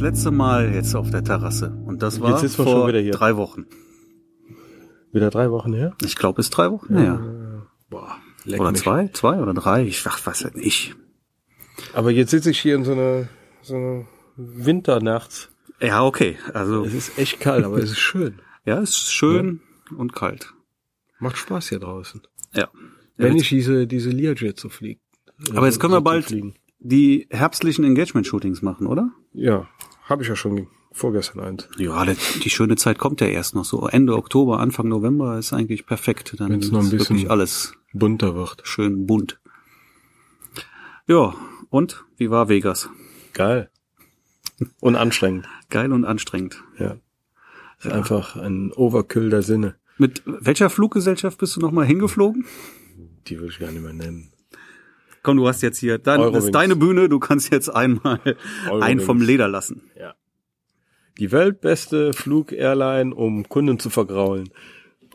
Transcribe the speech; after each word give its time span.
das 0.00 0.14
letzte 0.14 0.30
Mal 0.30 0.72
jetzt 0.72 0.94
auf 0.94 1.10
der 1.10 1.22
Terrasse. 1.22 1.76
Und 1.84 2.02
das 2.02 2.22
war 2.22 2.38
vor 2.38 2.48
schon 2.66 2.88
wieder 2.88 3.00
hier. 3.00 3.12
drei 3.12 3.36
Wochen. 3.36 3.66
Wieder 5.12 5.28
drei 5.28 5.50
Wochen 5.50 5.74
her? 5.74 5.94
Ich 6.02 6.16
glaube, 6.16 6.40
es 6.40 6.46
ist 6.46 6.56
drei 6.56 6.70
Wochen 6.70 6.96
her. 6.96 7.66
Boah, 7.90 8.16
leck 8.44 8.60
Oder 8.60 8.72
mich. 8.72 8.80
zwei? 8.80 9.08
Zwei 9.08 9.40
oder 9.40 9.52
drei? 9.52 9.84
Ich 9.84 10.02
ach, 10.06 10.24
weiß 10.24 10.40
ja 10.40 10.50
nicht. 10.54 10.96
Aber 11.92 12.10
jetzt 12.10 12.30
sitze 12.30 12.50
ich 12.50 12.60
hier 12.60 12.76
in 12.76 12.84
so 12.84 12.92
einer 12.92 13.28
so 13.60 13.74
einer 13.74 14.06
Winternacht. 14.36 15.50
Ja, 15.82 16.02
okay. 16.02 16.38
Also, 16.54 16.82
Es 16.84 16.94
ist 16.94 17.18
echt 17.18 17.40
kalt, 17.40 17.64
aber 17.66 17.76
es 17.76 17.90
ist 17.90 17.98
schön. 17.98 18.40
ja, 18.64 18.80
es 18.80 18.90
ist 18.90 19.12
schön 19.12 19.60
und 19.98 20.14
kalt. 20.14 20.54
Macht 21.18 21.36
Spaß 21.36 21.68
hier 21.68 21.78
draußen. 21.78 22.22
Ja. 22.54 22.68
Wenn 23.18 23.36
ich 23.36 23.50
diese, 23.50 23.86
diese 23.86 24.08
Learjet 24.08 24.58
so 24.58 24.70
fliege. 24.70 25.00
Aber 25.54 25.66
jetzt 25.66 25.78
können 25.78 25.92
wir 25.92 26.00
bald 26.00 26.34
die 26.78 27.26
herbstlichen 27.30 27.84
Engagement-Shootings 27.84 28.62
machen, 28.62 28.86
oder? 28.86 29.10
Ja, 29.32 29.68
habe 30.10 30.22
ich 30.22 30.28
ja 30.28 30.36
schon 30.36 30.66
vorgestern 30.92 31.40
eins. 31.40 31.68
Ja, 31.78 32.04
die, 32.04 32.16
die 32.42 32.50
schöne 32.50 32.76
Zeit 32.76 32.98
kommt 32.98 33.20
ja 33.20 33.28
erst 33.28 33.54
noch 33.54 33.64
so. 33.64 33.86
Ende 33.88 34.16
Oktober, 34.16 34.58
Anfang 34.60 34.88
November 34.88 35.38
ist 35.38 35.52
eigentlich 35.52 35.86
perfekt. 35.86 36.34
Dann 36.38 36.50
Wenn's 36.50 36.70
noch 36.70 36.80
ein 36.80 36.86
ist 36.86 36.90
bisschen- 36.90 37.16
wirklich 37.16 37.30
alles 37.30 37.74
Bunter 37.92 38.34
wird. 38.34 38.60
schön 38.64 39.06
bunt. 39.06 39.40
Ja, 41.06 41.34
und 41.70 42.04
wie 42.16 42.30
war 42.30 42.48
Vegas? 42.48 42.88
Geil. 43.32 43.70
Und 44.80 44.96
anstrengend. 44.96 45.48
Geil 45.70 45.92
und 45.92 46.04
anstrengend. 46.04 46.62
Ja. 46.78 46.96
Ist 47.78 47.90
einfach 47.90 48.36
ein 48.36 48.72
Overkill 48.72 49.30
der 49.30 49.42
Sinne. 49.42 49.76
Mit 49.96 50.22
welcher 50.26 50.70
Fluggesellschaft 50.70 51.38
bist 51.38 51.56
du 51.56 51.60
nochmal 51.60 51.86
hingeflogen? 51.86 52.44
Die 53.26 53.40
will 53.40 53.48
ich 53.48 53.58
gar 53.58 53.70
nicht 53.70 53.82
mehr 53.82 53.92
nennen. 53.92 54.29
Komm, 55.22 55.36
du 55.36 55.46
hast 55.46 55.62
jetzt 55.62 55.78
hier, 55.78 55.98
dein, 55.98 56.18
das 56.18 56.26
Eurowings. 56.26 56.44
ist 56.46 56.54
deine 56.54 56.76
Bühne, 56.76 57.08
du 57.08 57.18
kannst 57.18 57.52
jetzt 57.52 57.68
einmal 57.68 58.20
einen 58.80 59.00
vom 59.00 59.20
Leder 59.20 59.48
lassen. 59.48 59.90
Ja. 59.98 60.14
Die 61.18 61.32
weltbeste 61.32 62.12
Flug-Airline, 62.12 63.14
um 63.14 63.48
Kunden 63.48 63.78
zu 63.78 63.90
vergraulen. 63.90 64.50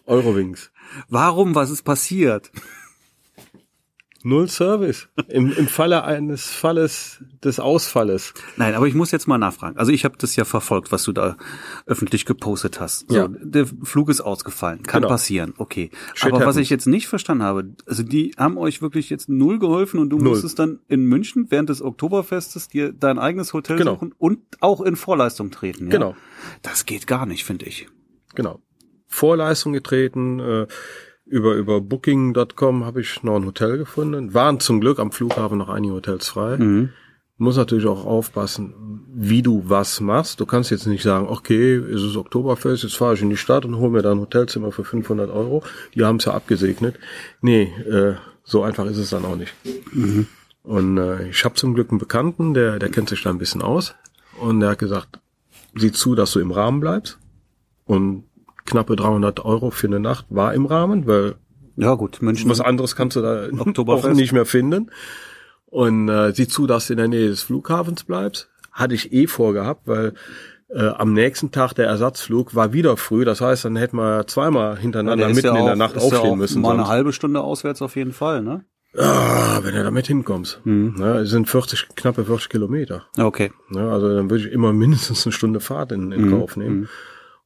Eurowings. 0.05 0.71
Warum, 1.09 1.55
was 1.55 1.71
ist 1.71 1.83
passiert? 1.83 2.51
Null 4.27 4.49
Service. 4.49 5.07
Im, 5.27 5.51
Im 5.53 5.67
Falle 5.67 6.03
eines 6.03 6.49
Falles 6.49 7.23
des 7.43 7.59
Ausfalles. 7.59 8.33
Nein, 8.57 8.73
aber 8.73 8.87
ich 8.87 8.95
muss 8.95 9.11
jetzt 9.11 9.27
mal 9.27 9.37
nachfragen. 9.37 9.77
Also 9.77 9.91
ich 9.91 10.03
habe 10.03 10.15
das 10.17 10.35
ja 10.35 10.45
verfolgt, 10.45 10.91
was 10.91 11.03
du 11.03 11.11
da 11.11 11.37
öffentlich 11.85 12.25
gepostet 12.25 12.79
hast. 12.79 13.05
So, 13.07 13.15
Ja. 13.15 13.27
Der 13.29 13.67
Flug 13.83 14.09
ist 14.09 14.21
ausgefallen. 14.21 14.81
Kann 14.81 15.01
Genau. 15.03 15.09
passieren. 15.13 15.53
Okay. 15.57 15.91
Shit 16.15 16.29
aber 16.31 16.37
was 16.37 16.47
happens. 16.47 16.57
ich 16.57 16.69
jetzt 16.71 16.87
nicht 16.87 17.07
verstanden 17.07 17.43
habe, 17.43 17.75
also 17.85 18.01
die 18.01 18.31
haben 18.35 18.57
euch 18.57 18.81
wirklich 18.81 19.11
jetzt 19.11 19.29
null 19.29 19.59
geholfen 19.59 19.99
und 19.99 20.09
du 20.09 20.17
Null. 20.17 20.29
musstest 20.29 20.57
dann 20.57 20.79
in 20.87 21.05
München 21.05 21.45
während 21.51 21.69
des 21.69 21.83
Oktoberfestes 21.83 22.67
dir 22.67 22.93
dein 22.93 23.19
eigenes 23.19 23.53
Hotel 23.53 23.77
Genau. 23.77 23.93
suchen 23.93 24.13
und 24.17 24.39
auch 24.59 24.81
in 24.81 24.95
Vorleistung 24.95 25.51
treten. 25.51 25.85
Ja? 25.85 25.91
Genau. 25.91 26.15
Das 26.63 26.87
geht 26.87 27.05
gar 27.05 27.27
nicht, 27.27 27.45
finde 27.45 27.65
ich. 27.67 27.87
Genau. 28.33 28.59
Vorleistung 29.07 29.71
getreten. 29.73 30.39
Äh, 30.39 30.67
über 31.25 31.55
über 31.55 31.81
Booking.com 31.81 32.85
habe 32.85 33.01
ich 33.01 33.23
noch 33.23 33.35
ein 33.35 33.45
Hotel 33.45 33.77
gefunden. 33.77 34.33
Waren 34.33 34.59
zum 34.59 34.79
Glück 34.79 34.99
am 34.99 35.11
Flughafen 35.11 35.57
noch 35.57 35.69
einige 35.69 35.93
Hotels 35.93 36.27
frei. 36.27 36.57
Mhm. 36.57 36.89
Muss 37.37 37.57
natürlich 37.57 37.85
auch 37.85 38.05
aufpassen, 38.05 38.73
wie 39.13 39.41
du 39.41 39.63
was 39.65 39.99
machst. 39.99 40.39
Du 40.39 40.45
kannst 40.45 40.71
jetzt 40.71 40.87
nicht 40.87 41.03
sagen, 41.03 41.27
okay, 41.27 41.75
es 41.75 42.01
ist 42.01 42.15
Oktoberfest, 42.15 42.83
jetzt 42.83 42.95
fahre 42.95 43.15
ich 43.15 43.21
in 43.21 43.29
die 43.29 43.35
Stadt 43.35 43.65
und 43.65 43.77
hole 43.77 43.91
mir 43.91 44.01
da 44.01 44.11
ein 44.11 44.21
Hotelzimmer 44.21 44.71
für 44.71 44.85
500 44.85 45.29
Euro. 45.29 45.61
Die 45.95 46.05
haben 46.05 46.17
es 46.17 46.25
ja 46.25 46.33
abgesegnet. 46.33 46.97
Nee, 47.41 47.63
äh, 47.89 48.15
so 48.45 48.63
einfach 48.63 48.85
ist 48.85 48.97
es 48.97 49.09
dann 49.09 49.25
auch 49.25 49.35
nicht. 49.35 49.53
Und 50.63 50.97
äh, 50.97 51.27
ich 51.27 51.43
habe 51.43 51.55
zum 51.55 51.73
Glück 51.73 51.89
einen 51.89 51.99
Bekannten, 51.99 52.53
der, 52.53 52.79
der 52.79 52.89
kennt 52.89 53.09
sich 53.09 53.21
da 53.21 53.31
ein 53.31 53.37
bisschen 53.37 53.61
aus. 53.61 53.95
Und 54.39 54.61
der 54.61 54.69
hat 54.69 54.79
gesagt, 54.79 55.19
sieh 55.75 55.91
zu, 55.91 56.15
dass 56.15 56.31
du 56.31 56.39
im 56.39 56.51
Rahmen 56.51 56.79
bleibst. 56.79 57.19
Und 57.85 58.23
knappe 58.65 58.95
300 58.95 59.43
Euro 59.45 59.69
für 59.71 59.87
eine 59.87 59.99
Nacht 59.99 60.25
war 60.29 60.53
im 60.53 60.65
Rahmen, 60.65 61.05
weil 61.07 61.35
Ja 61.75 61.93
gut, 61.95 62.21
München. 62.21 62.49
was 62.49 62.61
anderes 62.61 62.95
kannst 62.95 63.15
du 63.15 63.21
da 63.21 63.47
auch 63.87 64.09
nicht 64.13 64.31
mehr 64.33 64.45
finden. 64.45 64.91
Und 65.67 66.09
äh, 66.09 66.33
sieh 66.33 66.47
zu, 66.47 66.67
dass 66.67 66.87
du 66.87 66.93
in 66.93 66.97
der 66.97 67.07
Nähe 67.07 67.27
des 67.27 67.43
Flughafens 67.43 68.03
bleibst. 68.05 68.49
Hatte 68.71 68.93
ich 68.95 69.11
eh 69.13 69.27
vorgehabt, 69.27 69.87
weil 69.87 70.13
äh, 70.69 70.87
am 70.87 71.13
nächsten 71.13 71.51
Tag 71.51 71.73
der 71.73 71.87
Ersatzflug 71.87 72.55
war 72.55 72.73
wieder 72.73 72.97
früh. 72.97 73.23
Das 73.25 73.41
heißt, 73.41 73.65
dann 73.65 73.75
hätten 73.75 73.97
wir 73.97 74.25
zweimal 74.27 74.77
hintereinander 74.77 75.25
Der 75.25 75.29
ist 75.29 75.35
mitten 75.35 75.47
ja 75.47 75.59
in 75.59 75.65
der 75.65 75.73
auch- 75.73 75.77
Nacht 75.77 75.95
ja 75.95 76.01
aufstehen 76.01 76.31
auch 76.31 76.35
müssen. 76.35 76.61
Mal 76.61 76.69
eine 76.71 76.79
sonst. 76.79 76.89
halbe 76.89 77.13
Stunde 77.13 77.41
auswärts 77.41 77.81
auf 77.81 77.95
jeden 77.95 78.13
Fall, 78.13 78.41
ne? 78.41 78.63
Ah, 78.97 79.59
wenn 79.63 79.75
du 79.75 79.83
damit 79.83 80.07
hinkommst. 80.07 80.61
Ne, 80.63 81.17
es 81.19 81.29
sind 81.29 81.49
40, 81.49 81.89
knappe 81.97 82.23
40 82.23 82.47
Kilometer. 82.47 83.03
Okay. 83.17 83.51
Ne, 83.69 83.91
also 83.91 84.15
dann 84.15 84.29
würde 84.29 84.45
ich 84.47 84.51
immer 84.53 84.71
mindestens 84.71 85.25
eine 85.25 85.33
Stunde 85.33 85.59
Fahrt 85.59 85.91
in, 85.91 86.13
in 86.13 86.29
Kauf 86.31 86.55
nehmen. 86.55 86.87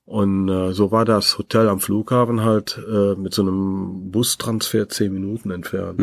Und 0.10 0.50
äh, 0.50 0.74
so 0.74 0.92
war 0.92 1.06
das 1.06 1.38
Hotel 1.38 1.70
am 1.70 1.80
Flughafen 1.80 2.42
halt 2.44 2.82
äh, 2.92 3.14
mit 3.14 3.32
so 3.32 3.44
einem 3.44 4.10
Bustransfer 4.10 4.90
zehn 4.90 5.14
Minuten 5.14 5.52
entfernt. 5.52 6.00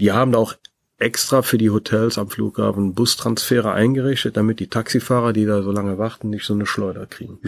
Die 0.00 0.10
haben 0.10 0.32
da 0.32 0.38
auch 0.38 0.54
extra 0.98 1.42
für 1.42 1.56
die 1.56 1.70
Hotels 1.70 2.18
am 2.18 2.28
Flughafen 2.28 2.94
Bustransfere 2.94 3.70
eingerichtet, 3.70 4.36
damit 4.36 4.58
die 4.58 4.66
Taxifahrer, 4.66 5.32
die 5.32 5.46
da 5.46 5.62
so 5.62 5.70
lange 5.70 5.98
warten, 5.98 6.30
nicht 6.30 6.44
so 6.44 6.54
eine 6.54 6.66
Schleuder 6.66 7.06
kriegen. 7.06 7.38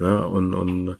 Ja, 0.00 0.20
und 0.20 0.54
und 0.54 0.96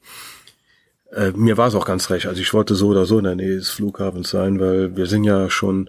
äh, 1.13 1.33
mir 1.33 1.57
war 1.57 1.69
es 1.69 1.75
auch 1.75 1.87
ganz 1.87 2.11
recht. 2.11 2.27
Also 2.27 2.43
ich 2.43 2.53
wollte 2.53 2.75
so 2.75 2.89
oder 2.89 3.07
so 3.07 3.17
in 3.17 3.25
der 3.25 3.35
Nähe 3.35 3.57
des 3.57 3.71
Flughafens 3.71 4.29
sein, 4.29 4.61
weil 4.61 4.95
wir 4.95 5.07
sind 5.07 5.25
ja 5.25 5.49
schon 5.49 5.89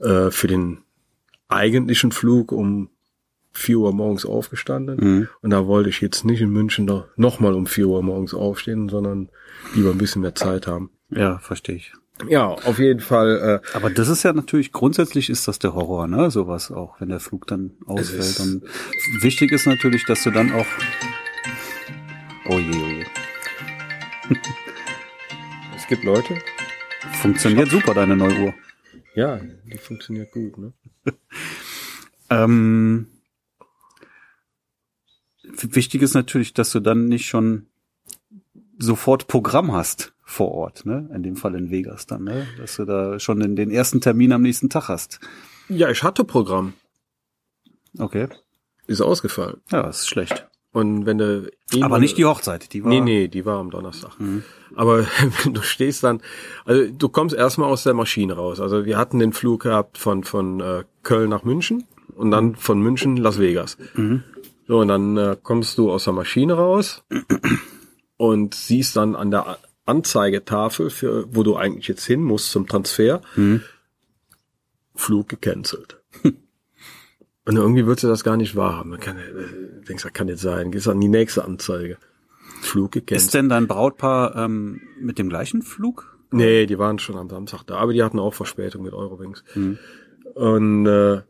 äh, 0.00 0.32
für 0.32 0.48
den 0.48 0.78
eigentlichen 1.46 2.10
Flug 2.10 2.50
um 2.50 2.90
4 3.58 3.78
Uhr 3.78 3.92
morgens 3.92 4.24
aufgestanden. 4.24 5.28
Und 5.42 5.50
da 5.50 5.66
wollte 5.66 5.90
ich 5.90 6.00
jetzt 6.00 6.24
nicht 6.24 6.40
in 6.40 6.50
München 6.50 6.84
noch, 6.84 7.06
noch 7.16 7.40
mal 7.40 7.54
um 7.54 7.66
4 7.66 7.86
Uhr 7.86 8.02
morgens 8.02 8.34
aufstehen, 8.34 8.88
sondern 8.88 9.28
lieber 9.74 9.90
ein 9.90 9.98
bisschen 9.98 10.22
mehr 10.22 10.34
Zeit 10.34 10.66
haben. 10.66 10.90
Ja, 11.10 11.38
verstehe 11.38 11.76
ich. 11.76 11.92
Ja, 12.28 12.46
auf 12.48 12.78
jeden 12.78 13.00
Fall. 13.00 13.60
Äh, 13.64 13.76
Aber 13.76 13.90
das 13.90 14.08
ist 14.08 14.24
ja 14.24 14.32
natürlich, 14.32 14.72
grundsätzlich 14.72 15.30
ist 15.30 15.46
das 15.46 15.58
der 15.58 15.74
Horror, 15.74 16.08
ne? 16.08 16.30
Sowas 16.30 16.72
auch, 16.72 17.00
wenn 17.00 17.10
der 17.10 17.20
Flug 17.20 17.46
dann 17.46 17.72
ausfällt. 17.86 18.40
Und 18.40 18.62
wichtig 19.22 19.52
ist 19.52 19.66
natürlich, 19.66 20.04
dass 20.04 20.24
du 20.24 20.30
dann 20.30 20.52
auch. 20.52 20.66
Oh 22.48 22.58
je, 22.58 22.70
oh 22.70 22.88
je. 22.88 23.06
es 25.76 25.86
gibt 25.86 26.04
Leute. 26.04 26.38
Funktioniert 27.22 27.70
super, 27.70 27.94
deine 27.94 28.16
neue 28.16 28.38
Uhr. 28.40 28.54
Ja, 29.14 29.40
die 29.66 29.78
funktioniert 29.78 30.32
gut. 30.32 30.58
Ne? 30.58 30.72
Ähm, 32.30 33.06
wichtig 35.54 36.02
ist 36.02 36.14
natürlich, 36.14 36.54
dass 36.54 36.72
du 36.72 36.80
dann 36.80 37.06
nicht 37.06 37.26
schon 37.26 37.66
sofort 38.78 39.26
Programm 39.26 39.72
hast 39.72 40.12
vor 40.22 40.52
Ort, 40.52 40.86
ne? 40.86 41.08
In 41.14 41.22
dem 41.22 41.36
Fall 41.36 41.54
in 41.54 41.70
Vegas 41.70 42.06
dann, 42.06 42.24
ne? 42.24 42.46
Dass 42.58 42.76
du 42.76 42.84
da 42.84 43.18
schon 43.18 43.40
den, 43.40 43.56
den 43.56 43.70
ersten 43.70 44.00
Termin 44.00 44.32
am 44.32 44.42
nächsten 44.42 44.70
Tag 44.70 44.88
hast. 44.88 45.20
Ja, 45.68 45.90
ich 45.90 46.02
hatte 46.02 46.24
Programm. 46.24 46.74
Okay. 47.98 48.28
Ist 48.86 49.00
ausgefallen. 49.00 49.60
Ja, 49.70 49.82
das 49.82 50.00
ist 50.00 50.08
schlecht. 50.08 50.46
Und 50.70 51.06
wenn 51.06 51.18
du 51.18 51.50
Aber 51.80 51.98
nicht 51.98 52.18
die 52.18 52.24
Hochzeit, 52.24 52.72
die 52.72 52.84
war. 52.84 52.90
Nee, 52.90 53.00
nee, 53.00 53.28
die 53.28 53.44
war 53.44 53.58
am 53.58 53.70
Donnerstag. 53.70 54.12
Aber 54.74 55.06
wenn 55.42 55.54
du 55.54 55.62
stehst 55.62 56.04
dann, 56.04 56.20
also 56.64 56.90
du 56.90 57.08
kommst 57.08 57.34
erstmal 57.34 57.70
aus 57.70 57.82
der 57.82 57.94
Maschine 57.94 58.34
raus. 58.34 58.60
Also 58.60 58.84
wir 58.84 58.98
hatten 58.98 59.18
den 59.18 59.32
Flug 59.32 59.62
gehabt 59.62 59.98
von, 59.98 60.24
von 60.24 60.60
äh, 60.60 60.84
Köln 61.02 61.30
nach 61.30 61.42
München 61.42 61.84
und 62.14 62.30
dann 62.30 62.54
von 62.54 62.80
München 62.80 63.16
Las 63.16 63.38
Vegas. 63.38 63.78
So, 64.68 64.80
und 64.80 64.88
dann 64.88 65.16
äh, 65.16 65.36
kommst 65.42 65.78
du 65.78 65.90
aus 65.90 66.04
der 66.04 66.12
Maschine 66.12 66.52
raus 66.52 67.02
und 68.18 68.54
siehst 68.54 68.96
dann 68.96 69.16
an 69.16 69.30
der 69.30 69.58
Anzeigetafel, 69.86 70.90
für, 70.90 71.34
wo 71.34 71.42
du 71.42 71.56
eigentlich 71.56 71.88
jetzt 71.88 72.04
hin 72.04 72.22
musst 72.22 72.50
zum 72.50 72.66
Transfer, 72.66 73.22
Flug 74.94 75.28
gecancelt. 75.28 76.00
Und 77.44 77.56
irgendwie 77.56 77.86
würdest 77.86 78.04
du 78.04 78.08
das 78.08 78.24
gar 78.24 78.36
nicht 78.36 78.56
wahrhaben. 78.56 78.90
Man 78.90 79.00
kann, 79.00 79.16
äh, 79.16 79.82
denkst, 79.88 80.02
das 80.02 80.12
kann 80.12 80.28
jetzt 80.28 80.42
sein. 80.42 80.70
Gehst 80.70 80.86
an 80.86 81.00
die 81.00 81.08
nächste 81.08 81.46
Anzeige. 81.46 81.96
Flug 82.60 82.94
Ist 82.94 83.06
gecancelt. 83.06 83.32
denn 83.34 83.48
dein 83.48 83.66
Brautpaar 83.66 84.36
ähm, 84.36 84.82
mit 85.00 85.18
dem 85.18 85.30
gleichen 85.30 85.62
Flug? 85.62 86.18
Nee, 86.30 86.66
die 86.66 86.78
waren 86.78 86.98
schon 86.98 87.16
am 87.16 87.30
Samstag 87.30 87.62
da, 87.62 87.78
aber 87.78 87.94
die 87.94 88.02
hatten 88.02 88.18
auch 88.18 88.34
Verspätung 88.34 88.82
mit 88.82 88.92
Eurowings. 88.92 89.44
Und 90.34 90.86
äh, 90.86 91.22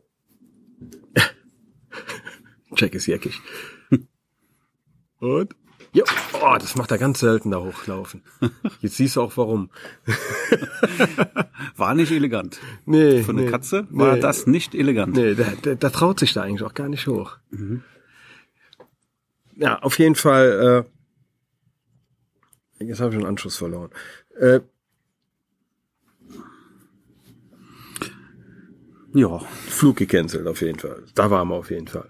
Jack 2.75 2.95
ist 2.95 3.07
jäckig. 3.07 3.39
Und? 5.19 5.55
Ja, 5.91 6.03
oh, 6.33 6.55
das 6.59 6.75
macht 6.75 6.91
er 6.91 6.99
ganz 6.99 7.19
selten 7.19 7.49
da 7.49 7.59
hochlaufen. 7.59 8.21
Jetzt 8.81 8.97
siehst 8.97 9.15
du 9.15 9.21
auch 9.21 9.35
warum. 9.37 9.71
War 11.75 11.95
nicht 11.95 12.11
elegant. 12.11 12.59
Nee, 12.85 13.25
eine 13.27 13.41
nee, 13.41 13.49
Katze 13.49 13.87
war 13.89 14.15
nee, 14.15 14.21
das 14.21 14.45
nicht 14.45 14.75
elegant. 14.75 15.15
Nee, 15.15 15.33
der, 15.33 15.55
der, 15.55 15.75
der 15.75 15.91
traut 15.91 16.19
sich 16.19 16.33
da 16.33 16.43
eigentlich 16.43 16.63
auch 16.63 16.75
gar 16.75 16.89
nicht 16.89 17.07
hoch. 17.07 17.37
Ja, 19.55 19.79
auf 19.79 19.97
jeden 19.97 20.15
Fall. 20.15 20.85
Äh, 22.79 22.85
jetzt 22.85 22.99
habe 22.99 23.11
ich 23.11 23.17
einen 23.17 23.27
Anschluss 23.27 23.57
verloren. 23.57 23.89
Äh, 24.39 24.59
Ja. 29.13 29.39
Flug 29.67 29.97
gecancelt 29.97 30.47
auf 30.47 30.61
jeden 30.61 30.79
Fall. 30.79 31.03
Da 31.15 31.31
waren 31.31 31.47
wir 31.47 31.55
auf 31.55 31.71
jeden 31.71 31.87
Fall. 31.87 32.09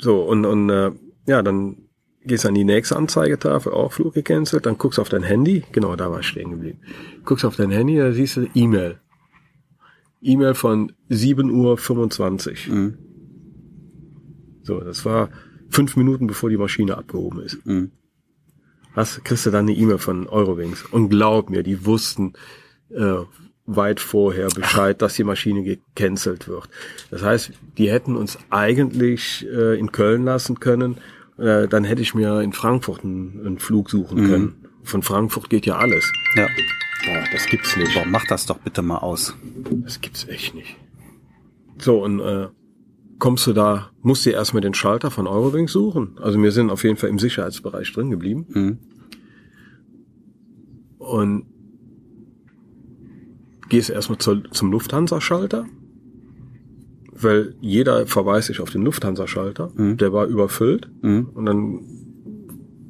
So, 0.00 0.22
und, 0.22 0.44
und 0.46 0.70
äh, 0.70 0.92
ja, 1.26 1.42
dann 1.42 1.76
gehst 2.24 2.46
an 2.46 2.54
die 2.54 2.64
nächste 2.64 2.96
Anzeigetafel, 2.96 3.72
auch 3.72 3.92
Flug 3.92 4.14
gecancelt, 4.14 4.66
dann 4.66 4.78
guckst 4.78 4.98
auf 4.98 5.08
dein 5.08 5.22
Handy, 5.22 5.64
genau, 5.72 5.96
da 5.96 6.10
war 6.10 6.20
ich 6.20 6.28
stehen 6.28 6.50
geblieben. 6.50 6.80
Guckst 7.24 7.44
auf 7.44 7.56
dein 7.56 7.70
Handy, 7.70 7.96
da 7.96 8.12
siehst 8.12 8.36
du 8.36 8.48
E-Mail. 8.54 8.98
E-Mail 10.22 10.54
von 10.54 10.92
7.25 11.10 12.68
Uhr. 12.68 12.74
Mhm. 12.74 12.98
So, 14.62 14.80
das 14.80 15.04
war 15.04 15.30
fünf 15.70 15.96
Minuten, 15.96 16.26
bevor 16.26 16.50
die 16.50 16.58
Maschine 16.58 16.96
abgehoben 16.96 17.40
ist. 17.40 17.64
Mhm. 17.66 17.92
Hast, 18.92 19.24
kriegst 19.24 19.46
du 19.46 19.50
dann 19.50 19.66
eine 19.68 19.76
E-Mail 19.76 19.98
von 19.98 20.26
Eurowings. 20.28 20.84
Und 20.84 21.08
glaub 21.08 21.48
mir, 21.48 21.62
die 21.62 21.86
wussten 21.86 22.34
äh, 22.90 23.22
weit 23.76 24.00
vorher 24.00 24.48
Bescheid, 24.48 25.00
dass 25.00 25.14
die 25.14 25.24
Maschine 25.24 25.62
gecancelt 25.62 26.48
wird. 26.48 26.68
Das 27.10 27.22
heißt, 27.22 27.52
die 27.78 27.90
hätten 27.90 28.16
uns 28.16 28.38
eigentlich 28.50 29.46
äh, 29.50 29.78
in 29.78 29.92
Köln 29.92 30.24
lassen 30.24 30.60
können 30.60 30.96
äh, 31.40 31.68
dann 31.68 31.84
hätte 31.84 32.02
ich 32.02 32.14
mir 32.14 32.40
in 32.42 32.52
Frankfurt 32.52 33.02
einen, 33.02 33.46
einen 33.46 33.58
Flug 33.58 33.90
suchen 33.90 34.20
mhm. 34.20 34.28
können. 34.28 34.54
Von 34.82 35.02
Frankfurt 35.02 35.48
geht 35.48 35.64
ja 35.66 35.76
alles. 35.76 36.12
Ja. 36.36 36.46
Boah, 37.06 37.24
das 37.32 37.46
gibt's 37.46 37.76
nicht. 37.76 37.94
Boah, 37.94 38.04
mach 38.06 38.26
das 38.26 38.44
doch 38.44 38.58
bitte 38.58 38.82
mal 38.82 38.98
aus. 38.98 39.34
Das 39.84 40.00
gibt's 40.02 40.28
echt 40.28 40.54
nicht. 40.54 40.76
So, 41.78 42.04
und 42.04 42.20
äh, 42.20 42.48
kommst 43.18 43.46
du 43.46 43.54
da, 43.54 43.90
musst 44.02 44.26
du 44.26 44.30
erstmal 44.30 44.60
den 44.60 44.74
Schalter 44.74 45.10
von 45.10 45.26
Eurowings 45.26 45.72
suchen. 45.72 46.18
Also 46.20 46.42
wir 46.42 46.52
sind 46.52 46.68
auf 46.68 46.84
jeden 46.84 46.98
Fall 46.98 47.08
im 47.08 47.18
Sicherheitsbereich 47.18 47.90
drin 47.92 48.10
geblieben. 48.10 48.46
Mhm. 48.50 48.78
Und 50.98 51.46
gehst 53.70 53.88
erstmal 53.88 54.18
zur, 54.18 54.44
zum 54.50 54.70
Lufthansa-Schalter 54.70 55.66
weil 57.22 57.54
jeder 57.60 58.06
verweist 58.06 58.48
sich 58.48 58.60
auf 58.60 58.70
den 58.70 58.82
Lufthansa-Schalter, 58.82 59.70
mhm. 59.74 59.96
der 59.96 60.12
war 60.12 60.26
überfüllt 60.26 60.88
mhm. 61.02 61.28
und 61.34 61.46
dann 61.46 61.80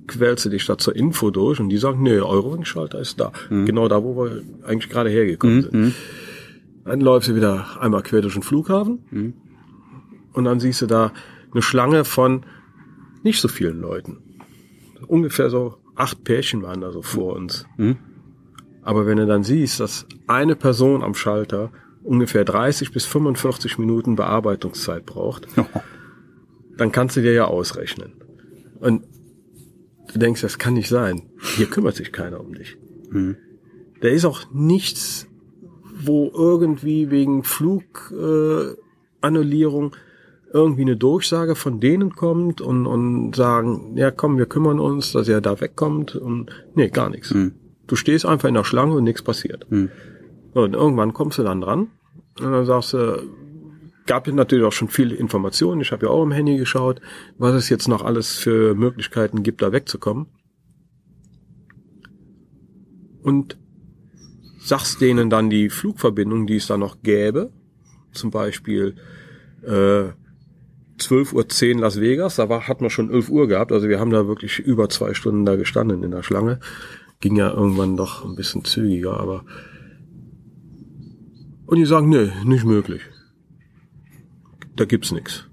quälst 0.07 0.45
du 0.45 0.49
dich 0.51 0.67
da 0.67 0.77
zur 0.77 0.97
Info 0.97 1.31
durch 1.31 1.61
und 1.61 1.69
die 1.69 1.77
sagen, 1.77 2.03
nee, 2.03 2.19
Eurowings-Schalter 2.19 2.99
ist 2.99 3.21
da. 3.21 3.33
Mhm. 3.49 3.67
Genau 3.67 3.89
da, 3.89 4.03
wo 4.03 4.17
wir 4.17 4.43
eigentlich 4.65 4.91
gerade 4.91 5.11
hergekommen 5.11 5.57
mhm. 5.57 5.63
sind. 5.63 5.75
Mhm. 5.75 5.95
Dann 6.85 7.01
läufst 7.01 7.29
du 7.29 7.37
wieder 7.37 7.81
einmal 7.81 8.03
quer 8.03 8.23
durch 8.23 8.35
den 8.35 8.43
Flughafen 8.43 9.05
mhm. 9.11 9.35
und 10.33 10.45
dann 10.45 10.61
siehst 10.61 10.83
du 10.83 10.87
da 10.87 11.13
eine 11.53 11.63
Schlange 11.63 12.05
von 12.05 12.45
nicht 13.23 13.41
so 13.41 13.49
vielen 13.49 13.81
Leuten. 13.81 14.19
Ungefähr 15.07 15.51
so 15.51 15.77
acht 15.95 16.25
Pärchen 16.25 16.63
waren 16.63 16.81
da 16.81 16.91
so 16.93 17.03
vor 17.03 17.37
uns. 17.37 17.67
Aber 18.83 19.07
wenn 19.07 19.19
du 19.19 19.27
dann 19.27 19.45
siehst, 19.45 19.81
dass 19.81 20.07
eine 20.27 20.57
Person 20.57 21.03
am 21.03 21.15
Schalter 21.15 21.71
ungefähr 22.03 22.45
30 22.45 22.93
bis 22.93 23.07
45 23.07 23.79
Minuten 23.79 24.17
Bearbeitungszeit 24.17 25.07
braucht, 25.07 25.47
dann 26.77 26.93
kannst 26.93 27.17
du 27.17 27.21
dir 27.21 27.33
ja 27.33 27.45
ausrechnen. 27.45 28.13
Und 28.81 29.05
du 30.13 30.19
denkst, 30.19 30.41
das 30.41 30.59
kann 30.59 30.75
nicht 30.75 30.89
sein. 30.89 31.23
Hier 31.57 31.67
kümmert 31.67 31.95
sich 31.97 32.13
keiner 32.13 32.41
um 32.41 32.55
dich. 32.55 32.77
Mhm. 33.11 33.37
Da 34.01 34.09
ist 34.09 34.25
auch 34.25 34.51
nichts, 34.53 35.29
wo 36.03 36.33
irgendwie 36.35 37.11
wegen 37.11 37.45
Flugannullierung 37.45 39.93
äh, 39.93 39.97
irgendwie 40.53 40.83
eine 40.83 40.97
Durchsage 40.97 41.55
von 41.55 41.79
denen 41.81 42.15
kommt 42.15 42.61
und, 42.61 42.87
und 42.87 43.37
sagen, 43.37 43.97
ja 43.97 44.11
komm, 44.11 44.37
wir 44.39 44.47
kümmern 44.47 44.81
uns, 44.81 45.13
dass 45.13 45.29
er 45.29 45.41
da 45.41 45.61
wegkommt 45.61 46.17
und 46.17 46.51
nee, 46.75 46.89
gar 46.89 47.11
nichts. 47.11 47.33
Mhm. 47.33 47.53
Du 47.91 47.97
stehst 47.97 48.25
einfach 48.25 48.49
in 48.49 48.55
der 48.55 48.63
Schlange 48.63 48.95
und 48.95 49.03
nichts 49.03 49.21
passiert. 49.21 49.69
Mhm. 49.69 49.91
Und 50.53 50.75
irgendwann 50.75 51.13
kommst 51.13 51.39
du 51.39 51.43
dann 51.43 51.61
dran 51.61 51.89
und 52.39 52.53
dann 52.53 52.65
sagst 52.65 52.93
du, 52.93 53.21
gab 54.07 54.29
es 54.29 54.33
natürlich 54.33 54.65
auch 54.65 54.73
schon 54.73 54.87
viele 54.87 55.17
Informationen. 55.17 55.81
Ich 55.81 55.91
habe 55.91 56.07
ja 56.07 56.13
auch 56.13 56.23
im 56.23 56.31
Handy 56.31 56.57
geschaut, 56.57 57.01
was 57.37 57.53
es 57.55 57.69
jetzt 57.69 57.89
noch 57.89 58.05
alles 58.05 58.37
für 58.37 58.77
Möglichkeiten 58.77 59.43
gibt, 59.43 59.61
da 59.61 59.73
wegzukommen. 59.73 60.27
Und 63.23 63.59
sagst 64.61 65.01
denen 65.01 65.29
dann 65.29 65.51
die 65.51 65.69
Flugverbindung, 65.69 66.47
die 66.47 66.57
es 66.57 66.69
da 66.69 66.79
noch 66.79 67.03
gäbe. 67.03 67.51
Zum 68.13 68.31
Beispiel 68.31 68.95
äh, 69.63 70.11
12.10 71.01 71.75
Uhr 71.75 71.81
Las 71.81 72.01
Vegas, 72.01 72.37
da 72.37 72.49
war, 72.49 72.69
hat 72.69 72.81
man 72.81 72.91
schon 72.91 73.11
11 73.11 73.31
Uhr 73.31 73.49
gehabt. 73.49 73.73
Also 73.73 73.89
wir 73.89 73.99
haben 73.99 74.13
da 74.13 74.29
wirklich 74.29 74.61
über 74.61 74.89
zwei 74.89 75.13
Stunden 75.13 75.45
da 75.45 75.57
gestanden 75.57 76.05
in 76.05 76.13
der 76.13 76.23
Schlange. 76.23 76.61
Ging 77.21 77.37
ja 77.37 77.51
irgendwann 77.51 77.97
doch 77.97 78.25
ein 78.25 78.35
bisschen 78.35 78.65
zügiger, 78.65 79.21
aber 79.21 79.45
und 81.67 81.77
die 81.77 81.85
sagen, 81.85 82.09
nee, 82.09 82.33
nicht 82.45 82.65
möglich. 82.65 83.03
Da 84.75 84.87
gibt's 84.87 85.13
nichts. 85.13 85.47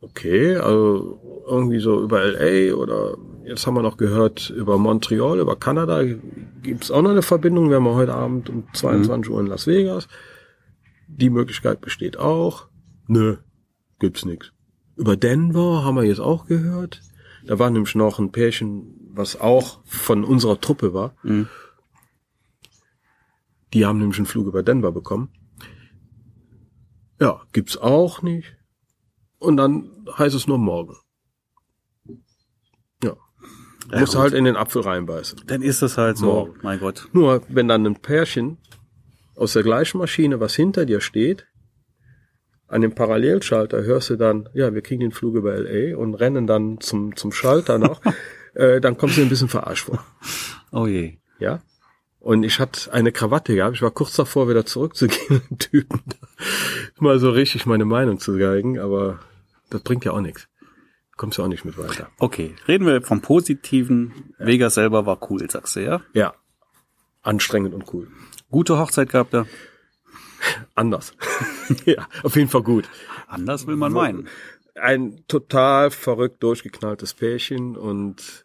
Okay, 0.00 0.54
also 0.56 1.42
irgendwie 1.48 1.80
so 1.80 2.02
über 2.02 2.24
LA 2.24 2.74
oder 2.74 3.16
jetzt 3.44 3.66
haben 3.66 3.74
wir 3.74 3.82
noch 3.82 3.96
gehört 3.96 4.50
über 4.50 4.78
Montreal, 4.78 5.40
über 5.40 5.56
Kanada 5.56 6.02
gibt's 6.62 6.92
auch 6.92 7.02
noch 7.02 7.10
eine 7.10 7.22
Verbindung. 7.22 7.68
Wir 7.68 7.76
haben 7.76 7.88
heute 7.88 8.14
Abend 8.14 8.48
um 8.48 8.64
22 8.72 9.28
mhm. 9.28 9.34
Uhr 9.34 9.40
in 9.40 9.46
Las 9.48 9.66
Vegas. 9.66 10.06
Die 11.08 11.30
Möglichkeit 11.30 11.80
besteht 11.80 12.16
auch. 12.16 12.68
Nö, 13.08 13.38
gibt's 13.98 14.24
nichts. 14.24 14.52
Über 14.96 15.16
Denver 15.16 15.84
haben 15.84 15.96
wir 15.96 16.04
jetzt 16.04 16.20
auch 16.20 16.46
gehört. 16.46 17.00
Da 17.44 17.58
war 17.58 17.70
nämlich 17.70 17.94
noch 17.94 18.18
ein 18.18 18.30
Pärchen, 18.30 19.03
was 19.16 19.40
auch 19.40 19.80
von 19.84 20.24
unserer 20.24 20.60
Truppe 20.60 20.92
war. 20.92 21.16
Mhm. 21.22 21.48
Die 23.72 23.84
haben 23.84 23.98
nämlich 23.98 24.18
einen 24.18 24.26
Flug 24.26 24.46
über 24.46 24.62
Denver 24.62 24.92
bekommen. 24.92 25.30
Ja, 27.20 27.42
gibt's 27.52 27.76
auch 27.76 28.22
nicht. 28.22 28.56
Und 29.38 29.56
dann 29.56 29.90
heißt 30.16 30.34
es 30.34 30.46
nur 30.46 30.58
morgen. 30.58 30.96
Ja. 33.02 33.16
ja 33.90 34.00
Muss 34.00 34.16
halt 34.16 34.32
in 34.32 34.44
den 34.44 34.56
Apfel 34.56 34.82
reinbeißen. 34.82 35.42
Dann 35.46 35.62
ist 35.62 35.82
es 35.82 35.98
halt 35.98 36.16
so, 36.16 36.26
morgen. 36.26 36.58
mein 36.62 36.80
Gott. 36.80 37.08
Nur, 37.12 37.42
wenn 37.48 37.68
dann 37.68 37.86
ein 37.86 37.96
Pärchen 37.96 38.58
aus 39.36 39.52
der 39.54 39.62
gleichen 39.62 39.98
Maschine, 39.98 40.40
was 40.40 40.54
hinter 40.54 40.86
dir 40.86 41.00
steht, 41.00 41.46
an 42.66 42.80
dem 42.80 42.94
Parallelschalter 42.94 43.82
hörst 43.84 44.10
du 44.10 44.16
dann, 44.16 44.48
ja, 44.54 44.74
wir 44.74 44.82
kriegen 44.82 45.00
den 45.00 45.12
Flug 45.12 45.34
über 45.34 45.56
LA 45.56 45.96
und 45.96 46.14
rennen 46.14 46.46
dann 46.46 46.80
zum, 46.80 47.14
zum 47.16 47.30
Schalter 47.32 47.78
noch, 47.78 48.00
äh, 48.54 48.80
dann 48.80 48.96
kommst 48.96 49.16
du 49.16 49.22
ein 49.22 49.28
bisschen 49.28 49.48
verarscht 49.48 49.86
vor. 49.86 50.04
Oh 50.76 50.88
je. 50.88 51.18
Ja? 51.38 51.60
Und 52.18 52.42
ich 52.42 52.58
hatte 52.58 52.92
eine 52.92 53.12
Krawatte 53.12 53.54
gehabt. 53.54 53.76
Ich 53.76 53.82
war 53.82 53.92
kurz 53.92 54.16
davor, 54.16 54.48
wieder 54.48 54.66
zurückzugehen, 54.66 55.40
den 55.50 55.58
Typen 55.58 56.02
mal 56.98 57.18
so 57.18 57.30
richtig 57.30 57.66
meine 57.66 57.84
Meinung 57.84 58.18
zu 58.18 58.36
geigen, 58.36 58.78
aber 58.78 59.20
das 59.70 59.82
bringt 59.82 60.04
ja 60.04 60.12
auch 60.12 60.20
nichts. 60.20 60.48
Kommst 61.16 61.38
ja 61.38 61.44
auch 61.44 61.48
nicht 61.48 61.64
mit 61.64 61.78
weiter. 61.78 62.10
Okay, 62.18 62.56
reden 62.66 62.86
wir 62.86 63.00
vom 63.02 63.20
Positiven. 63.20 64.12
Ja. 64.38 64.46
Vega 64.46 64.70
selber 64.70 65.06
war 65.06 65.30
cool, 65.30 65.48
sagst 65.48 65.76
du, 65.76 65.80
ja? 65.84 66.00
Ja. 66.12 66.34
Anstrengend 67.22 67.72
und 67.72 67.92
cool. 67.92 68.08
Gute 68.50 68.78
Hochzeit 68.78 69.10
gehabt 69.10 69.32
da? 69.32 69.46
Anders. 70.74 71.12
ja, 71.84 72.08
auf 72.24 72.34
jeden 72.34 72.48
Fall 72.48 72.62
gut. 72.62 72.88
Anders 73.28 73.66
will 73.66 73.76
man 73.76 73.92
meinen. 73.92 74.28
Ein 74.74 75.24
total 75.28 75.90
verrückt 75.90 76.42
durchgeknalltes 76.42 77.14
Pärchen 77.14 77.76
und 77.76 78.44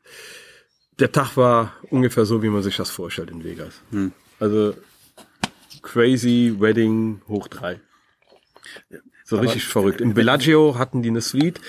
der 0.99 1.11
Tag 1.11 1.37
war 1.37 1.73
ungefähr 1.89 2.25
so, 2.25 2.43
wie 2.43 2.49
man 2.49 2.61
sich 2.61 2.77
das 2.77 2.89
vorstellt 2.89 3.31
in 3.31 3.43
Vegas. 3.43 3.81
Hm. 3.91 4.11
Also 4.39 4.75
crazy 5.81 6.55
Wedding 6.59 7.21
hoch 7.27 7.47
drei. 7.47 7.79
So 9.23 9.37
Aber 9.37 9.45
richtig 9.45 9.65
verrückt. 9.65 10.01
Im 10.01 10.13
Bellagio 10.13 10.77
hatten 10.77 11.01
die 11.01 11.09
eine 11.09 11.21
Suite. 11.21 11.61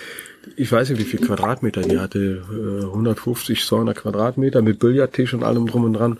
Ich 0.56 0.72
weiß 0.72 0.90
nicht, 0.90 0.98
wie 0.98 1.04
viel 1.04 1.20
Quadratmeter 1.20 1.82
die 1.82 1.98
hatte. 1.98 2.42
150, 2.86 3.64
200 3.64 3.96
Quadratmeter 3.96 4.62
mit 4.62 4.78
Billardtisch 4.78 5.34
und 5.34 5.42
allem 5.42 5.66
drum 5.66 5.84
und 5.84 5.92
dran. 5.92 6.18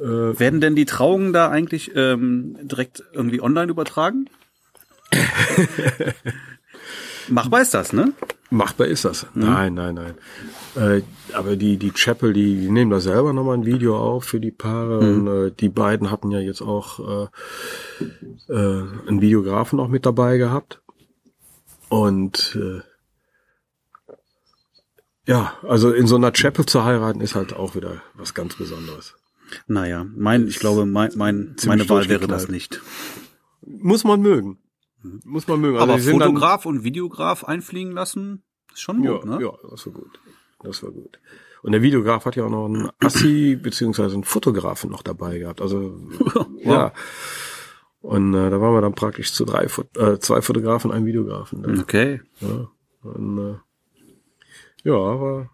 Äh, 0.00 0.38
Werden 0.38 0.60
denn 0.60 0.76
die 0.76 0.84
Trauungen 0.84 1.32
da 1.32 1.50
eigentlich 1.50 1.92
ähm, 1.94 2.56
direkt 2.62 3.02
irgendwie 3.12 3.40
online 3.40 3.70
übertragen? 3.70 4.28
Machbar 7.28 7.62
ist 7.62 7.74
das, 7.74 7.92
ne? 7.92 8.12
Machbar 8.50 8.86
ist 8.86 9.04
das. 9.04 9.26
Mhm. 9.34 9.42
Nein, 9.42 9.74
nein, 9.74 9.94
nein. 9.94 10.14
Äh, 10.76 11.02
aber 11.32 11.56
die, 11.56 11.76
die 11.76 11.92
Chapel, 11.92 12.32
die, 12.32 12.60
die 12.60 12.70
nehmen 12.70 12.90
da 12.90 13.00
selber 13.00 13.32
nochmal 13.32 13.56
ein 13.56 13.66
Video 13.66 13.98
auf 13.98 14.24
für 14.24 14.40
die 14.40 14.50
Paare. 14.50 15.02
Mhm. 15.02 15.26
Und 15.26 15.46
äh, 15.46 15.52
die 15.52 15.68
beiden 15.68 16.10
hatten 16.10 16.30
ja 16.30 16.40
jetzt 16.40 16.62
auch 16.62 17.00
äh, 17.00 18.52
äh, 18.52 18.84
einen 19.08 19.20
Videografen 19.20 19.80
auch 19.80 19.88
mit 19.88 20.06
dabei 20.06 20.38
gehabt. 20.38 20.82
Und 21.88 22.58
äh, 22.60 22.82
ja, 25.26 25.54
also 25.62 25.92
in 25.92 26.06
so 26.06 26.16
einer 26.16 26.32
Chapel 26.32 26.66
zu 26.66 26.84
heiraten 26.84 27.20
ist 27.20 27.34
halt 27.34 27.54
auch 27.54 27.74
wieder 27.74 28.02
was 28.14 28.34
ganz 28.34 28.56
Besonderes. 28.56 29.14
Naja, 29.66 30.06
mein, 30.16 30.46
ich 30.48 30.58
glaube, 30.58 30.86
mein, 30.86 31.12
mein, 31.16 31.56
meine 31.66 31.88
Wahl 31.88 32.08
wäre 32.08 32.26
das 32.26 32.48
nicht. 32.48 32.80
Muss 33.62 34.04
man 34.04 34.20
mögen. 34.20 34.58
Muss 35.24 35.46
man 35.46 35.60
mögen. 35.60 35.78
Also 35.78 35.92
Aber 35.92 36.02
Fotograf 36.02 36.66
und 36.66 36.84
Videograf 36.84 37.44
einfliegen 37.44 37.92
lassen, 37.92 38.42
ist 38.72 38.80
schon 38.80 39.02
gut, 39.02 39.24
ja, 39.24 39.38
ne? 39.38 39.42
Ja, 39.42 39.52
das 39.70 39.86
war 39.86 39.92
gut. 39.92 40.20
Das 40.62 40.82
war 40.82 40.90
gut. 40.90 41.18
Und 41.62 41.72
der 41.72 41.82
Videograf 41.82 42.24
hat 42.26 42.36
ja 42.36 42.44
auch 42.44 42.50
noch 42.50 42.66
einen 42.66 42.90
Assi 43.00 43.58
beziehungsweise 43.60 44.14
einen 44.14 44.24
Fotografen 44.24 44.90
noch 44.90 45.02
dabei 45.02 45.38
gehabt. 45.38 45.60
Also 45.60 45.98
ja. 46.58 46.92
Und 48.00 48.34
äh, 48.34 48.50
da 48.50 48.60
waren 48.60 48.74
wir 48.74 48.82
dann 48.82 48.94
praktisch 48.94 49.32
zu 49.32 49.46
drei, 49.46 49.66
äh, 49.96 50.18
zwei 50.18 50.42
Fotografen, 50.42 50.92
ein 50.92 51.06
Videografen. 51.06 51.62
Dann. 51.62 51.80
Okay. 51.80 52.20
Ja, 52.40 52.68
und, 53.02 53.38
äh, 53.38 54.88
ja, 54.88 54.92
war 54.94 55.50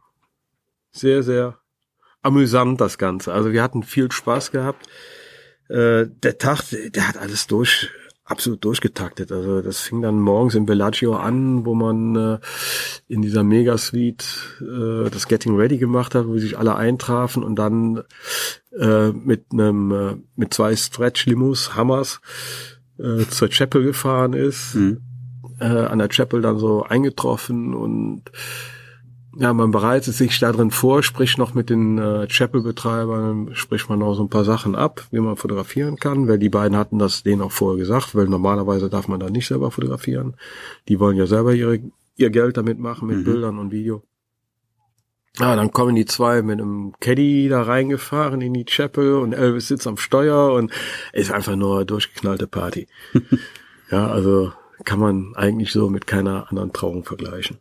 sehr, 0.90 1.22
sehr 1.22 1.60
amüsant 2.22 2.80
das 2.80 2.98
Ganze. 2.98 3.32
Also 3.32 3.52
wir 3.52 3.62
hatten 3.62 3.82
viel 3.82 4.10
Spaß 4.10 4.50
gehabt. 4.50 4.88
Äh, 5.68 6.06
der 6.08 6.38
Tag, 6.38 6.62
der 6.70 7.06
hat 7.06 7.16
alles 7.16 7.46
durch, 7.46 7.90
absolut 8.30 8.64
durchgetaktet. 8.64 9.32
Also 9.32 9.60
das 9.60 9.80
fing 9.80 10.02
dann 10.02 10.20
morgens 10.20 10.54
im 10.54 10.66
Bellagio 10.66 11.16
an, 11.16 11.66
wo 11.66 11.74
man 11.74 12.16
äh, 12.16 12.38
in 13.08 13.22
dieser 13.22 13.42
Megasuite 13.42 14.24
äh, 14.60 15.10
das 15.10 15.26
Getting 15.26 15.56
Ready 15.56 15.78
gemacht 15.78 16.14
hat, 16.14 16.26
wo 16.26 16.38
sich 16.38 16.56
alle 16.56 16.76
eintrafen 16.76 17.42
und 17.42 17.56
dann 17.56 18.02
äh, 18.78 19.08
mit 19.10 19.46
einem 19.52 19.90
äh, 19.90 20.16
mit 20.36 20.54
zwei 20.54 20.76
Stretch 20.76 21.26
Limous 21.26 21.74
Hammers 21.74 22.20
äh, 22.98 23.24
zur 23.26 23.48
Chapel 23.48 23.82
gefahren 23.82 24.32
ist. 24.32 24.74
Mhm. 24.74 25.00
Äh, 25.58 25.64
an 25.64 25.98
der 25.98 26.08
Chapel 26.08 26.40
dann 26.40 26.58
so 26.58 26.84
eingetroffen 26.84 27.74
und 27.74 28.22
ja, 29.36 29.52
man 29.52 29.70
bereitet 29.70 30.14
sich 30.14 30.38
da 30.40 30.50
drin 30.50 30.70
vor, 30.70 31.02
spricht 31.02 31.38
noch 31.38 31.54
mit 31.54 31.70
den 31.70 31.98
äh, 31.98 32.26
Chapel-Betreibern, 32.26 33.54
spricht 33.54 33.88
man 33.88 34.00
noch 34.00 34.14
so 34.14 34.22
ein 34.22 34.28
paar 34.28 34.44
Sachen 34.44 34.74
ab, 34.74 35.06
wie 35.10 35.20
man 35.20 35.36
fotografieren 35.36 35.96
kann, 35.96 36.26
weil 36.26 36.38
die 36.38 36.48
beiden 36.48 36.76
hatten 36.76 36.98
das 36.98 37.22
denen 37.22 37.42
auch 37.42 37.52
vorher 37.52 37.78
gesagt, 37.78 38.14
weil 38.14 38.26
normalerweise 38.26 38.90
darf 38.90 39.06
man 39.06 39.20
da 39.20 39.30
nicht 39.30 39.46
selber 39.46 39.70
fotografieren. 39.70 40.34
Die 40.88 40.98
wollen 40.98 41.16
ja 41.16 41.26
selber 41.26 41.54
ihre, 41.54 41.78
ihr 42.16 42.30
Geld 42.30 42.56
damit 42.56 42.78
machen, 42.80 43.08
mit 43.08 43.18
mhm. 43.18 43.24
Bildern 43.24 43.58
und 43.58 43.70
Video. 43.70 44.02
Ja, 45.38 45.54
dann 45.54 45.70
kommen 45.70 45.94
die 45.94 46.06
zwei 46.06 46.42
mit 46.42 46.60
einem 46.60 46.94
Caddy 46.98 47.48
da 47.48 47.62
reingefahren 47.62 48.40
in 48.40 48.52
die 48.52 48.64
Chapel 48.64 49.14
und 49.14 49.32
Elvis 49.32 49.68
sitzt 49.68 49.86
am 49.86 49.96
Steuer 49.96 50.52
und 50.52 50.72
ist 51.12 51.30
einfach 51.30 51.54
nur 51.54 51.84
durchgeknallte 51.84 52.48
Party. 52.48 52.88
ja, 53.92 54.08
also 54.08 54.52
kann 54.84 54.98
man 54.98 55.34
eigentlich 55.36 55.70
so 55.70 55.88
mit 55.88 56.08
keiner 56.08 56.50
anderen 56.50 56.72
Trauung 56.72 57.04
vergleichen. 57.04 57.58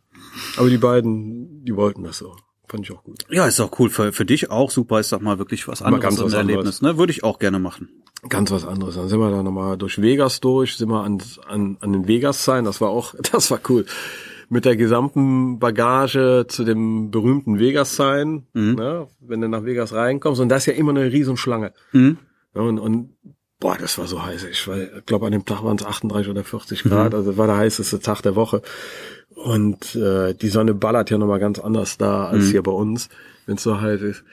Aber 0.56 0.68
die 0.68 0.78
beiden, 0.78 1.64
die 1.64 1.74
wollten 1.74 2.02
das 2.02 2.18
so. 2.18 2.34
Fand 2.68 2.84
ich 2.84 2.92
auch 2.92 3.02
gut. 3.02 3.24
Ja, 3.28 3.46
ist 3.46 3.58
auch 3.58 3.76
cool. 3.80 3.90
Für, 3.90 4.12
für 4.12 4.24
dich 4.24 4.50
auch 4.50 4.70
super. 4.70 5.00
Ist 5.00 5.12
doch 5.12 5.20
mal 5.20 5.38
wirklich 5.38 5.66
was 5.66 5.82
anderes. 5.82 6.04
Mal 6.04 6.08
ganz 6.08 6.22
was 6.22 6.32
Erlebnis, 6.34 6.82
ne? 6.82 6.98
Würde 6.98 7.12
ich 7.12 7.24
auch 7.24 7.40
gerne 7.40 7.58
machen. 7.58 7.88
Ganz 8.28 8.52
was 8.52 8.64
anderes. 8.64 8.94
Dann 8.94 9.08
sind 9.08 9.18
wir 9.18 9.30
da 9.30 9.42
nochmal 9.42 9.76
durch 9.76 10.00
Vegas 10.00 10.40
durch, 10.40 10.76
sind 10.76 10.88
wir 10.88 11.02
an, 11.02 11.20
an, 11.48 11.78
an 11.80 11.92
den 11.92 12.06
Vegas 12.06 12.44
sein. 12.44 12.64
Das 12.64 12.80
war 12.80 12.90
auch, 12.90 13.14
das 13.32 13.50
war 13.50 13.60
cool. 13.68 13.86
Mit 14.48 14.64
der 14.64 14.76
gesamten 14.76 15.58
Bagage 15.58 16.46
zu 16.48 16.64
dem 16.64 17.10
berühmten 17.10 17.58
Vegas 17.58 17.96
sein, 17.96 18.46
mhm. 18.52 18.74
ne? 18.74 19.08
wenn 19.20 19.40
du 19.40 19.48
nach 19.48 19.64
Vegas 19.64 19.92
reinkommst. 19.92 20.40
Und 20.40 20.48
da 20.48 20.56
ist 20.56 20.66
ja 20.66 20.72
immer 20.72 20.90
eine 20.90 21.10
Riesenschlange. 21.10 21.72
Mhm. 21.92 22.18
Und, 22.54 22.78
und 22.78 23.16
boah, 23.60 23.76
das 23.78 23.98
war 23.98 24.06
so 24.06 24.24
heiß. 24.24 24.44
Ich 24.44 24.68
glaube, 25.06 25.26
an 25.26 25.32
dem 25.32 25.44
Tag 25.44 25.62
waren 25.62 25.76
es 25.76 25.84
38 25.84 26.30
oder 26.30 26.42
40 26.42 26.82
Grad. 26.82 27.12
Mhm. 27.12 27.18
Also 27.18 27.36
war 27.36 27.46
der 27.46 27.58
heißeste 27.58 28.00
Tag 28.00 28.22
der 28.22 28.34
Woche. 28.34 28.62
Und 29.34 29.94
äh, 29.94 30.34
die 30.34 30.48
Sonne 30.48 30.74
ballert 30.74 31.10
ja 31.10 31.18
nochmal 31.18 31.38
ganz 31.38 31.58
anders 31.58 31.98
da 31.98 32.26
als 32.26 32.46
mhm. 32.46 32.50
hier 32.50 32.62
bei 32.62 32.72
uns, 32.72 33.08
wenn 33.46 33.56
es 33.56 33.62
so 33.62 33.80
heiß 33.80 34.00
ist. 34.00 34.24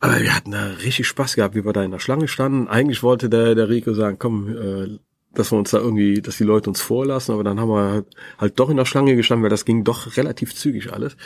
Aber 0.00 0.20
wir 0.20 0.34
hatten 0.34 0.50
da 0.50 0.66
richtig 0.82 1.06
Spaß 1.06 1.36
gehabt, 1.36 1.54
wie 1.54 1.64
wir 1.64 1.72
da 1.72 1.84
in 1.84 1.92
der 1.92 2.00
Schlange 2.00 2.26
standen. 2.26 2.66
Eigentlich 2.66 3.04
wollte 3.04 3.30
der, 3.30 3.54
der 3.54 3.68
Rico 3.68 3.94
sagen, 3.94 4.18
komm, 4.18 4.48
äh, 4.48 4.98
dass 5.32 5.52
wir 5.52 5.58
uns 5.58 5.70
da 5.70 5.78
irgendwie, 5.78 6.20
dass 6.20 6.36
die 6.36 6.44
Leute 6.44 6.68
uns 6.68 6.80
vorlassen, 6.80 7.32
aber 7.32 7.44
dann 7.44 7.58
haben 7.58 7.68
wir 7.70 7.92
halt, 7.92 8.06
halt 8.36 8.58
doch 8.58 8.68
in 8.68 8.76
der 8.76 8.84
Schlange 8.84 9.16
gestanden, 9.16 9.44
weil 9.44 9.50
das 9.50 9.64
ging 9.64 9.84
doch 9.84 10.16
relativ 10.16 10.54
zügig 10.54 10.92
alles. 10.92 11.16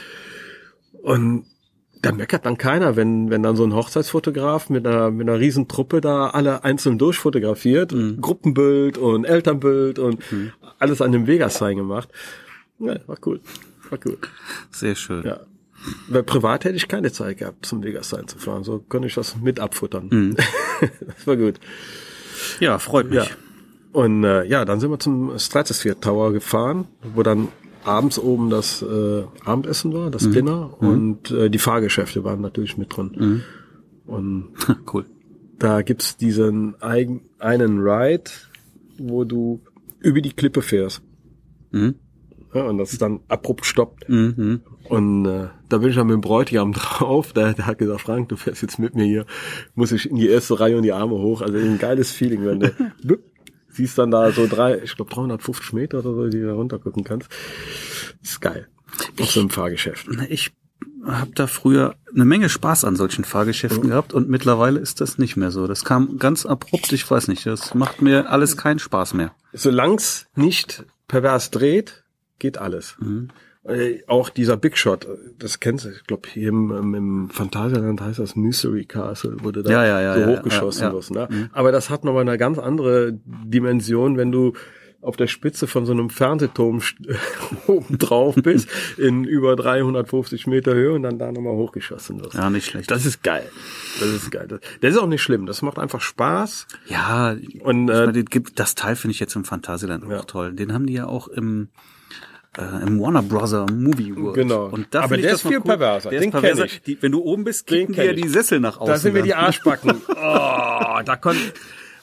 Und 1.02 1.46
da 2.06 2.12
meckert 2.12 2.46
dann 2.46 2.58
keiner, 2.58 2.96
wenn, 2.96 3.30
wenn 3.30 3.42
dann 3.42 3.56
so 3.56 3.64
ein 3.64 3.74
Hochzeitsfotograf 3.74 4.70
mit 4.70 4.86
einer, 4.86 5.10
mit 5.10 5.28
einer 5.28 5.38
riesen 5.38 5.68
Truppe 5.68 6.00
da 6.00 6.28
alle 6.28 6.64
einzeln 6.64 6.98
durchfotografiert, 6.98 7.92
mhm. 7.92 8.20
Gruppenbild 8.20 8.98
und 8.98 9.24
Elternbild 9.24 9.98
und 9.98 10.20
mhm. 10.32 10.52
alles 10.78 11.02
an 11.02 11.12
dem 11.12 11.26
Vegas-Sign 11.26 11.76
gemacht. 11.76 12.08
Ja, 12.78 12.96
war 13.06 13.16
cool. 13.26 13.40
War 13.90 13.98
cool. 14.04 14.18
Sehr 14.70 14.94
schön. 14.94 15.24
Ja. 15.24 15.40
Weil 16.08 16.22
privat 16.22 16.64
hätte 16.64 16.76
ich 16.76 16.88
keine 16.88 17.12
Zeit 17.12 17.38
gehabt, 17.38 17.66
zum 17.66 17.82
Vegas 17.82 18.08
sein 18.08 18.26
zu 18.26 18.38
fahren. 18.38 18.64
So 18.64 18.84
konnte 18.88 19.08
ich 19.08 19.14
das 19.14 19.36
mit 19.36 19.60
abfuttern. 19.60 20.08
Mhm. 20.10 20.36
das 20.80 21.26
war 21.26 21.36
gut. 21.36 21.60
Ja, 22.60 22.78
freut 22.78 23.10
mich. 23.10 23.16
Ja. 23.16 23.26
Und 23.92 24.24
äh, 24.24 24.44
ja, 24.44 24.64
dann 24.64 24.78
sind 24.78 24.90
wir 24.90 24.98
zum 24.98 25.38
Stratosphere 25.38 25.98
Tower 25.98 26.32
gefahren, 26.32 26.86
wo 27.14 27.22
dann 27.22 27.48
abends 27.86 28.18
oben 28.18 28.50
das 28.50 28.82
äh, 28.82 29.24
Abendessen 29.44 29.92
war, 29.92 30.10
das 30.10 30.26
mhm. 30.26 30.32
Dinner 30.32 30.70
mhm. 30.80 30.88
und 30.88 31.30
äh, 31.30 31.50
die 31.50 31.58
Fahrgeschäfte 31.58 32.24
waren 32.24 32.40
natürlich 32.40 32.76
mit 32.76 32.96
drin. 32.96 33.12
Mhm. 33.16 33.42
Und 34.06 34.48
cool. 34.92 35.04
Da 35.58 35.82
gibt's 35.82 36.16
diesen 36.16 36.80
eigen, 36.82 37.22
einen 37.38 37.80
Ride, 37.80 38.30
wo 38.98 39.24
du 39.24 39.60
über 40.00 40.20
die 40.20 40.32
Klippe 40.32 40.62
fährst. 40.62 41.02
Mhm 41.70 41.94
ja, 42.56 42.62
und 42.62 42.78
das 42.78 42.96
dann 42.98 43.20
abrupt 43.28 43.66
stoppt. 43.66 44.08
Mhm. 44.08 44.62
Und 44.88 45.26
äh, 45.26 45.48
da 45.68 45.78
bin 45.78 45.90
ich 45.90 45.96
dann 45.96 46.06
mit 46.06 46.14
dem 46.14 46.20
Bräutigam 46.20 46.72
drauf. 46.72 47.32
Der, 47.32 47.52
der 47.52 47.66
hat 47.66 47.78
gesagt, 47.78 48.00
Frank, 48.00 48.28
du 48.30 48.36
fährst 48.36 48.62
jetzt 48.62 48.78
mit 48.78 48.94
mir 48.94 49.04
hier, 49.04 49.26
muss 49.74 49.92
ich 49.92 50.10
in 50.10 50.16
die 50.16 50.28
erste 50.28 50.58
Reihe 50.58 50.76
und 50.76 50.82
die 50.82 50.92
Arme 50.92 51.16
hoch. 51.16 51.42
Also 51.42 51.58
ein 51.58 51.78
geiles 51.78 52.10
Feeling, 52.10 52.44
wenn 52.44 52.60
du 52.60 52.70
siehst 53.76 53.98
dann 53.98 54.10
da 54.10 54.32
so 54.32 54.46
drei, 54.46 54.78
ich 54.82 54.96
glaube 54.96 55.12
350 55.12 55.72
Meter 55.72 55.98
oder 55.98 56.14
so, 56.14 56.28
die 56.28 56.40
du 56.40 56.46
da 56.46 56.54
runtergucken 56.54 57.04
kannst. 57.04 57.28
Das 58.20 58.30
ist 58.30 58.40
geil. 58.40 58.68
Auf 59.20 59.30
so 59.30 59.40
einem 59.40 59.50
Fahrgeschäft. 59.50 60.06
Ich 60.28 60.52
habe 61.04 61.30
da 61.34 61.46
früher 61.46 61.94
eine 62.12 62.24
Menge 62.24 62.48
Spaß 62.48 62.84
an 62.84 62.96
solchen 62.96 63.24
Fahrgeschäften 63.24 63.84
mhm. 63.84 63.88
gehabt 63.88 64.12
und 64.14 64.28
mittlerweile 64.28 64.80
ist 64.80 65.00
das 65.00 65.18
nicht 65.18 65.36
mehr 65.36 65.50
so. 65.50 65.66
Das 65.66 65.84
kam 65.84 66.18
ganz 66.18 66.46
abrupt, 66.46 66.92
ich 66.92 67.08
weiß 67.08 67.28
nicht, 67.28 67.46
das 67.46 67.74
macht 67.74 68.02
mir 68.02 68.30
alles 68.30 68.56
keinen 68.56 68.78
Spaß 68.78 69.14
mehr. 69.14 69.32
Solang's 69.52 70.26
nicht 70.34 70.84
pervers 71.08 71.50
dreht, 71.50 72.04
geht 72.38 72.58
alles. 72.58 72.96
Mhm. 72.98 73.28
Äh, 73.68 74.02
auch 74.06 74.28
dieser 74.28 74.56
Big 74.56 74.78
Shot, 74.78 75.08
das 75.38 75.58
kennst 75.60 75.84
du, 75.84 75.90
ich 75.90 76.04
glaube 76.04 76.28
hier 76.32 76.48
im, 76.50 76.94
im 76.94 77.30
Phantasialand 77.30 78.00
heißt 78.00 78.18
das 78.18 78.36
Mystery 78.36 78.84
Castle, 78.84 79.42
wurde 79.42 79.62
da 79.62 79.70
ja, 79.70 79.84
ja, 79.84 80.00
ja, 80.00 80.14
so 80.14 80.36
hochgeschossen 80.36 80.82
ja, 80.82 80.92
wirst. 80.92 81.10
Ne? 81.10 81.28
Mhm. 81.28 81.50
Aber 81.52 81.72
das 81.72 81.90
hat 81.90 82.04
nochmal 82.04 82.22
eine 82.22 82.38
ganz 82.38 82.58
andere 82.58 83.18
Dimension, 83.24 84.16
wenn 84.16 84.30
du 84.30 84.52
auf 85.02 85.16
der 85.16 85.26
Spitze 85.26 85.66
von 85.66 85.86
so 85.86 85.92
einem 85.92 86.10
Fernsehturm 86.10 86.80
oben 87.66 87.98
drauf 87.98 88.34
bist, 88.42 88.68
in 88.98 89.24
über 89.24 89.56
350 89.56 90.46
Meter 90.46 90.74
Höhe 90.74 90.92
und 90.92 91.02
dann 91.02 91.18
da 91.18 91.30
nochmal 91.32 91.54
hochgeschossen 91.54 92.20
wirst. 92.20 92.34
Ja, 92.34 92.50
nicht 92.50 92.66
schlecht. 92.66 92.90
Das 92.90 93.06
ist 93.06 93.22
geil. 93.22 93.48
Das 94.00 94.08
ist 94.08 94.30
geil. 94.30 94.48
Das 94.48 94.60
ist 94.94 94.98
auch 94.98 95.06
nicht 95.06 95.22
schlimm. 95.22 95.46
Das 95.46 95.62
macht 95.62 95.78
einfach 95.78 96.00
Spaß. 96.00 96.66
Ja, 96.86 97.36
und 97.60 97.88
äh, 97.88 98.24
das 98.54 98.74
Teil 98.74 98.96
finde 98.96 99.12
ich 99.12 99.20
jetzt 99.20 99.36
im 99.36 99.44
Phantasialand 99.44 100.04
auch 100.12 100.24
toll. 100.24 100.52
Den 100.52 100.72
haben 100.72 100.86
die 100.86 100.94
ja 100.94 101.06
auch 101.06 101.28
im 101.28 101.68
äh, 102.58 102.82
im 102.86 103.00
Warner 103.00 103.22
Brother 103.22 103.66
Movie 103.70 104.16
World. 104.16 104.34
Genau. 104.34 104.66
Und 104.66 104.88
da 104.90 105.02
Aber 105.02 105.16
der 105.16 105.32
ist 105.32 105.42
viel 105.42 105.58
cool. 105.58 105.64
perverser. 105.64 106.10
Der 106.10 106.20
Den 106.20 106.32
kenne 106.32 106.64
ich. 106.64 106.82
Die, 106.82 107.00
wenn 107.02 107.12
du 107.12 107.22
oben 107.22 107.44
bist, 107.44 107.66
kicken 107.66 107.94
dir 107.94 108.14
die 108.14 108.28
Sessel 108.28 108.60
nach 108.60 108.78
außen. 108.78 108.92
Da 108.92 108.98
sind 108.98 109.14
wir 109.14 109.22
die 109.22 109.34
Arschbacken. 109.34 109.90
oh, 110.08 110.14
da 111.04 111.16
kon 111.20 111.36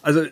also 0.01 0.25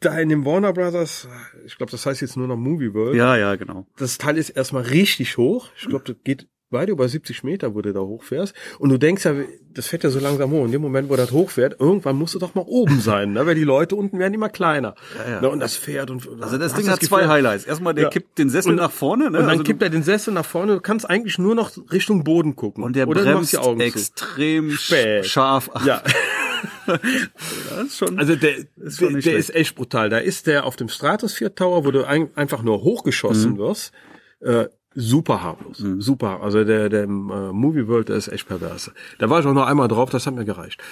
da 0.00 0.18
in 0.18 0.28
dem 0.28 0.44
Warner 0.44 0.72
Brothers, 0.72 1.28
ich 1.64 1.76
glaube, 1.76 1.92
das 1.92 2.04
heißt 2.06 2.20
jetzt 2.20 2.36
nur 2.36 2.48
noch 2.48 2.56
Movie 2.56 2.92
World. 2.92 3.14
Ja, 3.16 3.36
ja, 3.36 3.56
genau. 3.56 3.86
Das 3.96 4.18
Teil 4.18 4.36
ist 4.36 4.50
erstmal 4.50 4.82
richtig 4.82 5.36
hoch. 5.36 5.68
Ich 5.76 5.88
glaube, 5.88 6.04
das 6.04 6.16
geht 6.24 6.48
weit 6.72 6.88
über 6.88 7.08
70 7.08 7.44
Meter, 7.44 7.74
wo 7.74 7.82
du 7.82 7.92
da 7.92 8.00
hochfährst. 8.00 8.54
Und 8.78 8.90
du 8.90 8.98
denkst 8.98 9.24
ja, 9.24 9.34
das 9.74 9.86
fährt 9.86 10.04
ja 10.04 10.10
so 10.10 10.18
langsam 10.18 10.50
hoch. 10.50 10.64
In 10.64 10.72
dem 10.72 10.82
Moment, 10.82 11.08
wo 11.08 11.16
das 11.16 11.32
hochfährt, 11.32 11.80
irgendwann 11.80 12.16
musst 12.16 12.34
du 12.34 12.38
doch 12.38 12.54
mal 12.54 12.64
oben 12.66 13.00
sein, 13.00 13.32
ne? 13.32 13.46
weil 13.46 13.54
die 13.54 13.64
Leute 13.64 13.96
unten 13.96 14.18
werden 14.18 14.34
immer 14.34 14.48
kleiner. 14.48 14.94
Ja, 15.16 15.32
ja. 15.32 15.40
Ne? 15.40 15.50
Und 15.50 15.60
das 15.60 15.76
fährt 15.76 16.10
und 16.10 16.28
also 16.40 16.58
das 16.58 16.74
Ding 16.74 16.88
hat 16.88 17.02
zwei 17.02 17.28
Highlights. 17.28 17.64
Erstmal, 17.64 17.94
der 17.94 18.04
ja. 18.04 18.10
kippt 18.10 18.38
den 18.38 18.50
Sessel 18.50 18.70
und, 18.70 18.76
nach 18.76 18.90
vorne, 18.90 19.24
ne? 19.24 19.38
Und 19.38 19.44
dann 19.44 19.50
also 19.50 19.62
kippt 19.64 19.82
er 19.82 19.90
den 19.90 20.02
Sessel 20.02 20.34
nach 20.34 20.44
vorne. 20.44 20.74
Du 20.74 20.80
kannst 20.80 21.08
eigentlich 21.08 21.38
nur 21.38 21.54
noch 21.54 21.70
Richtung 21.90 22.24
Boden 22.24 22.56
gucken. 22.56 22.84
Und 22.84 22.96
der 22.96 23.08
Oder 23.08 23.22
bremst 23.22 23.58
extrem 23.78 24.70
Spät. 24.72 25.26
scharf. 25.26 25.70
Ach. 25.74 25.86
Ja. 25.86 26.02
das 26.86 27.86
ist 27.86 27.98
schon, 27.98 28.18
also 28.18 28.36
der, 28.36 28.56
ist 28.76 29.00
der, 29.00 29.10
der 29.10 29.36
ist 29.36 29.54
echt 29.54 29.74
brutal. 29.74 30.10
Da 30.10 30.18
ist 30.18 30.46
der 30.46 30.64
auf 30.64 30.76
dem 30.76 30.88
Stratosphere 30.88 31.54
Tower, 31.54 31.84
wo 31.84 31.90
du 31.90 32.04
ein, 32.04 32.30
einfach 32.34 32.62
nur 32.62 32.82
hochgeschossen 32.82 33.52
mhm. 33.52 33.58
wirst. 33.58 33.92
Äh, 34.40 34.66
super 34.94 35.42
harmlos. 35.42 35.80
Mhm. 35.80 36.00
Super. 36.00 36.42
Also 36.42 36.64
der, 36.64 36.88
der 36.88 37.04
äh, 37.04 37.06
Movie 37.06 37.88
World, 37.88 38.08
der 38.08 38.16
ist 38.16 38.28
echt 38.28 38.48
perverse. 38.48 38.92
Da 39.18 39.30
war 39.30 39.40
ich 39.40 39.46
auch 39.46 39.54
noch 39.54 39.66
einmal 39.66 39.88
drauf, 39.88 40.10
das 40.10 40.26
hat 40.26 40.34
mir 40.34 40.44
gereicht. 40.44 40.82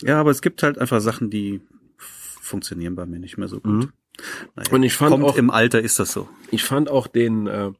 Ja, 0.00 0.20
aber 0.20 0.30
es 0.30 0.42
gibt 0.42 0.62
halt 0.62 0.78
einfach 0.78 1.00
Sachen, 1.00 1.30
die 1.30 1.60
funktionieren 1.96 2.94
bei 2.94 3.06
mir 3.06 3.18
nicht 3.18 3.38
mehr 3.38 3.48
so 3.48 3.60
gut. 3.60 3.72
Mhm. 3.72 3.92
Naja, 4.54 4.72
Und 4.72 4.82
ich 4.82 4.94
fand 4.94 5.10
kommt 5.10 5.24
auch, 5.24 5.36
im 5.36 5.50
Alter 5.50 5.80
ist 5.80 5.98
das 5.98 6.12
so. 6.12 6.28
Ich 6.50 6.64
fand 6.64 6.90
auch 6.90 7.06
den 7.06 7.46
äh, 7.46 7.72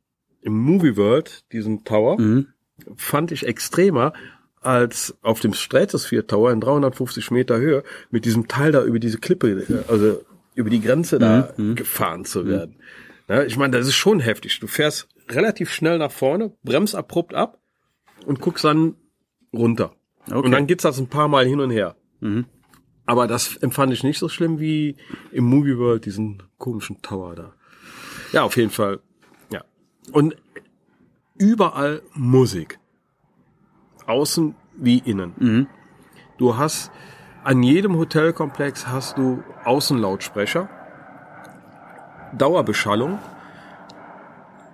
im 0.43 0.59
Movie 0.59 0.97
World, 0.97 1.45
diesen 1.53 1.85
Tower, 1.85 2.21
mhm. 2.21 2.49
fand 2.97 3.33
ich 3.33 3.47
extremer 3.47 4.13
als 4.61 5.17
auf 5.23 5.41
dem 5.41 5.53
Stratosphere 5.53 6.27
Tower 6.27 6.51
in 6.51 6.61
350 6.61 7.31
Meter 7.31 7.59
Höhe 7.59 7.85
mit 8.11 8.25
diesem 8.25 8.49
Teil 8.49 8.73
da 8.73 8.83
über 8.83 8.99
diese 8.99 9.19
Klippe, 9.19 9.51
äh, 9.51 9.91
also 9.91 10.23
über 10.55 10.71
die 10.71 10.81
Grenze 10.81 11.19
da 11.19 11.53
mhm. 11.57 11.71
mhm. 11.71 11.75
gefahren 11.77 12.25
zu 12.25 12.47
werden. 12.47 12.77
Ja, 13.29 13.43
ich 13.43 13.57
meine, 13.57 13.77
das 13.77 13.87
ist 13.87 13.95
schon 13.95 14.21
heftig. 14.21 14.61
Du 14.61 14.67
fährst 14.67 15.09
relativ 15.29 15.71
schnell 15.71 15.99
nach 15.99 16.13
vorne, 16.13 16.53
bremst 16.63 16.95
abrupt 16.95 17.35
ab 17.35 17.59
und 18.27 18.41
guckst 18.41 18.65
dann 18.65 18.97
runter. 19.53 19.95
Okay. 20.27 20.37
Und 20.37 20.53
dann 20.53 20.67
geht's 20.67 20.83
das 20.83 20.99
ein 20.99 21.09
paar 21.09 21.29
Mal 21.29 21.47
hin 21.47 21.61
und 21.61 21.71
her. 21.71 21.97
Mhm. 22.21 22.47
Aber 23.07 23.27
das 23.27 23.57
empfand 23.57 23.93
ich 23.93 24.03
nicht 24.03 24.19
so 24.19 24.29
schlimm 24.29 24.59
wie 24.59 24.97
im 25.31 25.45
Movie 25.45 25.77
World, 25.79 26.07
diesen 26.07 26.43
komischen 26.57 27.03
Tower 27.03 27.35
da. 27.35 27.55
Ja, 28.33 28.43
auf 28.45 28.57
jeden 28.57 28.71
Fall. 28.71 29.01
Ja. 29.53 29.63
Und 30.13 30.37
überall 31.37 32.03
Musik. 32.15 32.79
Außen 34.07 34.55
wie 34.77 34.99
innen. 34.99 35.35
Mhm. 35.39 35.67
Du 36.39 36.57
hast 36.57 36.91
an 37.45 37.63
jedem 37.63 37.97
Hotelkomplex 37.97 38.87
hast 38.89 39.19
du 39.19 39.43
Außenlautsprecher, 39.65 40.69
Dauerbeschallung. 42.37 43.19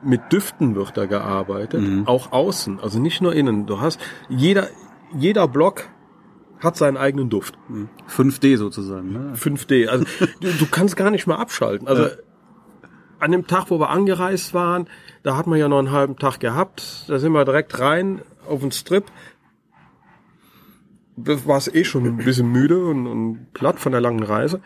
Mit 0.02 0.32
Düften 0.32 0.74
wird 0.74 0.96
da 0.96 1.06
gearbeitet, 1.06 2.06
auch 2.06 2.32
außen, 2.32 2.80
also 2.80 2.98
nicht 2.98 3.20
nur 3.20 3.34
innen. 3.34 3.66
Du 3.66 3.80
hast 3.80 4.00
jeder 4.28 4.68
jeder 5.12 5.48
Block 5.48 5.88
hat 6.60 6.76
seinen 6.76 6.96
eigenen 6.96 7.30
Duft. 7.30 7.58
5D 8.08 8.56
sozusagen. 8.56 9.12
Ne? 9.12 9.32
5D. 9.34 9.88
Also 9.88 10.04
du, 10.40 10.52
du 10.52 10.66
kannst 10.66 10.96
gar 10.96 11.10
nicht 11.10 11.26
mehr 11.26 11.38
abschalten. 11.38 11.88
Also 11.88 12.08
an 13.18 13.32
dem 13.32 13.46
Tag, 13.46 13.70
wo 13.70 13.78
wir 13.78 13.90
angereist 13.90 14.54
waren, 14.54 14.88
da 15.22 15.36
hat 15.36 15.46
man 15.46 15.58
ja 15.58 15.68
noch 15.68 15.78
einen 15.78 15.90
halben 15.90 16.16
Tag 16.16 16.40
gehabt. 16.40 17.04
Da 17.08 17.18
sind 17.18 17.32
wir 17.32 17.44
direkt 17.44 17.78
rein 17.78 18.22
auf 18.46 18.60
den 18.60 18.72
Strip. 18.72 19.04
Da 21.16 21.44
war 21.46 21.58
es 21.58 21.68
eh 21.72 21.84
schon 21.84 22.06
ein 22.06 22.16
bisschen 22.16 22.50
müde 22.50 22.82
und, 22.84 23.06
und 23.06 23.52
platt 23.52 23.78
von 23.78 23.92
der 23.92 24.00
langen 24.00 24.22
Reise. 24.22 24.62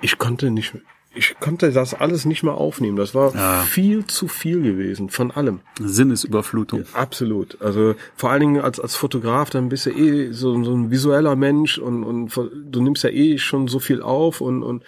Ich 0.00 0.18
konnte 0.18 0.50
nicht, 0.50 0.74
ich 1.16 1.34
konnte 1.40 1.72
das 1.72 1.94
alles 1.94 2.24
nicht 2.26 2.42
mehr 2.42 2.54
aufnehmen. 2.54 2.96
Das 2.96 3.14
war 3.14 3.34
Ja. 3.34 3.62
viel 3.62 4.06
zu 4.06 4.28
viel 4.28 4.62
gewesen 4.62 5.08
von 5.10 5.30
allem. 5.30 5.60
Sinnesüberflutung. 5.80 6.84
Absolut. 6.92 7.60
Also 7.60 7.94
vor 8.14 8.30
allen 8.30 8.40
Dingen 8.40 8.60
als, 8.60 8.78
als 8.78 8.94
Fotograf, 8.96 9.50
dann 9.50 9.68
bist 9.68 9.86
du 9.86 9.90
eh 9.90 10.32
so, 10.32 10.62
so 10.62 10.74
ein 10.74 10.90
visueller 10.90 11.34
Mensch 11.36 11.78
und, 11.78 12.04
und 12.04 12.32
du 12.70 12.82
nimmst 12.82 13.02
ja 13.04 13.10
eh 13.10 13.38
schon 13.38 13.66
so 13.68 13.78
viel 13.78 14.02
auf 14.02 14.40
und, 14.40 14.62
und 14.62 14.82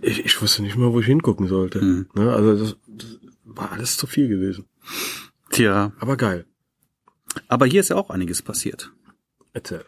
ich, 0.00 0.24
ich 0.24 0.40
wusste 0.42 0.62
nicht 0.62 0.76
mal, 0.76 0.92
wo 0.92 1.00
ich 1.00 1.06
hingucken 1.06 1.46
sollte. 1.48 2.06
Ne? 2.14 2.32
Also 2.32 2.56
das, 2.56 2.76
das 2.88 3.18
war 3.44 3.72
alles 3.72 3.96
zu 3.96 4.06
viel 4.06 4.28
gewesen. 4.28 4.66
Tja, 5.50 5.92
Aber 6.00 6.16
geil. 6.16 6.44
aber 7.48 7.66
hier 7.66 7.80
ist 7.80 7.88
ja 7.90 7.96
auch 7.96 8.10
einiges 8.10 8.42
passiert. 8.42 8.90
Erzähl. 9.52 9.84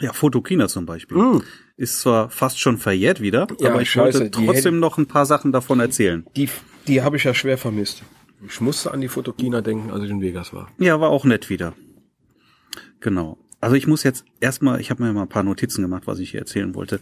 Ja, 0.00 0.12
Fotokina 0.12 0.68
zum 0.68 0.86
Beispiel. 0.86 1.16
Mm. 1.16 1.42
Ist 1.76 2.00
zwar 2.00 2.30
fast 2.30 2.60
schon 2.60 2.78
verjährt 2.78 3.20
wieder, 3.20 3.46
Ja, 3.60 3.70
aber 3.70 3.82
ich 3.82 3.90
scheiße, 3.90 4.20
wollte 4.20 4.30
trotzdem 4.30 4.78
noch 4.78 4.98
ein 4.98 5.06
paar 5.06 5.26
Sachen 5.26 5.52
davon 5.52 5.80
erzählen. 5.80 6.26
Die, 6.36 6.48
die 6.86 7.02
habe 7.02 7.16
ich 7.16 7.24
ja 7.24 7.34
schwer 7.34 7.58
vermisst. 7.58 8.02
Ich 8.46 8.60
musste 8.60 8.90
an 8.90 9.00
die 9.00 9.08
Fotokina 9.08 9.60
denken, 9.60 9.90
als 9.90 10.04
ich 10.04 10.10
in 10.10 10.20
Vegas 10.20 10.52
war. 10.52 10.68
Ja, 10.78 11.00
war 11.00 11.10
auch 11.10 11.24
nett 11.24 11.48
wieder. 11.48 11.74
Genau. 13.00 13.38
Also 13.60 13.76
ich 13.76 13.86
muss 13.86 14.02
jetzt 14.02 14.24
erstmal, 14.40 14.80
ich 14.80 14.90
habe 14.90 15.02
mir 15.02 15.12
mal 15.12 15.22
ein 15.22 15.28
paar 15.28 15.44
Notizen 15.44 15.82
gemacht, 15.82 16.02
was 16.06 16.18
ich 16.18 16.32
hier 16.32 16.40
erzählen 16.40 16.74
wollte. 16.74 16.98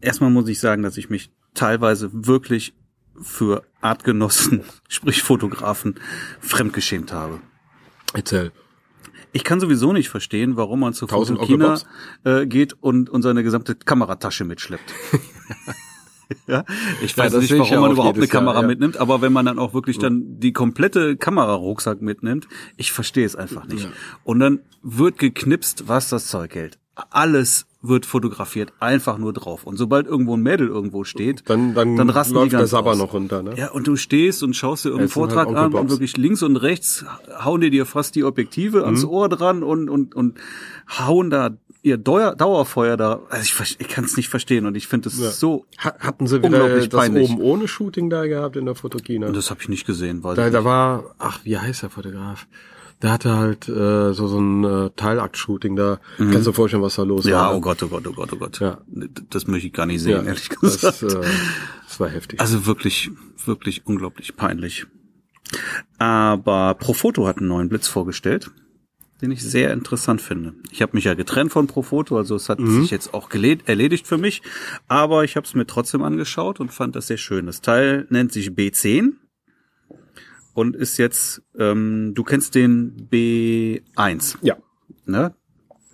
Erstmal 0.00 0.30
muss 0.30 0.48
ich 0.48 0.60
sagen, 0.60 0.82
dass 0.82 0.96
ich 0.96 1.10
mich 1.10 1.32
teilweise 1.54 2.10
wirklich 2.12 2.74
für 3.20 3.64
Artgenossen, 3.80 4.62
sprich 4.88 5.22
Fotografen, 5.22 5.96
fremdgeschämt 6.40 7.12
habe. 7.12 7.40
Erzähl. 8.14 8.52
Ich 9.32 9.44
kann 9.44 9.60
sowieso 9.60 9.92
nicht 9.92 10.08
verstehen, 10.08 10.56
warum 10.56 10.80
man 10.80 10.92
zu 10.92 11.06
1000 11.06 11.38
Fotokina 11.38 11.74
Octobox? 11.74 11.86
äh, 12.24 12.46
geht 12.46 12.74
und, 12.80 13.08
und 13.08 13.22
seine 13.22 13.42
gesamte 13.42 13.74
Kameratasche 13.74 14.44
mitschleppt. 14.44 14.92
ja, 16.46 16.64
ich 17.02 17.16
Ja, 17.16 17.24
weiß 17.24 17.32
das 17.32 17.42
nicht, 17.42 17.58
warum 17.58 17.72
ja 17.72 17.80
man 17.80 17.92
überhaupt 17.92 18.16
eine 18.16 18.24
jedes 18.24 18.32
Jahr, 18.32 18.42
Kamera 18.42 18.60
ja. 18.60 18.66
mitnimmt, 18.66 18.98
aber 18.98 19.22
wenn 19.22 19.32
man 19.32 19.46
dann 19.46 19.58
auch 19.58 19.74
wirklich 19.74 19.98
dann 19.98 20.38
die 20.38 20.52
komplette 20.52 21.16
Kamerarucksack 21.16 22.02
mitnimmt, 22.02 22.46
ich 22.76 22.92
verstehe 22.92 23.24
es 23.24 23.34
einfach 23.34 23.66
nicht. 23.66 23.84
Ja. 23.84 23.90
Und 24.24 24.40
dann 24.40 24.60
wird 24.82 25.18
geknipst, 25.18 25.88
was 25.88 26.10
das 26.10 26.26
Zeug 26.28 26.54
hält. 26.54 26.78
Alles 26.94 27.66
wird 27.84 28.06
fotografiert, 28.06 28.72
einfach 28.78 29.18
nur 29.18 29.32
drauf. 29.32 29.64
Und 29.64 29.76
sobald 29.76 30.06
irgendwo 30.06 30.36
ein 30.36 30.40
Mädel 30.42 30.68
irgendwo 30.68 31.02
steht, 31.02 31.42
Dann, 31.50 31.74
dann, 31.74 31.96
dann 31.96 32.10
rasten 32.10 32.34
läuft 32.34 32.46
die 32.46 32.50
der 32.50 32.60
ganz 32.60 32.70
Sabber 32.70 32.92
aus. 32.92 32.98
noch 32.98 33.12
runter, 33.12 33.42
ne? 33.42 33.54
Ja, 33.56 33.72
und 33.72 33.86
du 33.88 33.96
stehst 33.96 34.42
und 34.44 34.54
schaust 34.54 34.84
dir 34.84 34.90
irgendeinen 34.90 35.08
sind 35.08 35.22
halt 35.22 35.30
Vortrag 35.32 35.48
Onkel 35.48 35.64
an 35.64 35.74
und 35.74 35.90
wirklich 35.90 36.16
links 36.16 36.42
und 36.44 36.56
rechts 36.56 37.04
hauen 37.44 37.60
die 37.60 37.70
dir 37.70 37.84
fast 37.84 38.14
die 38.14 38.22
Objektive 38.24 38.78
Mhm. 38.78 38.84
ans 38.84 39.04
Ohr 39.04 39.28
dran 39.28 39.62
und, 39.64 39.88
und, 39.88 40.14
und 40.14 40.38
hauen 40.98 41.28
da 41.30 41.50
ihr 41.84 41.96
Dauer, 41.98 42.36
Dauerfeuer 42.36 42.96
da. 42.96 43.18
Also 43.28 43.42
ich, 43.64 43.80
ich 43.80 43.88
kann 43.88 44.04
es 44.04 44.16
nicht 44.16 44.28
verstehen 44.28 44.66
und 44.66 44.76
ich 44.76 44.86
finde 44.86 45.08
es 45.08 45.18
Ja. 45.18 45.30
so. 45.30 45.66
Ha- 45.82 45.96
Hatten 45.98 46.28
sie 46.28 46.38
wieder 46.38 46.46
Unglaublich 46.62 46.88
das 46.88 47.00
peinlich. 47.00 47.28
oben 47.30 47.40
ohne 47.40 47.66
Shooting 47.66 48.08
da 48.08 48.26
gehabt 48.26 48.54
in 48.54 48.66
der 48.66 48.76
Fotokina? 48.76 49.26
Und 49.26 49.36
das 49.36 49.50
habe 49.50 49.60
ich 49.60 49.68
nicht 49.68 49.84
gesehen, 49.84 50.22
weil 50.22 50.36
Da, 50.36 50.48
da 50.50 50.62
war, 50.64 51.16
ach, 51.18 51.40
wie 51.42 51.58
heißt 51.58 51.82
der 51.82 51.90
Fotograf? 51.90 52.46
Der 53.02 53.10
hatte 53.12 53.36
halt 53.36 53.68
äh, 53.68 54.12
so, 54.14 54.28
so 54.28 54.38
ein 54.40 54.62
äh, 54.64 54.90
Teilakt-Shooting 54.96 55.74
da. 55.76 56.00
Kannst 56.18 56.46
du 56.46 56.50
dir 56.50 56.54
vorstellen, 56.54 56.82
was 56.84 56.94
da 56.94 57.02
los 57.02 57.24
Mhm. 57.24 57.30
ja, 57.32 57.40
war? 57.40 57.56
oh 57.56 57.60
Gott, 57.60 57.82
oh 57.82 57.88
Gott, 57.88 58.06
oh 58.06 58.12
Gott, 58.12 58.32
oh 58.32 58.36
Gott. 58.36 58.60
Ja. 58.60 58.78
Das 59.30 59.46
möchte 59.48 59.66
ich 59.66 59.72
gar 59.72 59.86
nicht 59.86 60.00
sehen, 60.00 60.12
Ja, 60.12 60.22
ehrlich 60.22 60.48
gesagt. 60.48 60.82
das, 60.84 61.02
äh, 61.02 61.20
das 61.88 61.98
war 62.00 62.08
heftig. 62.08 62.40
Also 62.40 62.64
wirklich, 62.66 63.10
wirklich 63.44 63.86
unglaublich 63.86 64.36
peinlich. 64.36 64.86
Aber 65.98 66.74
Profoto 66.74 67.26
hat 67.26 67.38
einen 67.38 67.48
neuen 67.48 67.68
Blitz 67.68 67.88
vorgestellt, 67.88 68.50
den 69.20 69.30
ich 69.30 69.42
sehr 69.42 69.72
interessant 69.72 70.20
finde. 70.20 70.54
Ich 70.70 70.80
habe 70.82 70.92
mich 70.96 71.04
ja 71.04 71.14
getrennt 71.14 71.52
von 71.52 71.66
Profoto, 71.66 72.16
also 72.16 72.34
es 72.36 72.48
hat 72.48 72.58
sich 72.60 72.90
jetzt 72.90 73.14
auch 73.14 73.28
erledigt 73.32 74.06
für 74.06 74.18
mich, 74.18 74.42
aber 74.88 75.24
ich 75.24 75.36
habe 75.36 75.46
es 75.46 75.54
mir 75.54 75.66
trotzdem 75.66 76.02
angeschaut 76.02 76.60
und 76.60 76.72
fand 76.72 76.96
das 76.96 77.06
sehr 77.08 77.18
schön. 77.18 77.46
Das 77.46 77.60
Teil 77.60 78.06
nennt 78.10 78.32
sich 78.32 78.48
B10 78.50 79.12
und 80.54 80.76
ist 80.76 80.98
jetzt, 80.98 81.42
ähm, 81.58 82.12
du 82.14 82.22
kennst 82.24 82.54
den 82.54 83.08
B1, 83.10 84.36
ja, 84.42 84.56
ne? 85.06 85.34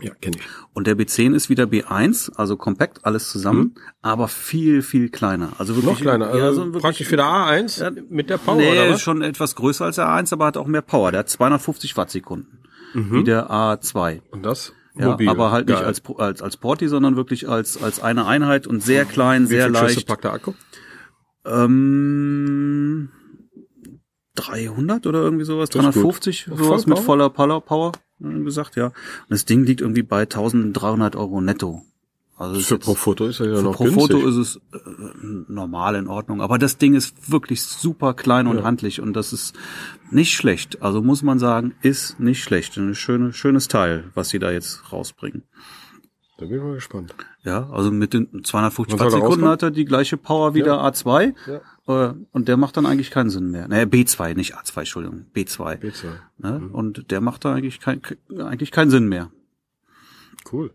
ja, 0.01 0.15
kenne 0.21 0.37
ich. 0.39 0.43
Und 0.73 0.87
der 0.87 0.97
B10 0.97 1.35
ist 1.35 1.49
wieder 1.49 1.65
B1, 1.65 2.33
also 2.37 2.57
kompakt, 2.57 3.05
alles 3.05 3.31
zusammen, 3.31 3.75
aber 4.01 4.29
viel, 4.29 4.83
viel 4.83 5.09
kleiner. 5.09 5.53
Also 5.59 5.75
wirklich, 5.75 5.93
Noch 5.93 6.01
kleiner, 6.01 6.27
also 6.29 6.39
ja, 6.39 6.53
so 6.53 6.65
wirklich, 6.67 6.83
praktisch 6.83 7.09
für 7.09 7.17
der 7.17 7.27
A1 7.27 7.83
Ja, 7.83 7.91
mit 8.09 8.31
der 8.31 8.39
Power, 8.39 8.57
nee, 8.57 8.71
oder 8.71 8.91
was? 8.91 9.01
schon 9.01 9.23
etwas 9.23 9.57
größer 9.57 9.85
als 9.87 9.97
der 9.97 10.07
A1, 10.07 10.33
aber 10.33 10.47
hat 10.47 10.57
auch 10.57 10.67
mehr 10.69 10.83
Power. 10.83 11.11
Der 11.11 11.21
hat 11.21 11.29
250 11.29 11.97
Wattsekunden. 11.97 12.61
Wie 12.95 13.23
der 13.23 13.51
A2. 13.51 14.23
Und 14.31 14.45
das? 14.47 14.73
Ja, 14.95 15.11
Mobil. 15.11 15.29
aber 15.29 15.53
halt 15.53 15.69
nicht 15.69 15.77
Geil. 15.79 15.85
als, 15.87 16.03
als, 16.17 16.43
als 16.43 16.57
Porti, 16.57 16.89
sondern 16.89 17.17
wirklich 17.17 17.49
als, 17.49 17.81
als 17.83 18.03
eine 18.03 18.25
Einheit 18.27 18.67
und 18.67 18.83
sehr 18.83 19.05
klein, 19.05 19.45
Wie 19.45 19.47
sehr 19.49 19.65
viel 19.67 19.73
leicht. 19.75 20.07
packt 20.09 20.25
der 20.25 20.33
Akku? 20.33 20.55
Ähm, 21.45 23.11
300 24.47 25.07
oder 25.07 25.23
irgendwie 25.23 25.45
sowas, 25.45 25.69
Das 25.71 25.81
ist 25.85 25.95
gut. 25.95 26.03
350, 26.03 26.45
Voll 26.47 26.57
sowas 26.59 26.87
mit 26.87 26.99
voller 26.99 27.31
Power, 27.31 27.93
äh, 28.23 28.43
gesagt, 28.45 28.77
ja. 28.77 28.87
Und 28.87 28.95
das 29.31 29.45
Ding 29.45 29.65
liegt 29.65 29.81
irgendwie 29.81 30.03
bei 30.03 30.21
1300 30.23 31.17
Euro 31.17 31.41
netto. 31.41 31.83
Also 32.37 32.61
Für 32.61 32.79
pro 32.79 32.95
Foto 32.95 33.27
ist 33.27 33.41
er 33.41 33.49
ja 33.49 33.57
für 33.57 33.63
noch 33.65 33.75
pro 33.77 33.85
günstig. 33.85 34.13
Foto 34.13 34.27
ist 34.29 34.37
es 34.37 34.57
äh, 34.73 34.79
normal 35.49 35.97
in 35.97 36.07
Ordnung, 36.07 36.41
aber 36.41 36.57
das 36.57 36.79
Ding 36.79 36.95
ist 36.95 37.31
wirklich 37.33 37.63
super 37.63 38.15
klein 38.15 38.47
und 38.47 38.59
Ja. 38.59 38.63
handlich 38.63 39.01
und 39.01 39.15
das 39.15 39.33
ist 39.33 39.57
nicht 40.13 40.33
schlecht. 40.35 40.81
Also 40.81 41.03
muss 41.03 41.23
man 41.25 41.41
sagen, 41.41 41.75
ist 41.83 42.21
nicht 42.21 42.41
schlecht. 42.45 42.77
Ein 42.77 42.95
schöne, 42.95 43.33
schönes 43.33 43.67
Teil, 43.67 44.05
was 44.15 44.29
sie 44.29 44.39
da 44.39 44.53
jetzt 44.53 44.93
rausbringen. 44.93 45.43
Da 46.39 46.47
bin 46.47 46.59
ich 46.59 46.63
mal 46.63 46.75
gespannt. 46.75 47.13
Ja, 47.43 47.69
also 47.71 47.91
mit 47.91 48.15
den 48.15 48.45
250 48.45 48.93
Wann 48.93 48.99
soll 48.99 49.07
er 49.19 49.25
Wattsekunden 49.25 49.25
rauskommen? 49.27 49.51
hat 49.51 49.63
er 49.65 49.71
die 49.73 49.85
gleiche 49.85 50.17
Power 50.17 50.55
wie 50.55 50.63
der 50.63 50.75
A2 50.75 51.35
äh, 51.49 51.61
und 51.89 52.49
der 52.49 52.57
macht 52.59 52.77
dann 52.77 52.85
eigentlich 52.87 53.11
keinen 53.11 53.31
Sinn 53.31 53.51
mehr. 53.51 53.67
Naja, 53.67 53.85
B2, 53.85 54.35
nicht 54.35 54.55
A2, 54.57 54.79
Entschuldigung, 54.81 55.25
B2. 55.35 55.79
B2. 55.81 56.05
Ne? 56.39 56.69
Und 56.73 57.11
der 57.11 57.21
macht 57.23 57.45
da 57.45 57.55
eigentlich, 57.55 57.81
kein, 57.81 58.03
eigentlich 58.39 58.71
keinen 58.73 58.91
Sinn 58.91 59.09
mehr. 59.09 59.31
Cool. 60.53 60.71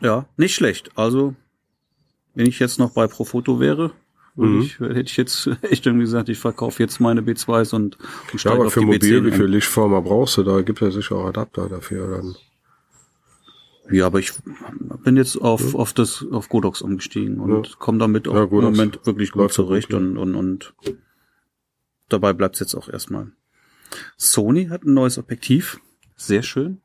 Ja, 0.00 0.26
nicht 0.36 0.54
schlecht. 0.54 0.90
Also, 0.96 1.34
wenn 2.34 2.46
ich 2.46 2.58
jetzt 2.58 2.78
noch 2.78 2.90
bei 2.90 3.06
Profoto 3.06 3.60
wäre, 3.60 3.92
Mhm. 4.38 4.60
ich, 4.60 4.78
hätte 4.80 5.00
ich 5.00 5.16
jetzt 5.16 5.46
echt 5.62 5.86
irgendwie 5.86 6.04
gesagt, 6.04 6.28
ich 6.28 6.38
verkaufe 6.38 6.82
jetzt 6.82 7.00
meine 7.00 7.22
B2s 7.22 7.74
und, 7.74 7.96
und 7.96 8.32
Ja, 8.32 8.38
steige 8.38 8.56
aber 8.56 8.66
auf 8.66 8.74
für 8.74 8.80
die 8.80 8.86
mobil, 8.86 9.20
B10 9.20 9.24
wie 9.24 9.32
viel. 9.32 9.46
Lichtformer 9.46 10.02
brauchst 10.02 10.36
du? 10.36 10.42
Da 10.42 10.60
gibt 10.60 10.82
es 10.82 10.88
ja 10.94 11.00
sicher 11.00 11.16
auch 11.16 11.26
Adapter 11.28 11.70
dafür. 11.70 12.18
Dann. 12.18 12.36
Ja, 13.90 14.06
aber 14.06 14.18
ich 14.18 14.32
bin 15.04 15.16
jetzt 15.16 15.36
auf, 15.40 15.74
auf 15.74 15.92
das, 15.92 16.24
auf 16.30 16.48
Godox 16.48 16.82
umgestiegen 16.82 17.38
und 17.40 17.66
Ja. 17.68 17.72
komme 17.78 17.98
damit 17.98 18.26
auch 18.28 18.34
Ja, 18.34 18.42
im 18.44 18.50
Moment 18.50 19.04
wirklich 19.06 19.30
gut 19.32 19.42
läuft 19.42 19.54
ja 19.58 19.64
zurecht 19.64 19.88
gut, 19.90 19.92
ja. 20.00 20.06
und, 20.06 20.16
und, 20.18 20.34
und 20.34 20.74
dabei 22.08 22.32
bleibt's 22.32 22.58
jetzt 22.60 22.74
auch 22.74 22.88
erstmal. 22.88 23.30
Sony 24.16 24.66
hat 24.66 24.84
ein 24.84 24.94
neues 24.94 25.18
Objektiv. 25.18 25.78
Sehr 26.16 26.42
schön. 26.42 26.80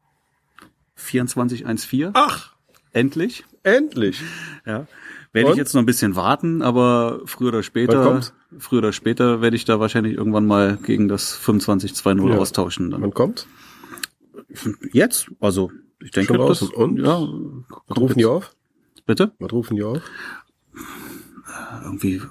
2414. 0.96 2.12
Ach, 2.14 2.54
Endlich. 2.94 3.46
endlich. 3.64 4.22
Ja. 4.66 4.86
Werde 5.34 5.48
Und? 5.48 5.54
ich 5.54 5.58
jetzt 5.58 5.74
noch 5.74 5.82
ein 5.82 5.86
bisschen 5.86 6.16
warten, 6.18 6.62
aber 6.62 7.22
früher 7.26 7.48
oder 7.50 7.64
später, 7.64 8.22
früher 8.60 8.80
oder 8.80 8.92
später 8.92 9.42
werde 9.42 9.56
ich 9.56 9.64
da 9.64 9.80
wahrscheinlich 9.80 10.16
irgendwann 10.18 10.46
mal 10.46 10.78
gegen 10.78 11.08
das 11.08 11.42
2520 11.42 12.30
Ja. 12.36 12.38
austauschen. 12.38 12.92
Dann. 12.92 13.02
Wann 13.02 13.14
kommt? 13.14 13.48
Jetzt? 14.92 15.32
Also, 15.40 15.72
ich 16.04 16.12
denke, 16.12 16.36
Schon 16.36 16.48
das. 16.48 16.62
Und? 16.62 16.98
ja, 16.98 17.28
Was 17.88 17.98
rufen 17.98 18.18
die 18.18 18.26
auf? 18.26 18.56
Bitte? 19.06 19.32
Was 19.40 19.52
rufen 19.52 19.76
die 19.76 19.84
auf? 19.84 20.02
Irgendwie 21.84 22.22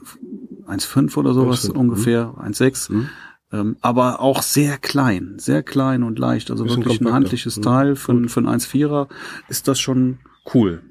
1,5 0.67 1.17
oder 1.17 1.35
sowas 1.35 1.69
1,5, 1.69 1.77
ungefähr, 1.77 2.35
1,6. 2.39 2.93
Mhm. 2.93 3.09
Ähm, 3.53 3.77
aber 3.81 4.21
auch 4.21 4.43
sehr 4.43 4.79
klein, 4.79 5.35
sehr 5.39 5.63
klein 5.63 6.03
und 6.05 6.19
leicht. 6.19 6.51
Also 6.51 6.69
wirklich 6.69 7.01
ein 7.01 7.13
handliches 7.13 7.57
Mhm. 7.57 7.63
Teil 7.63 7.97
für, 7.97 8.29
für 8.29 8.41
ein 8.41 8.47
1,4er 8.47 9.09
ist 9.49 9.67
das 9.67 9.81
schon 9.81 10.19
cool. 10.55 10.83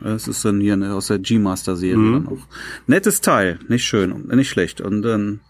Das 0.00 0.28
ist 0.28 0.44
dann 0.44 0.60
hier 0.60 0.74
eine, 0.74 0.94
aus 0.94 1.08
der 1.08 1.18
G-Master-Serie 1.18 1.96
mhm. 1.96 2.12
dann 2.12 2.28
auch. 2.28 2.46
Nettes 2.86 3.20
Teil, 3.20 3.58
nicht 3.68 3.84
schön, 3.84 4.26
nicht 4.28 4.48
schlecht. 4.48 4.80
Und 4.80 5.04
ähm, 5.06 5.40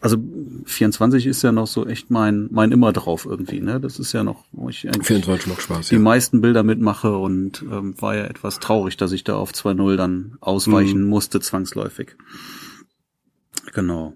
also 0.00 0.18
24 0.66 1.26
ist 1.26 1.42
ja 1.42 1.50
noch 1.50 1.66
so 1.66 1.86
echt 1.86 2.10
mein 2.10 2.48
mein 2.50 2.72
immer 2.72 2.92
drauf 2.92 3.26
irgendwie, 3.28 3.60
ne? 3.60 3.80
Das 3.80 3.98
ist 3.98 4.12
ja 4.12 4.22
noch, 4.22 4.44
wo 4.52 4.68
ich 4.68 4.86
eigentlich 4.86 5.06
24 5.06 5.46
macht 5.48 5.62
Spaß, 5.62 5.88
die 5.88 5.94
ja. 5.94 6.00
meisten 6.00 6.40
Bilder 6.40 6.62
mitmache 6.62 7.16
und 7.16 7.62
ähm, 7.62 7.94
war 8.00 8.16
ja 8.16 8.24
etwas 8.24 8.58
traurig, 8.58 8.96
dass 8.96 9.12
ich 9.12 9.24
da 9.24 9.36
auf 9.36 9.52
2.0 9.52 9.96
dann 9.96 10.36
ausweichen 10.40 11.02
mhm. 11.02 11.08
musste 11.08 11.40
zwangsläufig. 11.40 12.16
Genau. 13.76 14.14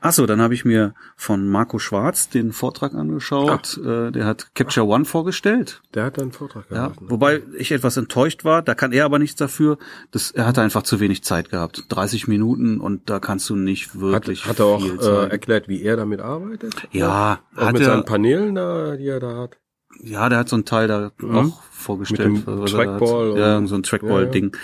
Achso, 0.00 0.24
dann 0.24 0.40
habe 0.40 0.54
ich 0.54 0.64
mir 0.64 0.94
von 1.16 1.48
Marco 1.48 1.80
Schwarz 1.80 2.28
den 2.28 2.52
Vortrag 2.52 2.94
angeschaut. 2.94 3.80
Ach. 3.82 3.84
Äh, 3.84 4.10
der 4.12 4.24
hat 4.24 4.54
Capture 4.54 4.86
One 4.86 5.04
vorgestellt. 5.04 5.82
Der 5.94 6.04
hat 6.04 6.20
einen 6.20 6.30
Vortrag 6.30 6.68
gehalten. 6.68 6.98
Ja, 7.00 7.10
wobei 7.10 7.42
ich 7.58 7.72
etwas 7.72 7.96
enttäuscht 7.96 8.44
war. 8.44 8.62
Da 8.62 8.76
kann 8.76 8.92
er 8.92 9.04
aber 9.04 9.18
nichts 9.18 9.34
dafür. 9.34 9.78
Das, 10.12 10.30
er 10.30 10.46
hatte 10.46 10.62
einfach 10.62 10.84
zu 10.84 11.00
wenig 11.00 11.24
Zeit 11.24 11.50
gehabt. 11.50 11.86
30 11.88 12.28
Minuten 12.28 12.80
und 12.80 13.10
da 13.10 13.18
kannst 13.18 13.50
du 13.50 13.56
nicht 13.56 13.98
wirklich. 13.98 14.44
Hat, 14.44 14.50
hat 14.50 14.60
er 14.60 14.66
auch 14.66 14.84
äh, 14.84 15.28
erklärt, 15.28 15.66
wie 15.66 15.82
er 15.82 15.96
damit 15.96 16.20
arbeitet? 16.20 16.86
Ja. 16.92 17.40
Auch 17.56 17.62
hat 17.62 17.72
mit 17.72 17.82
er, 17.82 17.86
seinen 17.86 18.04
Paneelen 18.04 18.54
da, 18.54 18.96
die 18.96 19.08
er 19.08 19.18
da 19.18 19.38
hat. 19.38 19.58
Ja, 20.04 20.28
der 20.28 20.38
hat 20.38 20.48
so 20.48 20.54
ein 20.54 20.64
Teil 20.64 20.86
da 20.86 21.10
mhm. 21.18 21.36
auch 21.36 21.62
vorgestellt. 21.72 22.30
Mit 22.30 22.46
dem 22.46 22.66
Trackball. 22.66 23.36
Ja, 23.36 23.66
so 23.66 23.74
ein 23.74 23.82
Trackball-Ding. 23.82 24.56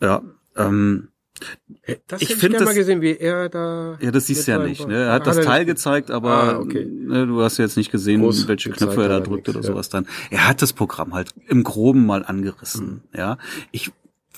Ja, 0.00 0.06
ja 0.06 0.22
ähm, 0.56 1.08
das 2.06 2.22
ich 2.22 2.34
finde 2.36 2.64
mal 2.64 2.74
gesehen, 2.74 3.00
wie 3.00 3.16
er 3.16 3.48
da. 3.48 3.98
Ja, 4.00 4.10
das 4.10 4.26
siehst 4.26 4.46
du 4.46 4.52
ja 4.52 4.58
nicht. 4.58 4.86
Ne? 4.86 5.04
Er 5.04 5.12
hat 5.12 5.26
das 5.26 5.40
Teil 5.40 5.64
gezeigt, 5.64 6.10
aber 6.10 6.30
ah, 6.30 6.58
okay. 6.58 6.84
ne, 6.84 7.26
du 7.26 7.42
hast 7.42 7.58
jetzt 7.58 7.76
nicht 7.76 7.90
gesehen, 7.90 8.22
Groß 8.22 8.48
welche 8.48 8.70
Knöpfe 8.70 9.02
er 9.02 9.08
da 9.08 9.20
drückt 9.20 9.48
oder 9.48 9.62
sowas 9.62 9.88
dann. 9.88 10.06
Er 10.30 10.48
hat 10.48 10.62
das 10.62 10.72
Programm 10.72 11.14
halt 11.14 11.30
im 11.48 11.64
Groben 11.64 12.06
mal 12.06 12.24
angerissen. 12.24 13.02
Mhm. 13.12 13.18
Ja, 13.18 13.38
ich 13.70 13.90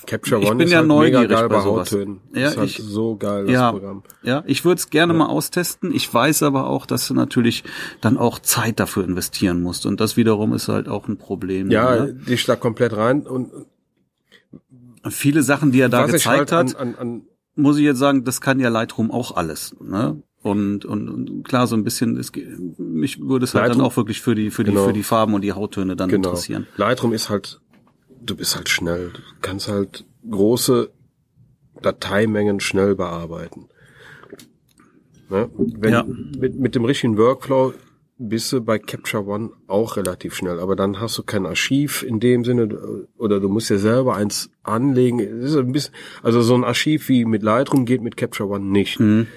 Capture 0.05 0.37
One 0.37 0.45
ich 0.45 0.57
bin 0.57 0.67
ist 0.67 0.71
ja 0.71 0.79
halt 0.79 0.87
neugierig 0.87 1.29
mega 1.29 1.41
geil 1.41 1.49
bei 1.49 1.61
sowas. 1.61 1.91
Hauttönen. 1.91 2.21
Ja, 2.33 2.49
ist 2.49 2.57
halt 2.57 2.69
ich, 2.69 2.77
so 2.77 3.15
geil 3.15 3.45
das 3.45 3.53
ja, 3.53 3.71
Programm. 3.71 4.03
Ja, 4.23 4.43
ich 4.45 4.65
würde 4.65 4.79
es 4.79 4.89
gerne 4.89 5.13
ja. 5.13 5.19
mal 5.19 5.27
austesten. 5.27 5.93
Ich 5.93 6.11
weiß 6.13 6.43
aber 6.43 6.67
auch, 6.67 6.85
dass 6.85 7.07
du 7.07 7.13
natürlich 7.13 7.63
dann 8.01 8.17
auch 8.17 8.39
Zeit 8.39 8.79
dafür 8.79 9.03
investieren 9.03 9.61
musst 9.61 9.85
und 9.85 9.99
das 9.99 10.17
wiederum 10.17 10.53
ist 10.53 10.67
halt 10.67 10.87
auch 10.87 11.07
ein 11.07 11.17
Problem. 11.17 11.71
Ja, 11.71 12.05
ne? 12.05 12.19
ich 12.27 12.41
schlag 12.41 12.59
komplett 12.59 12.95
rein 12.95 13.25
und 13.25 13.51
viele 15.09 15.43
Sachen, 15.43 15.71
die 15.71 15.79
er 15.79 15.89
da 15.89 16.05
gezeigt 16.05 16.51
halt 16.51 16.51
hat, 16.51 16.75
an, 16.75 16.95
an, 16.95 16.99
an 16.99 17.21
muss 17.55 17.77
ich 17.77 17.83
jetzt 17.83 17.99
sagen, 17.99 18.23
das 18.23 18.41
kann 18.41 18.59
ja 18.59 18.69
Lightroom 18.69 19.11
auch 19.11 19.35
alles. 19.35 19.75
Ne? 19.79 20.21
Und, 20.41 20.85
und, 20.85 21.09
und 21.09 21.43
klar, 21.43 21.67
so 21.67 21.75
ein 21.75 21.83
bisschen, 21.83 22.17
es, 22.17 22.31
mich 22.77 23.19
würde 23.19 23.45
es 23.45 23.55
halt 23.55 23.71
dann 23.71 23.81
auch 23.81 23.97
wirklich 23.97 24.21
für 24.21 24.35
die, 24.35 24.51
für 24.51 24.63
die, 24.63 24.71
genau. 24.71 24.85
für 24.85 24.93
die 24.93 25.03
Farben 25.03 25.33
und 25.33 25.41
die 25.41 25.53
Hauttöne 25.53 25.95
dann 25.95 26.09
genau. 26.09 26.29
interessieren. 26.29 26.67
Lightroom 26.77 27.13
ist 27.13 27.29
halt, 27.29 27.61
du 28.21 28.35
bist 28.35 28.55
halt 28.55 28.69
schnell. 28.69 29.11
Du 29.11 29.21
kannst 29.41 29.67
halt 29.67 30.05
große 30.29 30.91
Dateimengen 31.81 32.59
schnell 32.59 32.95
bearbeiten. 32.95 33.69
Ne? 35.29 35.49
Wenn, 35.57 35.93
ja. 35.93 36.03
mit, 36.03 36.59
mit 36.59 36.75
dem 36.75 36.85
richtigen 36.85 37.17
Workflow 37.17 37.73
bist 38.17 38.51
du 38.53 38.61
bei 38.61 38.79
Capture 38.79 39.25
One 39.25 39.51
auch 39.67 39.97
relativ 39.97 40.35
schnell, 40.35 40.59
aber 40.59 40.75
dann 40.75 40.99
hast 40.99 41.17
du 41.17 41.23
kein 41.23 41.45
Archiv 41.45 42.01
in 42.01 42.19
dem 42.19 42.45
Sinne 42.45 43.07
oder 43.17 43.39
du 43.39 43.49
musst 43.49 43.69
ja 43.69 43.77
selber 43.77 44.15
eins 44.15 44.49
anlegen. 44.63 45.19
ist 45.19 45.55
ein 45.55 45.71
bisschen, 45.71 45.93
also 46.23 46.41
so 46.41 46.55
ein 46.55 46.63
Archiv 46.63 47.09
wie 47.09 47.25
mit 47.25 47.43
Lightroom 47.43 47.85
geht 47.85 48.01
mit 48.01 48.15
Capture 48.15 48.49
One 48.49 48.65
nicht. 48.65 48.99
Mhm. 48.99 49.27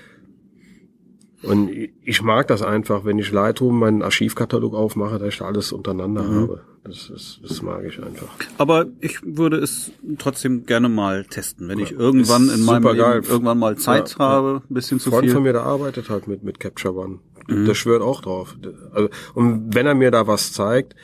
Und 1.43 1.71
ich 2.03 2.23
mag 2.23 2.49
das 2.49 2.63
einfach, 2.63 3.05
wenn 3.05 3.19
ich 3.19 3.31
Lightroom 3.31 3.79
meinen 3.79 4.03
Archivkatalog 4.03 4.75
aufmache, 4.75 5.19
dass 5.19 5.29
ich 5.29 5.39
da 5.39 5.47
alles 5.47 5.73
untereinander 5.73 6.23
mhm. 6.23 6.35
habe. 6.35 6.65
Das, 6.85 7.09
das, 7.13 7.39
das 7.43 7.63
mag 7.63 7.85
ich 7.85 8.03
einfach. 8.03 8.29
Aber 8.57 8.87
ich 9.01 9.19
würde 9.23 9.59
es 9.59 9.93
trotzdem 10.19 10.67
gerne 10.67 10.89
mal 10.89 11.25
testen, 11.25 11.69
wenn 11.69 11.79
ich 11.79 11.93
irgendwann 11.93 12.49
in 12.49 12.65
meinem 12.65 12.83
Leben 12.85 13.25
irgendwann 13.25 13.59
mal 13.59 13.77
Zeit 13.77 14.17
ja, 14.19 14.19
habe, 14.19 14.63
ein 14.69 14.75
bisschen 14.75 14.99
zu 14.99 15.11
Freund 15.11 15.27
viel. 15.27 15.35
von 15.35 15.43
mir, 15.43 15.53
der 15.53 15.65
arbeitet 15.65 16.11
halt 16.11 16.27
mit, 16.27 16.43
mit 16.43 16.59
Capture 16.59 16.95
One. 16.95 17.19
Mhm. 17.49 17.65
Der 17.65 17.75
schwört 17.75 18.03
auch 18.03 18.21
drauf. 18.21 18.57
Also, 18.93 19.09
und 19.35 19.75
wenn 19.75 19.87
er 19.87 19.95
mir 19.95 20.11
da 20.11 20.27
was 20.27 20.53
zeigt, 20.53 20.95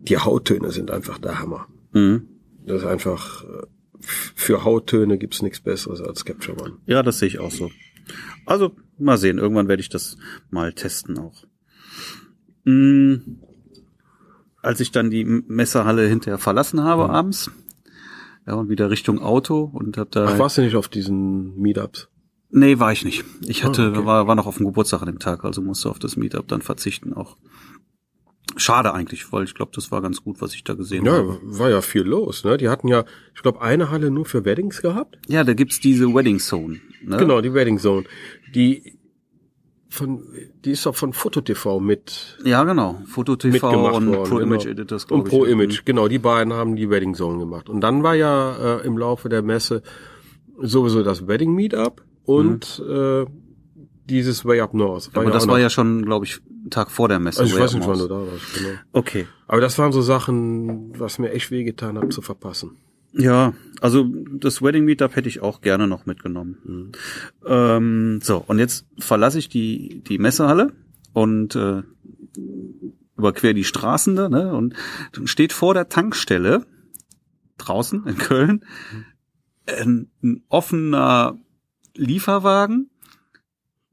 die 0.00 0.18
Hauttöne 0.18 0.70
sind 0.72 0.90
einfach 0.90 1.18
der 1.18 1.38
Hammer. 1.38 1.68
Mhm. 1.92 2.28
Das 2.66 2.82
ist 2.82 2.86
einfach, 2.86 3.44
äh, 3.44 3.66
für 4.00 4.64
Hauttöne 4.64 5.18
gibt's 5.18 5.42
nichts 5.42 5.60
Besseres 5.60 6.00
als 6.00 6.24
Capture 6.24 6.60
One. 6.60 6.76
Ja, 6.86 7.02
das 7.02 7.18
sehe 7.18 7.28
ich 7.28 7.38
auch 7.38 7.50
so. 7.50 7.70
Also, 8.44 8.74
mal 8.98 9.18
sehen. 9.18 9.38
Irgendwann 9.38 9.68
werde 9.68 9.80
ich 9.80 9.88
das 9.88 10.16
mal 10.50 10.72
testen 10.72 11.18
auch. 11.18 11.44
Mhm. 12.64 13.38
Als 14.62 14.80
ich 14.80 14.90
dann 14.90 15.10
die 15.10 15.24
Messerhalle 15.24 16.06
hinterher 16.06 16.38
verlassen 16.38 16.82
habe 16.82 17.04
mhm. 17.04 17.10
abends, 17.10 17.50
ja, 18.46 18.54
und 18.54 18.68
wieder 18.68 18.90
Richtung 18.90 19.20
Auto 19.20 19.70
und 19.72 19.96
hab 19.96 20.10
da. 20.10 20.26
Ach, 20.26 20.38
warst 20.38 20.58
du 20.58 20.62
nicht 20.62 20.76
auf 20.76 20.88
diesen 20.88 21.58
Meetups? 21.58 22.08
Nee, 22.50 22.78
war 22.78 22.92
ich 22.92 23.04
nicht. 23.04 23.24
Ich 23.46 23.64
hatte, 23.64 23.88
oh, 23.88 23.98
okay. 23.98 24.06
war, 24.06 24.26
war 24.26 24.34
noch 24.34 24.46
auf 24.46 24.56
dem 24.56 24.66
Geburtstag 24.66 25.02
an 25.02 25.06
dem 25.06 25.18
Tag, 25.18 25.44
also 25.44 25.62
musste 25.62 25.88
auf 25.88 25.98
das 25.98 26.16
Meetup 26.16 26.48
dann 26.48 26.62
verzichten 26.62 27.12
auch. 27.12 27.36
Schade 28.56 28.92
eigentlich, 28.92 29.32
weil 29.32 29.44
ich 29.44 29.54
glaube, 29.54 29.70
das 29.74 29.92
war 29.92 30.02
ganz 30.02 30.24
gut, 30.24 30.40
was 30.40 30.54
ich 30.54 30.64
da 30.64 30.74
gesehen 30.74 31.06
ja, 31.06 31.12
habe. 31.12 31.40
Ja, 31.42 31.58
war 31.58 31.70
ja 31.70 31.80
viel 31.80 32.02
los. 32.02 32.42
Ne? 32.42 32.56
Die 32.56 32.68
hatten 32.68 32.88
ja, 32.88 33.04
ich 33.34 33.42
glaube, 33.42 33.62
eine 33.62 33.90
Halle 33.90 34.10
nur 34.10 34.24
für 34.24 34.44
Weddings 34.44 34.82
gehabt. 34.82 35.18
Ja, 35.28 35.44
da 35.44 35.54
gibt's 35.54 35.78
diese 35.78 36.12
Wedding 36.12 36.40
Zone. 36.40 36.80
Ne? 37.04 37.16
Genau, 37.16 37.40
die 37.40 37.54
Wedding 37.54 37.78
Zone. 37.78 38.04
Die 38.52 38.98
von, 39.88 40.24
die 40.64 40.72
ist 40.72 40.86
auch 40.86 40.96
von 40.96 41.12
FotoTV 41.12 41.80
mit. 41.80 42.38
Ja, 42.44 42.64
genau. 42.64 43.00
FotoTV 43.06 43.62
und 43.62 43.62
worden, 43.62 44.12
Pro 44.12 44.22
genau. 44.22 44.40
Image 44.40 44.66
Editors. 44.66 45.04
Und 45.04 45.24
Pro 45.24 45.44
ich. 45.44 45.52
Image, 45.52 45.84
genau. 45.84 46.08
Die 46.08 46.18
beiden 46.18 46.52
haben 46.52 46.74
die 46.74 46.90
Wedding 46.90 47.14
Zone 47.14 47.38
gemacht. 47.38 47.68
Und 47.68 47.80
dann 47.80 48.02
war 48.02 48.14
ja 48.14 48.78
äh, 48.78 48.86
im 48.86 48.98
Laufe 48.98 49.28
der 49.28 49.42
Messe 49.42 49.82
sowieso 50.60 51.02
das 51.02 51.28
Wedding 51.28 51.54
Meetup 51.54 52.02
und 52.24 52.82
mhm. 52.84 52.94
äh, 52.94 53.26
dieses 54.08 54.44
Way 54.44 54.60
Up 54.60 54.74
North. 54.74 55.10
Aber 55.12 55.24
ja 55.24 55.30
das 55.30 55.46
war 55.46 55.58
ja 55.60 55.70
schon, 55.70 56.04
glaube 56.04 56.26
ich, 56.26 56.40
Tag 56.68 56.90
vor 56.90 57.08
der 57.08 57.18
Messe. 57.18 57.40
Also 57.40 57.56
ich 57.56 57.62
weiß 57.62 57.74
nicht, 57.74 57.86
wann 57.86 57.98
du 57.98 58.08
da 58.08 58.16
warst. 58.16 58.54
Genau. 58.54 58.70
Okay. 58.92 59.26
Aber 59.46 59.60
das 59.60 59.78
waren 59.78 59.92
so 59.92 60.02
Sachen, 60.02 60.98
was 60.98 61.18
mir 61.18 61.30
echt 61.30 61.50
wehgetan 61.50 61.98
hat 61.98 62.12
zu 62.12 62.20
verpassen. 62.22 62.76
Ja, 63.12 63.54
also 63.80 64.04
das 64.34 64.62
Wedding 64.62 64.84
Meetup 64.84 65.16
hätte 65.16 65.28
ich 65.28 65.40
auch 65.40 65.62
gerne 65.62 65.88
noch 65.88 66.06
mitgenommen. 66.06 66.58
Mhm. 66.64 66.92
Ähm, 67.46 68.20
so, 68.22 68.44
und 68.46 68.58
jetzt 68.58 68.86
verlasse 68.98 69.38
ich 69.38 69.48
die, 69.48 70.02
die 70.06 70.18
Messehalle 70.18 70.72
und 71.12 71.56
äh, 71.56 71.82
überquer 73.16 73.52
die 73.52 73.64
Straßen 73.64 74.14
da, 74.16 74.28
ne? 74.28 74.52
Und 74.52 74.76
steht 75.24 75.52
vor 75.52 75.74
der 75.74 75.88
Tankstelle 75.88 76.66
draußen 77.58 78.06
in 78.06 78.18
Köln 78.18 78.64
ein, 79.66 80.10
ein 80.22 80.42
offener 80.48 81.38
Lieferwagen 81.94 82.90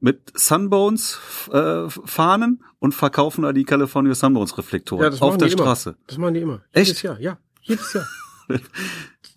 mit 0.00 0.32
Sunbones 0.38 1.18
äh, 1.52 1.88
Fahnen 1.88 2.62
und 2.78 2.94
verkaufen 2.94 3.42
da 3.42 3.52
die 3.52 3.64
California 3.64 4.14
Sunbones 4.14 4.56
Reflektoren 4.56 5.12
ja, 5.12 5.20
auf 5.20 5.38
der 5.38 5.48
Straße. 5.48 5.90
Immer. 5.90 5.98
Das 6.06 6.18
machen 6.18 6.34
die 6.34 6.40
immer. 6.40 6.62
Echt? 6.72 6.88
Jedes 6.88 7.02
Jahr, 7.02 7.20
ja. 7.20 7.38
Jedes 7.62 7.92
Jahr. 7.92 8.06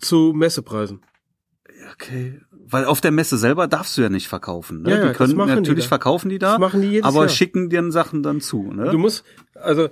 Zu 0.00 0.32
Messepreisen. 0.34 1.00
Okay. 1.94 2.40
Weil 2.50 2.84
auf 2.84 3.00
der 3.00 3.10
Messe 3.10 3.36
selber 3.36 3.66
darfst 3.66 3.98
du 3.98 4.02
ja 4.02 4.08
nicht 4.08 4.28
verkaufen. 4.28 4.82
Ne? 4.82 4.90
Ja, 4.90 5.08
die 5.08 5.12
können 5.14 5.36
natürlich 5.36 5.84
die 5.84 5.88
verkaufen 5.88 6.28
die 6.28 6.38
da, 6.38 6.52
das 6.52 6.60
machen 6.60 6.80
die 6.80 6.88
jedes 6.88 7.04
aber 7.04 7.20
Jahr. 7.20 7.28
schicken 7.28 7.68
dir 7.68 7.90
Sachen 7.90 8.22
dann 8.22 8.40
zu. 8.40 8.72
Ne? 8.72 8.90
Du 8.90 8.98
musst, 8.98 9.24
also 9.54 9.88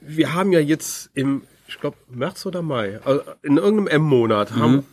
wir 0.00 0.34
haben 0.34 0.52
ja 0.52 0.60
jetzt 0.60 1.10
im, 1.14 1.42
ich 1.68 1.78
glaube 1.78 1.96
März 2.10 2.44
oder 2.44 2.60
Mai, 2.60 3.00
also 3.04 3.22
in 3.42 3.56
irgendeinem 3.56 3.86
M-Monat 3.86 4.54
mhm. 4.54 4.84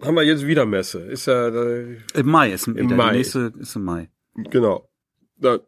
Haben 0.00 0.14
wir 0.14 0.22
jetzt 0.22 0.46
wieder 0.46 0.66
Messe. 0.66 1.00
Ist 1.00 1.26
ja 1.26 1.48
äh, 1.48 1.98
im 2.14 2.26
Mai 2.26 2.52
ist 2.52 2.66
im 2.66 2.74
Mai. 2.96 3.12
Die 3.12 3.18
nächste 3.18 3.52
ist 3.58 3.76
im 3.76 3.84
Mai. 3.84 4.10
Genau. 4.34 4.88
Da, 5.36 5.58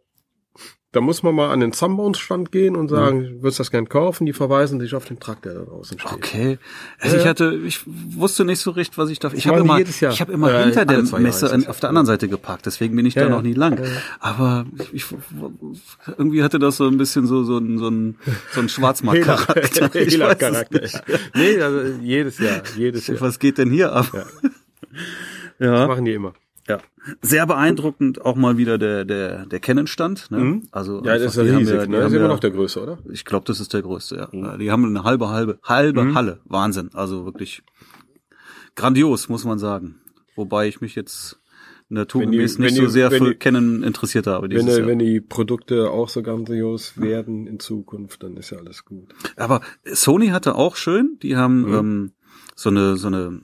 da 0.96 1.02
muss 1.02 1.22
man 1.22 1.34
mal 1.34 1.50
an 1.50 1.60
den 1.60 1.72
Sunbones-Stand 1.72 2.50
gehen 2.50 2.74
und 2.74 2.88
sagen, 2.88 3.18
mhm. 3.18 3.42
würdest 3.42 3.60
das 3.60 3.70
gern 3.70 3.86
kaufen? 3.86 4.24
Die 4.24 4.32
verweisen 4.32 4.80
sich 4.80 4.94
auf 4.94 5.04
den 5.04 5.20
Truck, 5.20 5.42
der 5.42 5.52
da 5.52 5.60
draußen 5.60 5.98
steht. 5.98 6.10
Okay. 6.10 6.58
Also 6.98 7.16
ja, 7.16 7.22
ich 7.22 7.28
hatte, 7.28 7.60
ich 7.66 7.80
wusste 7.84 8.46
nicht 8.46 8.60
so 8.60 8.70
recht, 8.70 8.96
was 8.96 9.10
ich 9.10 9.18
da. 9.18 9.30
Ich 9.34 9.46
habe 9.46 9.60
immer, 9.60 9.78
ich 9.78 10.02
habe 10.02 10.32
immer 10.32 10.50
äh, 10.54 10.64
hinter 10.64 10.86
der 10.86 11.02
Messe 11.18 11.52
an, 11.52 11.66
auf 11.66 11.80
der 11.80 11.90
anderen 11.90 12.06
Seite 12.06 12.28
geparkt. 12.28 12.64
Deswegen 12.64 12.96
bin 12.96 13.04
ich 13.04 13.14
ja, 13.14 13.24
da 13.24 13.28
noch 13.28 13.42
nie 13.42 13.52
lang. 13.52 13.76
Ja, 13.76 13.90
Aber 14.20 14.64
ich, 14.78 14.94
ich, 14.94 15.04
irgendwie 16.16 16.42
hatte 16.42 16.58
das 16.58 16.78
so 16.78 16.86
ein 16.86 16.96
bisschen 16.96 17.26
so 17.26 17.44
so 17.44 17.58
ein 17.58 17.76
so 17.76 17.88
ein, 17.88 18.16
so 18.54 18.60
ein 18.62 18.70
Schwarzmarkt-Charakter. 18.70 19.88
Charakter. 19.90 20.64
nee, 21.34 21.60
also 21.60 21.80
jedes 22.00 22.38
Jahr, 22.38 22.62
jedes 22.74 23.06
Jahr. 23.08 23.20
Was 23.20 23.38
geht 23.38 23.58
denn 23.58 23.70
hier 23.70 23.92
ab? 23.92 24.06
Ja. 24.14 24.24
ja. 25.58 25.72
Das 25.72 25.88
machen 25.88 26.06
die 26.06 26.14
immer. 26.14 26.32
Ja, 26.68 26.78
sehr 27.22 27.46
beeindruckend 27.46 28.24
auch 28.24 28.34
mal 28.34 28.56
wieder 28.56 28.78
der 28.78 29.04
der 29.04 29.46
der 29.46 29.60
Canon-Stand. 29.60 30.30
Ne? 30.30 30.38
Mhm. 30.38 30.62
Also 30.72 31.02
ja, 31.04 31.16
das 31.18 31.36
ist 31.36 31.46
ja 31.46 31.56
riesig. 31.56 31.74
Ja, 31.74 31.86
ne? 31.86 31.98
Das 31.98 32.12
ist 32.12 32.18
immer 32.18 32.28
noch 32.28 32.40
der 32.40 32.50
größte, 32.50 32.82
oder? 32.82 32.98
Ich 33.10 33.24
glaube, 33.24 33.44
das 33.46 33.60
ist 33.60 33.72
der 33.72 33.82
größte. 33.82 34.16
Ja, 34.16 34.28
mhm. 34.32 34.58
die 34.58 34.70
haben 34.70 34.84
eine 34.84 35.04
halbe 35.04 35.28
halbe 35.28 35.58
halbe 35.62 36.04
mhm. 36.04 36.14
Halle. 36.14 36.40
Wahnsinn. 36.44 36.90
Also 36.92 37.24
wirklich 37.24 37.62
grandios, 38.74 39.28
muss 39.28 39.44
man 39.44 39.58
sagen. 39.58 40.00
Wobei 40.34 40.68
ich 40.68 40.80
mich 40.80 40.94
jetzt 40.94 41.40
naturgemäß 41.88 42.58
nicht 42.58 42.76
die, 42.76 42.80
so 42.80 42.88
sehr 42.88 43.10
für 43.10 43.30
die, 43.30 43.34
Canon 43.34 43.82
interessiert 43.82 44.26
habe. 44.26 44.50
Wenn, 44.50 44.66
Jahr. 44.66 44.86
wenn 44.86 44.98
die 44.98 45.20
Produkte 45.20 45.90
auch 45.90 46.08
so 46.08 46.22
grandios 46.22 47.00
werden 47.00 47.46
in 47.46 47.60
Zukunft, 47.60 48.22
dann 48.22 48.36
ist 48.36 48.50
ja 48.50 48.58
alles 48.58 48.84
gut. 48.84 49.14
Aber 49.36 49.60
Sony 49.84 50.28
hatte 50.28 50.56
auch 50.56 50.76
schön. 50.76 51.18
Die 51.22 51.36
haben 51.36 51.62
mhm. 51.62 51.74
ähm, 51.74 52.12
so 52.54 52.70
eine, 52.70 52.96
so 52.96 53.06
eine, 53.06 53.40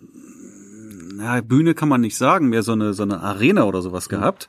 na, 1.22 1.40
Bühne 1.40 1.74
kann 1.74 1.88
man 1.88 2.00
nicht 2.00 2.16
sagen, 2.16 2.48
mehr 2.48 2.62
so 2.62 2.72
eine, 2.72 2.94
so 2.94 3.02
eine 3.04 3.20
Arena 3.20 3.64
oder 3.64 3.80
sowas 3.82 4.06
Mhm. 4.08 4.10
gehabt. 4.16 4.48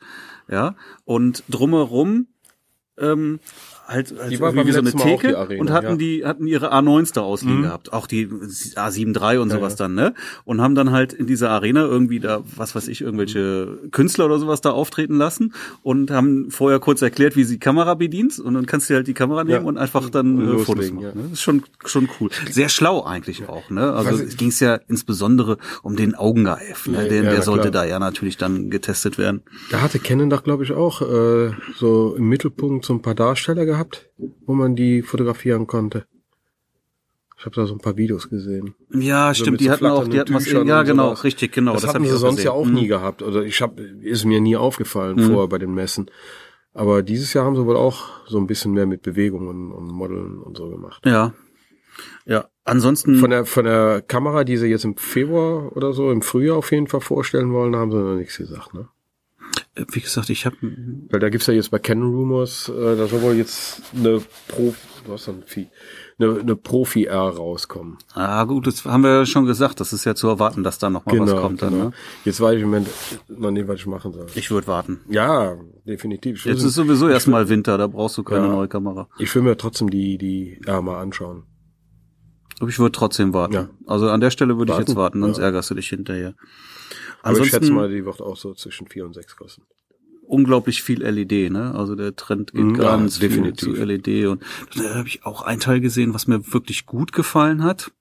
Ja. 0.49 0.75
Und 1.05 1.43
drumherum, 1.49 2.27
ähm, 2.97 3.39
halt, 3.93 4.13
halt 4.19 4.39
war 4.41 4.49
irgendwie 4.53 4.71
so 4.73 4.79
eine 4.79 4.91
Theke 4.91 5.38
Arena, 5.38 5.62
und 5.62 5.71
hatten 5.71 5.88
ja. 5.91 5.95
die 5.95 6.25
hatten 6.25 6.47
ihre 6.47 6.73
A9s 6.73 7.13
da 7.13 7.21
ausliegen 7.21 7.60
Mhm. 7.60 7.63
gehabt, 7.63 7.93
auch 7.93 8.08
die 8.08 8.27
A73 8.27 9.38
und 9.39 9.49
sowas 9.51 9.73
ja. 9.73 9.77
dann, 9.77 9.95
ne? 9.95 10.13
Und 10.45 10.62
haben 10.62 10.75
dann 10.75 10.91
halt 10.91 11.13
in 11.13 11.27
dieser 11.27 11.49
Arena 11.51 11.82
irgendwie 11.86 12.19
da, 12.19 12.41
was 12.56 12.75
weiß 12.75 12.88
ich, 12.88 13.01
irgendwelche 13.01 13.77
Künstler 13.91 14.25
oder 14.25 14.39
sowas 14.39 14.62
da 14.62 14.71
auftreten 14.71 15.15
lassen 15.17 15.53
und 15.84 16.12
haben 16.12 16.49
vorher 16.51 16.79
kurz 16.79 17.01
erklärt, 17.01 17.36
wie 17.36 17.43
sie 17.43 17.60
Kamera 17.60 17.93
bedient 17.93 18.39
und 18.39 18.53
dann 18.53 18.65
kannst 18.65 18.89
du 18.89 18.95
halt 18.95 19.08
die 19.08 19.13
Kamera 19.13 19.43
nehmen 19.43 19.62
Ja. 19.63 19.67
und 19.67 19.77
einfach 19.77 20.10
dann 20.10 20.38
Und 20.49 20.56
äh, 20.62 20.63
Fotos 20.63 20.91
machen. 20.91 21.03
ja. 21.03 21.15
Ne? 21.15 21.23
Das 21.23 21.34
ist 21.34 21.41
schon 21.41 21.63
schon 21.86 22.10
cool, 22.19 22.29
sehr 22.49 22.69
schlau 22.69 23.03
eigentlich 23.03 23.47
auch, 23.47 23.69
ne? 23.69 23.93
Also 23.93 24.21
es 24.23 24.38
ging 24.38 24.49
es 24.49 24.60
ja 24.60 24.79
insbesondere 24.88 25.58
um 25.84 25.95
den 25.95 26.15
Augengeif, 26.15 26.88
ne? 26.88 27.03
Ja, 27.03 27.10
Der, 27.10 27.23
ja, 27.23 27.41
sollte 27.41 27.69
klar. 27.69 27.84
da 27.84 27.89
ja 27.89 27.99
natürlich 27.99 28.38
dann 28.38 28.69
getestet 28.69 29.17
werden. 29.17 29.41
Da 29.71 29.82
hatte 29.82 29.99
Canon 29.99 30.29
doch, 30.29 30.43
glaube 30.43 30.63
ich, 30.63 30.71
auch 30.71 31.01
äh, 31.01 31.51
so 31.75 32.15
im 32.17 32.27
Mittelpunkt 32.29 32.86
so 32.86 32.93
ein 32.93 33.01
paar 33.01 33.15
Darsteller 33.15 33.65
gehabt, 33.65 33.82
wo 34.45 34.53
man 34.53 34.75
die 34.75 35.01
fotografieren 35.01 35.67
konnte. 35.67 36.05
Ich 37.37 37.45
habe 37.45 37.55
da 37.55 37.65
so 37.65 37.73
ein 37.75 37.79
paar 37.79 37.97
Videos 37.97 38.29
gesehen. 38.29 38.73
Ja, 38.93 39.33
So 39.33 39.43
stimmt, 39.43 39.59
die 39.59 39.69
hatten 39.69 39.85
auch, 39.85 40.07
die 40.07 40.17
hatten 40.19 40.33
was, 40.33 40.49
ja 40.49 40.83
genau, 40.83 41.07
sowas. 41.07 41.23
richtig, 41.25 41.51
genau. 41.51 41.73
das, 41.73 41.83
hab 41.85 41.95
hatten 41.95 42.05
sie 42.05 42.11
sonst 42.17 42.37
gesehen. 42.37 42.45
ja 42.45 42.51
auch 42.53 42.65
Mhm. 42.65 42.73
nie 42.73 42.87
gehabt. 42.87 43.21
Oder 43.21 43.43
ich 43.43 43.61
habe, 43.61 43.81
ist 43.81 44.23
mir 44.23 44.39
nie 44.39 44.55
aufgefallen 44.55 45.19
vorher 45.19 45.47
bei 45.49 45.57
den 45.57 45.73
Messen. 45.73 46.09
Aber 46.73 47.03
dieses 47.03 47.33
Jahr 47.33 47.45
haben 47.45 47.55
sie 47.55 47.65
wohl 47.65 47.75
auch 47.75 48.09
so 48.27 48.37
ein 48.37 48.47
bisschen 48.47 48.71
mehr 48.71 48.85
mit 48.85 49.01
Bewegungen 49.01 49.71
und 49.71 49.87
Modeln 49.91 50.39
und 50.39 50.57
so 50.57 50.69
gemacht. 50.69 51.05
Ja. 51.05 51.33
Ja, 52.25 52.47
ansonsten 52.63 53.17
Von 53.17 53.29
der 53.29 53.45
von 53.45 53.65
der 53.65 54.01
Kamera, 54.01 54.43
die 54.45 54.57
sie 54.57 54.67
jetzt 54.67 54.83
im 54.85 54.95
Februar 54.97 55.75
oder 55.75 55.93
so 55.93 56.09
im 56.11 56.21
Frühjahr 56.23 56.57
auf 56.57 56.71
jeden 56.71 56.87
Fall 56.87 57.01
vorstellen 57.01 57.51
wollen, 57.53 57.75
haben 57.75 57.91
sie 57.91 57.97
noch 57.97 58.15
nichts 58.15 58.37
gesagt, 58.37 58.73
ne? 58.73 58.87
Wie 59.75 59.99
gesagt, 60.01 60.29
ich 60.29 60.45
habe 60.45 60.55
Weil 61.09 61.19
da 61.19 61.29
gibt's 61.29 61.47
ja 61.47 61.53
jetzt 61.53 61.71
bei 61.71 61.79
Canon 61.79 62.13
Rumors, 62.13 62.69
äh, 62.69 62.95
da 62.95 63.07
soll 63.07 63.21
wohl 63.21 63.33
jetzt 63.33 63.81
eine 63.95 64.21
Pro, 64.47 64.75
was 65.07 65.25
dann 65.25 65.43
Vieh, 65.45 65.67
eine, 66.19 66.39
eine 66.39 66.55
Profi 66.55 67.05
R 67.05 67.21
rauskommen. 67.21 67.97
Ah, 68.13 68.43
gut, 68.43 68.67
das 68.67 68.86
haben 68.86 69.03
wir 69.03 69.09
ja 69.12 69.25
schon 69.25 69.45
gesagt. 69.45 69.79
Das 69.79 69.91
ist 69.91 70.05
ja 70.05 70.13
zu 70.15 70.27
erwarten, 70.27 70.63
dass 70.63 70.77
da 70.77 70.89
noch 70.91 71.05
mal 71.05 71.19
was 71.19 71.31
kommt 71.36 71.62
dann. 71.63 71.77
Ne? 71.77 71.91
Jetzt 72.23 72.39
weiß 72.39 72.55
ich 72.55 72.62
im 72.62 72.69
Moment 72.69 72.88
noch 73.27 73.49
nicht, 73.51 73.67
was 73.67 73.79
ich 73.79 73.88
machen 73.88 74.13
soll. 74.13 74.27
Ich 74.36 74.51
würde 74.51 74.67
warten. 74.67 74.99
ja, 75.09 75.57
definitiv. 75.88 76.38
Ich 76.38 76.45
Jetzt 76.45 76.63
ist 76.63 76.75
sowieso 76.75 77.09
erstmal 77.09 77.49
Winter, 77.49 77.77
da 77.79 77.88
brauchst 77.88 78.17
du 78.17 78.23
keine 78.23 78.45
Ja. 78.45 78.51
neue 78.53 78.67
Kamera. 78.67 79.09
ich 79.17 79.33
will 79.33 79.41
mir 79.41 79.57
trotzdem 79.57 79.89
die, 79.89 80.17
die 80.19 80.62
R 80.67 80.81
mal 80.83 81.01
anschauen. 81.01 81.43
Ich 82.65 82.77
würde 82.79 82.91
trotzdem 82.91 83.33
warten. 83.33 83.53
Ja. 83.53 83.69
Also 83.88 84.07
an 84.09 84.21
der 84.21 84.29
Stelle 84.29 84.57
würde 84.57 84.71
ich 84.73 84.79
jetzt 84.79 84.95
warten, 84.95 85.19
sonst 85.21 85.39
Ja. 85.39 85.45
ärgerst 85.45 85.71
du 85.71 85.75
dich 85.75 85.89
hinterher. 85.89 86.36
Aber 87.23 87.39
ich 87.39 87.49
schätze 87.49 87.71
mal, 87.71 87.89
die 87.89 88.05
wird 88.05 88.21
auch 88.21 88.38
so 88.38 88.53
zwischen 88.53 88.88
vier 88.88 89.05
und 89.05 89.13
sechs 89.13 89.36
kosten. 89.36 89.63
unglaublich 90.25 90.81
viel 90.83 91.03
LED, 91.03 91.51
ne? 91.51 91.75
Also 91.75 91.95
der 91.95 92.15
Trend 92.15 92.53
geht 92.53 92.63
Mhm, 92.63 92.75
ja, 92.75 92.81
ganz 92.83 93.19
definitiv. 93.19 93.75
zu 93.75 93.83
LED 93.83 94.27
und 94.27 94.41
da 94.75 94.95
habe 94.95 95.07
ich 95.07 95.25
auch 95.25 95.41
ein 95.41 95.59
Teil 95.59 95.79
gesehen, 95.81 96.13
was 96.13 96.27
mir 96.27 96.53
wirklich 96.53 96.86
gut 96.86 97.12
gefallen 97.12 97.63
hat. 97.63 97.91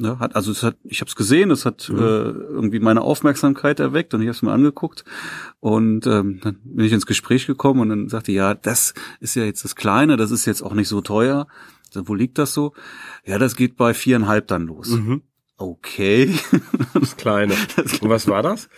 Ne, 0.00 0.18
hat 0.18 0.34
also 0.34 0.50
es 0.52 0.62
hat, 0.62 0.76
ich 0.84 1.00
habe 1.02 1.08
es 1.10 1.16
gesehen, 1.16 1.50
es 1.50 1.66
hat 1.66 1.90
Mhm. 1.90 1.98
äh, 1.98 2.00
irgendwie 2.30 2.80
meine 2.80 3.02
Aufmerksamkeit 3.02 3.80
erweckt 3.80 4.14
und 4.14 4.22
ich 4.22 4.28
habe 4.28 4.36
es 4.36 4.40
mir 4.42 4.52
angeguckt 4.52 5.04
und 5.58 6.06
ähm, 6.06 6.40
dann 6.42 6.58
bin 6.64 6.86
ich 6.86 6.92
ins 6.92 7.04
Gespräch 7.04 7.46
gekommen 7.46 7.80
und 7.80 7.88
dann 7.90 8.08
sagte 8.08 8.32
ja, 8.32 8.54
das 8.54 8.94
ist 9.20 9.34
ja 9.34 9.44
jetzt 9.44 9.62
das 9.64 9.76
Kleine, 9.76 10.16
das 10.16 10.30
ist 10.30 10.46
jetzt 10.46 10.62
auch 10.62 10.72
nicht 10.72 10.88
so 10.88 11.00
teuer. 11.02 11.48
Wo 11.94 12.14
liegt 12.14 12.38
das 12.38 12.54
so? 12.54 12.72
Ja, 13.26 13.36
das 13.38 13.56
geht 13.56 13.76
bei 13.76 13.92
viereinhalb 13.94 14.46
dann 14.46 14.66
los. 14.66 14.88
Mhm. 14.90 15.22
Okay. 15.60 16.34
Das 16.94 17.16
Kleine. 17.16 17.54
Und 18.00 18.08
was 18.08 18.26
war 18.26 18.42
das? 18.42 18.68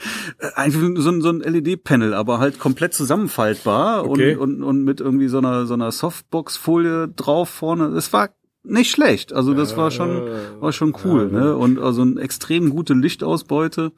Einfach 0.55 0.81
so 0.97 1.11
ein, 1.11 1.23
so 1.23 1.31
ein 1.31 1.41
LED-Panel, 1.41 2.13
aber 2.13 2.39
halt 2.41 2.59
komplett 2.59 2.93
zusammenfaltbar 2.93 4.05
Okay. 4.07 4.35
und, 4.37 4.57
und, 4.57 4.63
und 4.63 4.85
mit 4.85 5.01
irgendwie 5.01 5.29
so 5.29 5.39
einer, 5.39 5.65
so 5.67 5.75
einer 5.75 5.91
Softbox-Folie 5.91 7.09
drauf 7.09 7.49
vorne. 7.49 7.87
Es 7.97 8.13
war 8.13 8.31
nicht 8.65 8.91
schlecht. 8.91 9.33
Also 9.33 9.55
das 9.55 9.77
war 9.77 9.91
schon, 9.91 10.29
war 10.61 10.73
schon 10.73 10.95
cool, 11.05 11.31
Ja, 11.33 11.39
ne? 11.39 11.57
Und 11.57 11.79
also 11.79 12.03
eine 12.03 12.21
extrem 12.21 12.71
gute 12.71 12.95
Lichtausbeute. 12.95 13.93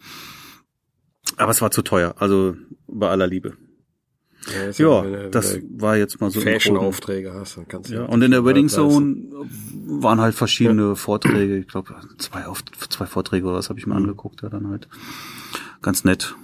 Aber 1.37 1.51
es 1.51 1.61
war 1.61 1.71
zu 1.71 1.83
teuer, 1.83 2.15
also 2.19 2.55
bei 2.87 3.09
aller 3.09 3.27
Liebe. 3.27 3.57
Ja, 4.47 4.71
Ja, 4.71 5.03
du- 5.03 5.31
das 5.31 5.59
war 5.77 5.97
jetzt 5.97 6.21
mal 6.21 6.31
so 6.31 6.41
du. 6.41 6.47
Fashion-Aufträge 6.47 7.33
hast, 7.33 7.57
dann 7.57 7.69
kannst 7.69 7.91
du 7.91 7.95
Ja, 7.95 8.05
und 8.05 8.23
in 8.23 8.31
der 8.31 8.45
Wedding 8.45 8.65
leisten. 8.67 8.91
Zone 8.91 9.17
waren 9.87 10.21
halt 10.21 10.35
verschiedene 10.35 10.97
Vorträge. 10.97 11.57
Ich 11.59 11.69
glaube, 11.69 11.95
zwei, 12.19 12.47
auf, 12.47 12.63
zwei 12.91 13.07
Vorträge 13.07 13.47
oder 13.47 13.57
was 13.57 13.69
habe 13.71 13.79
ich 13.79 13.87
mir 13.87 13.95
angeguckt, 13.95 14.43
ja, 14.43 14.49
dann 14.49 14.69
halt. 14.69 14.89
Ganz 15.83 16.05
nett. 16.05 16.35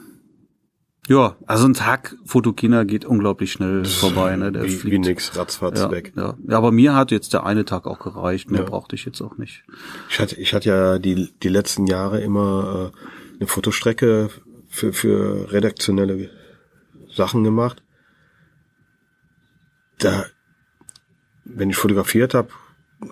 Ja, 1.09 1.35
also 1.47 1.65
ein 1.67 1.75
Tag 1.75 2.15
Fotokina 2.25 2.85
geht 2.85 3.05
unglaublich 3.05 3.51
schnell 3.53 3.85
vorbei, 3.85 4.37
ne? 4.37 4.53
Der 4.53 4.63
wie, 4.65 4.69
fliegt. 4.69 4.95
wie 4.95 4.99
nix, 5.01 5.37
ratzfatz 5.37 5.81
ja, 5.81 5.91
weg. 5.91 6.13
ja. 6.15 6.37
ja, 6.47 6.57
aber 6.57 6.71
mir 6.71 6.95
hat 6.95 7.11
jetzt 7.11 7.33
der 7.33 7.45
eine 7.45 7.65
Tag 7.65 7.87
auch 7.87 7.99
gereicht. 7.99 8.51
Mehr 8.51 8.61
Ja. 8.61 8.67
brauchte 8.67 8.95
ich 8.95 9.07
jetzt 9.07 9.21
auch 9.21 9.37
nicht. 9.37 9.65
Ich 10.09 10.21
hatte, 10.21 10.37
ich 10.37 10.55
hatte 10.55 10.69
ja 10.69 10.99
die, 10.99 11.31
die 11.43 11.49
letzten 11.49 11.87
Jahre 11.87 12.21
immer 12.21 12.93
äh, 12.95 13.37
eine 13.41 13.49
Fotostrecke 13.49 14.29
für, 14.69 14.93
für 14.93 15.51
redaktionelle 15.51 16.31
Sachen 17.13 17.43
gemacht. 17.43 17.83
Da, 20.01 20.27
wenn 21.45 21.71
ich 21.71 21.77
fotografiert 21.77 22.35
habe, 22.35 22.49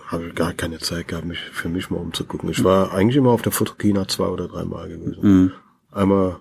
habe 0.07 0.27
ich 0.27 0.35
gar 0.35 0.53
keine 0.53 0.79
Zeit 0.79 1.07
gehabt, 1.07 1.25
mich 1.25 1.39
für 1.39 1.69
mich 1.69 1.89
mal 1.89 1.97
umzugucken. 1.97 2.49
Ich 2.49 2.63
war 2.63 2.93
eigentlich 2.93 3.15
immer 3.15 3.31
auf 3.31 3.41
der 3.41 3.51
Fotokina 3.51 4.07
zwei 4.07 4.27
oder 4.27 4.47
dreimal 4.47 4.89
gewesen. 4.89 5.19
Mhm. 5.21 5.51
Einmal 5.91 6.37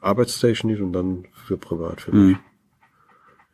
arbeitstechnisch 0.00 0.80
und 0.80 0.92
dann 0.92 1.24
für 1.46 1.56
privat 1.56 2.00
für 2.00 2.12
mich. 2.12 2.36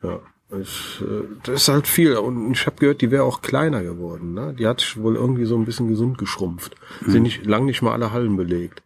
Ja. 0.03 0.21
Es, 0.51 1.01
äh, 1.01 1.25
das 1.45 1.63
ist 1.63 1.69
halt 1.69 1.87
viel. 1.87 2.17
Und 2.17 2.53
ich 2.53 2.67
habe 2.67 2.77
gehört, 2.77 3.01
die 3.01 3.11
wäre 3.11 3.25
auch 3.25 3.41
kleiner 3.41 3.83
geworden. 3.83 4.35
Ne? 4.35 4.55
Die 4.59 4.67
hat 4.67 4.81
sich 4.81 5.01
wohl 5.01 5.17
irgendwie 5.17 5.47
so 5.47 5.57
ein 5.57 5.65
bisschen 5.65 5.89
gesund 5.89 6.19
geschrumpft. 6.19 6.75
Sind 7.07 7.23
nicht 7.23 7.47
lang 7.47 7.65
nicht 7.65 7.81
mal 7.81 7.93
alle 7.93 8.13
Hallen 8.13 8.37
belegt. 8.37 8.83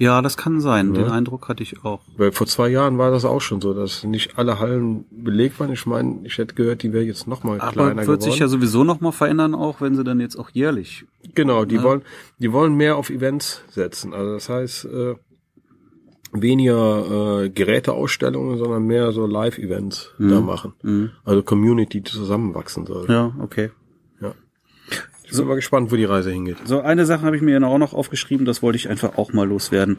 Ja, 0.00 0.22
das 0.22 0.38
kann 0.38 0.62
sein. 0.62 0.94
Den 0.94 1.10
Eindruck 1.10 1.50
hatte 1.50 1.62
ich 1.62 1.84
auch. 1.84 2.00
Weil 2.16 2.32
vor 2.32 2.46
zwei 2.46 2.70
Jahren 2.70 2.96
war 2.96 3.10
das 3.10 3.26
auch 3.26 3.42
schon 3.42 3.60
so, 3.60 3.74
dass 3.74 4.02
nicht 4.02 4.38
alle 4.38 4.58
Hallen 4.58 5.04
belegt 5.10 5.60
waren. 5.60 5.70
Ich 5.70 5.84
meine, 5.84 6.20
ich 6.24 6.38
hätte 6.38 6.54
gehört, 6.54 6.82
die 6.82 6.94
wäre 6.94 7.04
jetzt 7.04 7.26
noch 7.26 7.44
mal 7.44 7.60
Aber 7.60 7.72
kleiner 7.72 7.96
wird 7.96 8.06
geworden. 8.06 8.20
sich 8.22 8.38
ja 8.38 8.48
sowieso 8.48 8.82
noch 8.82 9.02
mal 9.02 9.12
verändern, 9.12 9.54
auch 9.54 9.82
wenn 9.82 9.94
sie 9.96 10.02
dann 10.02 10.18
jetzt 10.18 10.36
auch 10.36 10.48
jährlich. 10.54 11.04
Genau, 11.34 11.66
die 11.66 11.82
wollen, 11.82 12.00
die 12.38 12.50
wollen 12.50 12.76
mehr 12.76 12.96
auf 12.96 13.10
Events 13.10 13.62
setzen. 13.68 14.14
Also 14.14 14.32
das 14.32 14.48
heißt, 14.48 14.84
äh, 14.86 15.14
weniger 16.32 17.42
äh, 17.42 17.50
Geräteausstellungen, 17.50 18.56
sondern 18.56 18.84
mehr 18.84 19.12
so 19.12 19.26
Live-Events 19.26 20.14
da 20.18 20.40
machen. 20.40 21.10
Also 21.26 21.42
Community, 21.42 22.00
die 22.00 22.10
zusammenwachsen 22.10 22.86
soll. 22.86 23.04
Ja, 23.10 23.34
okay. 23.38 23.70
Bin 25.36 25.46
mal 25.46 25.54
gespannt, 25.54 25.90
wo 25.90 25.96
die 25.96 26.04
Reise 26.04 26.30
hingeht. 26.30 26.56
So, 26.64 26.80
eine 26.80 27.06
Sache 27.06 27.22
habe 27.22 27.36
ich 27.36 27.42
mir 27.42 27.58
ja 27.58 27.66
auch 27.66 27.78
noch 27.78 27.94
aufgeschrieben, 27.94 28.46
das 28.46 28.62
wollte 28.62 28.76
ich 28.76 28.88
einfach 28.88 29.16
auch 29.16 29.32
mal 29.32 29.46
loswerden. 29.46 29.98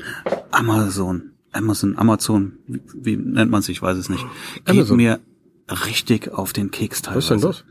Amazon. 0.52 1.32
Amazon, 1.54 1.98
Amazon, 1.98 2.54
wie, 2.68 2.82
wie 2.94 3.18
nennt 3.18 3.52
man 3.52 3.62
sich, 3.62 3.78
ich 3.78 3.82
weiß 3.82 3.98
es 3.98 4.10
nicht. 4.10 4.26
Geht 4.66 4.70
Amazon. 4.70 4.98
mir 4.98 5.20
richtig 5.70 6.30
auf 6.30 6.54
den 6.54 6.72
Keks 6.72 7.02
teilweise. 7.02 7.18
Was 7.18 7.42
ist 7.42 7.44
denn 7.44 7.50
das? 7.50 7.66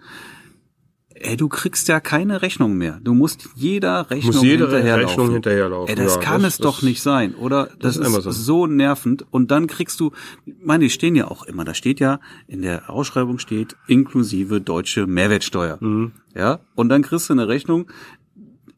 Ey, 1.22 1.36
du 1.36 1.48
kriegst 1.48 1.86
ja 1.88 2.00
keine 2.00 2.40
Rechnung 2.40 2.78
mehr. 2.78 2.98
Du 3.02 3.12
musst 3.12 3.50
jeder 3.54 4.10
Rechnung 4.10 4.34
Muss 4.36 4.42
jede 4.42 4.64
hinterherlaufen. 4.64 5.06
Rechnung 5.06 5.32
hinterherlaufen. 5.34 5.88
Ey, 5.94 6.02
das 6.02 6.14
Ja, 6.14 6.20
kann 6.22 6.42
das- 6.42 6.54
es 6.54 6.58
doch 6.60 6.76
das- 6.76 6.82
nicht 6.82 7.02
sein, 7.02 7.34
oder? 7.34 7.68
Das, 7.78 7.96
ist 7.96 8.00
ist 8.02 8.06
Amazon. 8.06 8.32
so 8.32 8.66
nervend. 8.66 9.26
Und 9.30 9.50
dann 9.50 9.66
kriegst 9.66 10.00
du, 10.00 10.12
meine, 10.62 10.84
die 10.84 10.90
stehen 10.90 11.14
ja 11.14 11.28
auch 11.30 11.42
immer, 11.44 11.64
da 11.66 11.74
steht 11.74 12.00
ja, 12.00 12.20
in 12.48 12.62
der 12.62 12.88
Ausschreibung 12.88 13.38
steht, 13.38 13.76
inklusive 13.86 14.62
deutsche 14.62 15.06
Mehrwertsteuer. 15.06 15.76
Mhm. 15.80 16.12
Ja? 16.34 16.60
Und 16.74 16.88
dann 16.88 17.02
kriegst 17.02 17.28
du 17.28 17.34
eine 17.34 17.48
Rechnung, 17.48 17.90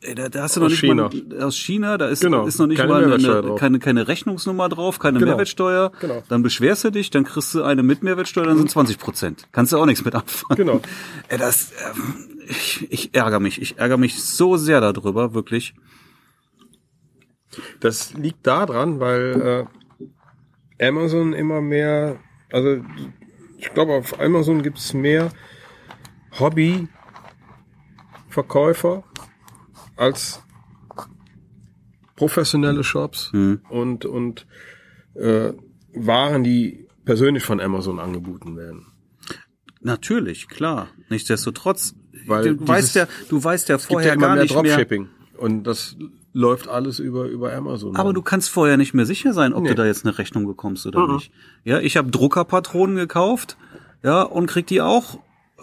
ey, 0.00 0.16
da, 0.16 0.28
da 0.28 0.42
hast 0.42 0.56
du 0.56 0.60
noch 0.60 0.66
Aus 0.66 0.72
nicht 0.72 0.80
China. 0.80 1.10
mal, 1.28 1.42
aus 1.44 1.56
China, 1.56 1.96
da 1.96 2.08
ist, 2.08 2.22
Genau. 2.22 2.44
ist 2.44 2.58
noch 2.58 2.66
nicht 2.66 2.78
Keine 2.78 2.92
mal 2.92 3.04
eine, 3.12 3.54
keine, 3.54 3.78
keine 3.78 4.08
Rechnungsnummer 4.08 4.68
drauf, 4.68 4.98
keine 4.98 5.20
Genau. 5.20 5.30
Mehrwertsteuer. 5.30 5.92
Genau. 6.00 6.24
Dann 6.28 6.42
beschwerst 6.42 6.82
du 6.82 6.90
dich, 6.90 7.10
dann 7.10 7.22
kriegst 7.22 7.54
du 7.54 7.62
eine 7.62 7.84
mit 7.84 8.02
Mehrwertsteuer, 8.02 8.46
dann 8.46 8.58
sind 8.58 8.68
20 8.68 8.98
Prozent. 8.98 9.46
Kannst 9.52 9.72
du 9.72 9.78
auch 9.78 9.86
nichts 9.86 10.04
mit 10.04 10.16
anfangen. 10.16 10.56
Genau. 10.56 10.80
Ey, 11.28 11.38
das, 11.38 11.70
ähm, 11.94 12.14
ich, 12.46 12.90
ich 12.90 13.14
ärgere 13.14 13.40
mich. 13.40 13.60
Ich 13.60 13.78
ärgere 13.78 13.98
mich 13.98 14.22
so 14.22 14.56
sehr 14.56 14.80
darüber, 14.80 15.34
wirklich. 15.34 15.74
Das 17.80 18.14
liegt 18.14 18.46
daran, 18.46 19.00
weil 19.00 19.66
äh, 20.78 20.88
Amazon 20.88 21.32
immer 21.32 21.60
mehr, 21.60 22.20
also 22.50 22.84
ich 23.58 23.74
glaube 23.74 23.92
auf 23.92 24.20
Amazon 24.20 24.62
gibt 24.62 24.78
es 24.78 24.94
mehr 24.94 25.30
Hobbyverkäufer 26.38 29.04
als 29.96 30.42
professionelle 32.16 32.84
Shops 32.84 33.32
und 33.68 34.06
und 34.06 34.46
äh, 35.14 35.52
Waren, 35.94 36.42
die 36.42 36.88
persönlich 37.04 37.44
von 37.44 37.60
Amazon 37.60 37.98
angeboten 37.98 38.56
werden. 38.56 38.86
Natürlich, 39.80 40.48
klar. 40.48 40.88
Nichtsdestotrotz, 41.10 41.94
Weil 42.26 42.42
du 42.44 42.54
dieses- 42.54 42.68
weißt 42.68 42.94
ja, 42.96 43.06
du 43.28 43.42
weißt 43.42 43.68
ja 43.68 43.76
Es 43.76 43.82
gibt 43.82 43.92
vorher 43.92 44.08
ja 44.08 44.14
immer 44.14 44.26
gar 44.26 44.34
mehr 44.34 44.42
nicht 44.44 44.54
mehr. 44.54 44.62
Dropshipping. 44.62 45.08
Und 45.38 45.64
das 45.64 45.96
läuft 46.32 46.68
alles 46.68 46.98
über, 46.98 47.24
über 47.26 47.52
Amazon. 47.52 47.94
Aber 47.96 48.12
du 48.12 48.22
kannst 48.22 48.48
vorher 48.50 48.76
nicht 48.76 48.94
mehr 48.94 49.04
sicher 49.06 49.32
sein, 49.34 49.52
ob 49.52 49.64
Nee. 49.64 49.70
du 49.70 49.74
da 49.74 49.84
jetzt 49.86 50.04
eine 50.06 50.16
Rechnung 50.18 50.46
bekommst 50.46 50.86
oder 50.86 51.06
Mhm. 51.06 51.14
nicht. 51.16 51.32
Ja, 51.64 51.78
ich 51.80 51.96
habe 51.96 52.10
Druckerpatronen 52.10 52.96
gekauft, 52.96 53.56
ja, 54.02 54.22
und 54.22 54.46
krieg 54.46 54.66
die 54.66 54.80
auch 54.80 55.18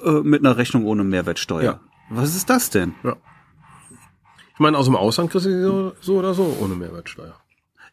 äh, 0.06 0.12
mit 0.22 0.46
einer 0.46 0.56
Rechnung 0.58 0.86
ohne 0.86 1.04
Mehrwertsteuer. 1.04 1.62
Ja. 1.64 1.80
Was 2.10 2.36
ist 2.36 2.50
das 2.50 2.70
denn? 2.70 2.94
Ich 4.54 4.60
meine, 4.60 4.78
aus 4.78 4.86
dem 4.86 4.96
Ausland 4.96 5.30
kriegst 5.32 5.46
du 5.46 5.50
die 5.50 5.62
so, 5.62 5.94
so 6.02 6.20
oder 6.20 6.34
so 6.34 6.56
ohne 6.62 6.76
Mehrwertsteuer. 6.76 7.36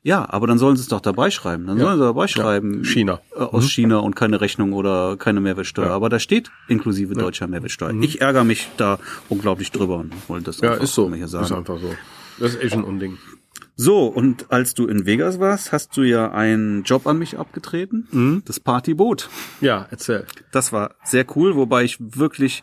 Ja, 0.06 0.24
aber 0.30 0.46
dann 0.46 0.58
sollen 0.58 0.76
sie 0.76 0.82
es 0.82 0.88
doch 0.88 1.00
dabei 1.00 1.30
schreiben. 1.30 1.66
Dann 1.66 1.78
Ja. 1.78 1.86
sollen 1.86 1.98
sie 1.98 2.04
dabei 2.04 2.28
schreiben. 2.28 2.84
China. 2.84 3.20
Äh, 3.34 3.40
aus 3.40 3.68
China 3.68 3.98
und 3.98 4.14
keine 4.14 4.40
Rechnung 4.40 4.72
oder 4.72 5.16
keine 5.16 5.40
Mehrwertsteuer. 5.40 5.86
Ja. 5.86 5.90
Mhm. 5.90 5.96
Aber 5.96 6.08
da 6.08 6.20
steht 6.20 6.52
inklusive 6.68 7.14
deutscher 7.14 7.48
Mehrwertsteuer. 7.48 7.92
Ich 8.00 8.20
ärgere 8.20 8.44
mich 8.44 8.68
da 8.76 9.00
unglaublich 9.28 9.72
drüber 9.72 9.96
und 9.96 10.12
wollte 10.28 10.44
das 10.44 10.60
Ja, 10.60 10.70
einfach 10.70 10.84
ist 10.84 10.94
so. 10.94 11.08
mal 11.08 11.16
hier 11.16 11.24
Ist 11.24 11.32
sagen. 11.32 11.52
einfach 11.52 11.80
so. 11.80 11.92
Das 12.38 12.54
ist 12.54 12.62
echt 12.62 12.74
ein 12.74 12.84
Unding. 12.84 13.18
So, 13.74 14.06
und 14.06 14.46
als 14.52 14.74
du 14.74 14.86
in 14.86 15.06
Vegas 15.06 15.40
warst, 15.40 15.72
hast 15.72 15.96
du 15.96 16.02
ja 16.02 16.30
einen 16.30 16.84
Job 16.84 17.08
an 17.08 17.18
mich 17.18 17.36
abgetreten. 17.36 18.06
Mhm. 18.12 18.42
Das 18.46 18.60
Partyboot. 18.60 19.28
Ja, 19.60 19.86
erzähl. 19.90 20.24
Das 20.52 20.72
war 20.72 20.94
sehr 21.02 21.26
cool, 21.34 21.56
wobei 21.56 21.82
ich 21.82 21.96
wirklich 22.00 22.62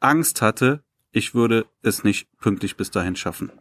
Angst 0.00 0.42
hatte, 0.42 0.82
ich 1.12 1.34
würde 1.36 1.66
es 1.82 2.02
nicht 2.02 2.26
pünktlich 2.40 2.76
bis 2.76 2.90
dahin 2.90 3.14
schaffen. 3.14 3.52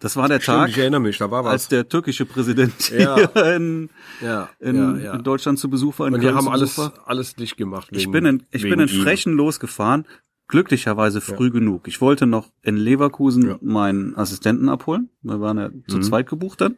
Das 0.00 0.16
war 0.16 0.28
der 0.28 0.40
Stimmt, 0.40 0.58
Tag, 0.58 0.68
ich 0.70 0.78
erinnere 0.78 1.00
mich, 1.00 1.18
da 1.18 1.30
war 1.30 1.44
als 1.46 1.64
was. 1.64 1.68
der 1.68 1.88
türkische 1.88 2.26
Präsident 2.26 2.90
Ja. 2.90 3.14
hier 3.16 3.54
in, 3.56 3.90
Ja, 4.20 4.50
in, 4.58 5.00
ja, 5.00 5.14
in 5.14 5.22
Deutschland 5.22 5.58
zu 5.58 5.70
Besuch 5.70 5.98
war. 5.98 6.08
In 6.08 6.14
Und 6.14 6.20
Köln 6.20 6.34
haben 6.34 6.48
alles, 6.48 6.76
war. 6.76 6.92
alles 7.06 7.34
dicht 7.36 7.56
gemacht. 7.56 7.88
Ich 7.92 8.02
wegen- 8.02 8.12
bin 8.12 8.26
in, 8.26 8.42
ich 8.50 8.62
bin 8.62 8.80
in 8.80 8.88
ihm. 8.88 9.02
Frechen 9.02 9.34
losgefahren, 9.34 10.04
glücklicherweise 10.48 11.20
früh 11.20 11.50
genug. 11.50 11.86
Ich 11.88 12.00
wollte 12.00 12.26
noch 12.26 12.50
in 12.62 12.76
Leverkusen 12.76 13.56
meinen 13.62 14.14
Assistenten 14.16 14.68
abholen. 14.68 15.08
Wir 15.22 15.40
waren 15.40 15.58
ja 15.58 15.70
zu 15.88 15.98
Mhm. 15.98 16.02
zweit 16.02 16.28
gebucht 16.28 16.60
dann. 16.60 16.76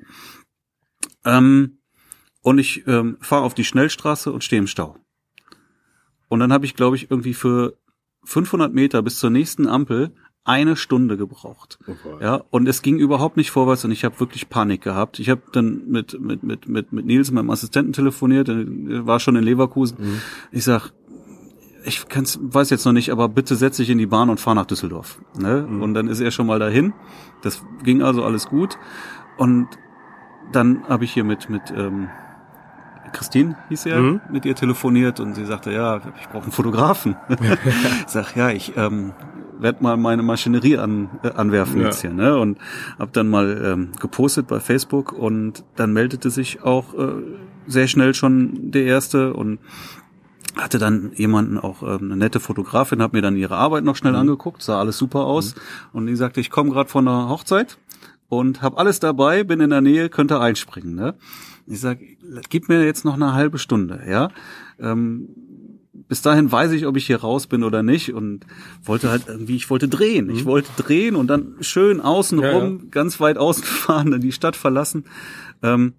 Ähm, 1.25 1.79
und 2.43 2.59
ich 2.59 2.87
ähm, 2.87 3.17
fahre 3.21 3.43
auf 3.43 3.55
die 3.55 3.65
Schnellstraße 3.65 4.31
und 4.33 4.45
stehe 4.45 4.61
im 4.61 4.67
Stau. 4.69 4.97
Und 6.29 6.41
dann 6.41 6.53
habe 6.53 6.65
ich, 6.67 6.75
glaube 6.77 6.97
ich, 6.97 7.11
irgendwie 7.11 7.35
für 7.35 7.77
500 8.25 8.73
Meter 8.73 9.03
bis 9.03 9.19
zur 9.19 9.31
nächsten 9.31 9.67
Ampel 9.67 10.13
eine 10.47 10.77
Stunde 10.77 11.17
gebraucht. 11.17 11.79
Okay. 11.83 12.23
Ja, 12.25 12.43
und 12.51 12.69
es 12.69 12.81
ging 12.81 12.99
überhaupt 12.99 13.37
nicht 13.37 13.51
vorwärts 13.51 13.85
und 13.85 13.91
ich 13.91 14.05
habe 14.05 14.19
wirklich 14.21 14.49
Panik 14.49 14.81
gehabt. 14.81 15.19
Ich 15.19 15.29
habe 15.29 15.43
dann 15.53 15.83
mit 15.89 16.19
mit 16.21 16.43
mit 16.43 16.69
mit 16.69 16.93
mit 16.93 17.05
Nils, 17.05 17.31
meinem 17.33 17.51
Assistenten, 17.51 17.93
telefoniert. 17.93 18.49
Er 18.49 19.07
war 19.07 19.21
schon 19.21 19.37
in 19.37 19.43
Leverkusen. 19.45 19.99
Mhm. 20.01 20.21
Ich 20.53 20.65
sag, 20.65 20.93
ich 21.85 22.09
kann's, 22.09 22.39
weiß 22.41 22.71
jetzt 22.71 22.85
noch 22.85 22.93
nicht, 22.93 23.11
aber 23.11 23.29
bitte 23.29 23.57
setz 23.57 23.77
dich 23.77 23.91
in 23.91 23.99
die 23.99 24.07
Bahn 24.07 24.31
und 24.31 24.41
fahr 24.41 24.55
nach 24.55 24.67
Düsseldorf. 24.67 25.21
Ne? 25.39 25.67
Mhm. 25.69 25.83
Und 25.83 25.95
dann 25.95 26.09
ist 26.09 26.21
er 26.21 26.31
schon 26.31 26.47
mal 26.47 26.59
dahin. 26.59 26.93
Das 27.43 27.63
ging 27.83 28.03
also 28.03 28.25
alles 28.25 28.47
gut. 28.47 28.79
Und 29.37 29.69
dann 30.53 30.85
habe 30.89 31.05
ich 31.05 31.13
hier 31.13 31.25
mit 31.25 31.51
mit 31.51 31.73
ähm, 31.77 32.09
Christine 33.13 33.57
hieß 33.69 33.85
ja, 33.85 34.01
Mhm. 34.01 34.21
mit 34.31 34.45
ihr 34.45 34.55
telefoniert 34.55 35.21
und 35.21 35.35
sie 35.35 35.45
sagte, 35.45 35.73
ja, 35.73 36.01
ich 36.21 36.29
brauche 36.29 36.45
einen 36.45 36.53
Fotografen. 36.53 37.17
ich 37.29 38.09
sag, 38.09 38.35
ja, 38.37 38.51
ich 38.51 38.77
ähm, 38.77 39.13
werde 39.61 39.83
mal 39.83 39.97
meine 39.97 40.23
Maschinerie 40.23 40.77
an, 40.79 41.09
äh, 41.23 41.31
anwerfen 41.31 41.81
Ja. 41.81 41.87
jetzt 41.87 42.01
hier, 42.01 42.13
ne? 42.13 42.39
Und 42.39 42.59
habe 42.99 43.11
dann 43.13 43.29
mal 43.29 43.63
ähm, 43.65 43.89
gepostet 44.01 44.47
bei 44.47 44.61
Facebook 44.61 45.13
und 45.13 45.65
dann 45.77 45.93
meldete 45.93 46.31
sich 46.31 46.63
auch 46.63 46.95
äh, 46.95 47.23
sehr 47.67 47.87
schnell 47.89 48.15
schon 48.15 48.71
der 48.71 48.85
erste 48.85 49.35
und 49.35 49.59
hatte 50.57 50.79
dann 50.79 51.13
jemanden 51.15 51.59
auch 51.59 51.83
ähm, 51.83 51.99
eine 52.05 52.17
nette 52.17 52.41
Fotografin, 52.41 53.03
hat 53.03 53.13
mir 53.13 53.23
dann 53.23 53.37
ihre 53.37 53.57
Arbeit 53.57 53.85
noch 53.85 53.97
schnell 53.97 54.15
angeguckt, 54.17 54.63
sah 54.63 54.79
alles 54.81 54.97
super 54.97 55.21
aus 55.27 55.55
und 55.93 56.07
die 56.07 56.17
sagte, 56.17 56.41
ich 56.41 56.51
komme 56.51 56.71
gerade 56.71 56.89
von 56.89 57.07
einer 57.07 57.29
Hochzeit 57.29 57.77
und 58.29 58.63
habe 58.63 58.79
alles 58.79 58.99
dabei, 58.99 59.45
bin 59.45 59.61
in 59.61 59.71
der 59.71 59.83
Nähe, 59.83 60.09
könnte 60.09 60.41
einspringen. 60.41 60.95
Ne? 60.95 61.15
Ich 61.67 61.81
sag, 61.81 61.99
gib 62.49 62.69
mir 62.69 62.85
jetzt 62.85 63.05
noch 63.05 63.15
eine 63.15 63.35
halbe 63.35 63.59
Stunde, 63.59 64.01
ja. 64.09 64.31
Ähm, 64.79 65.29
bis 66.09 66.23
dahin 66.23 66.51
weiß 66.53 66.73
ich, 66.73 66.87
ob 66.87 66.97
ich 66.97 67.07
hier 67.07 67.21
raus 67.21 67.47
bin 67.47 67.65
oder 67.65 67.83
nicht 67.83 68.13
und 68.15 68.47
wollte 68.85 69.11
halt 69.11 69.25
irgendwie, 69.27 69.57
ich 69.57 69.71
wollte 69.71 69.89
drehen. 69.89 70.31
Ich 70.31 70.45
wollte 70.45 70.69
drehen 70.83 71.17
und 71.17 71.27
dann 71.29 71.57
schön 71.61 72.01
außenrum, 72.01 72.79
Ja, 72.83 72.85
ganz 72.91 73.19
weit 73.21 73.39
außen 73.39 73.65
fahren, 73.65 74.11
dann 74.13 74.21
die 74.21 74.33
Stadt 74.33 74.57
verlassen. 74.57 75.05
Ähm, 75.63 75.95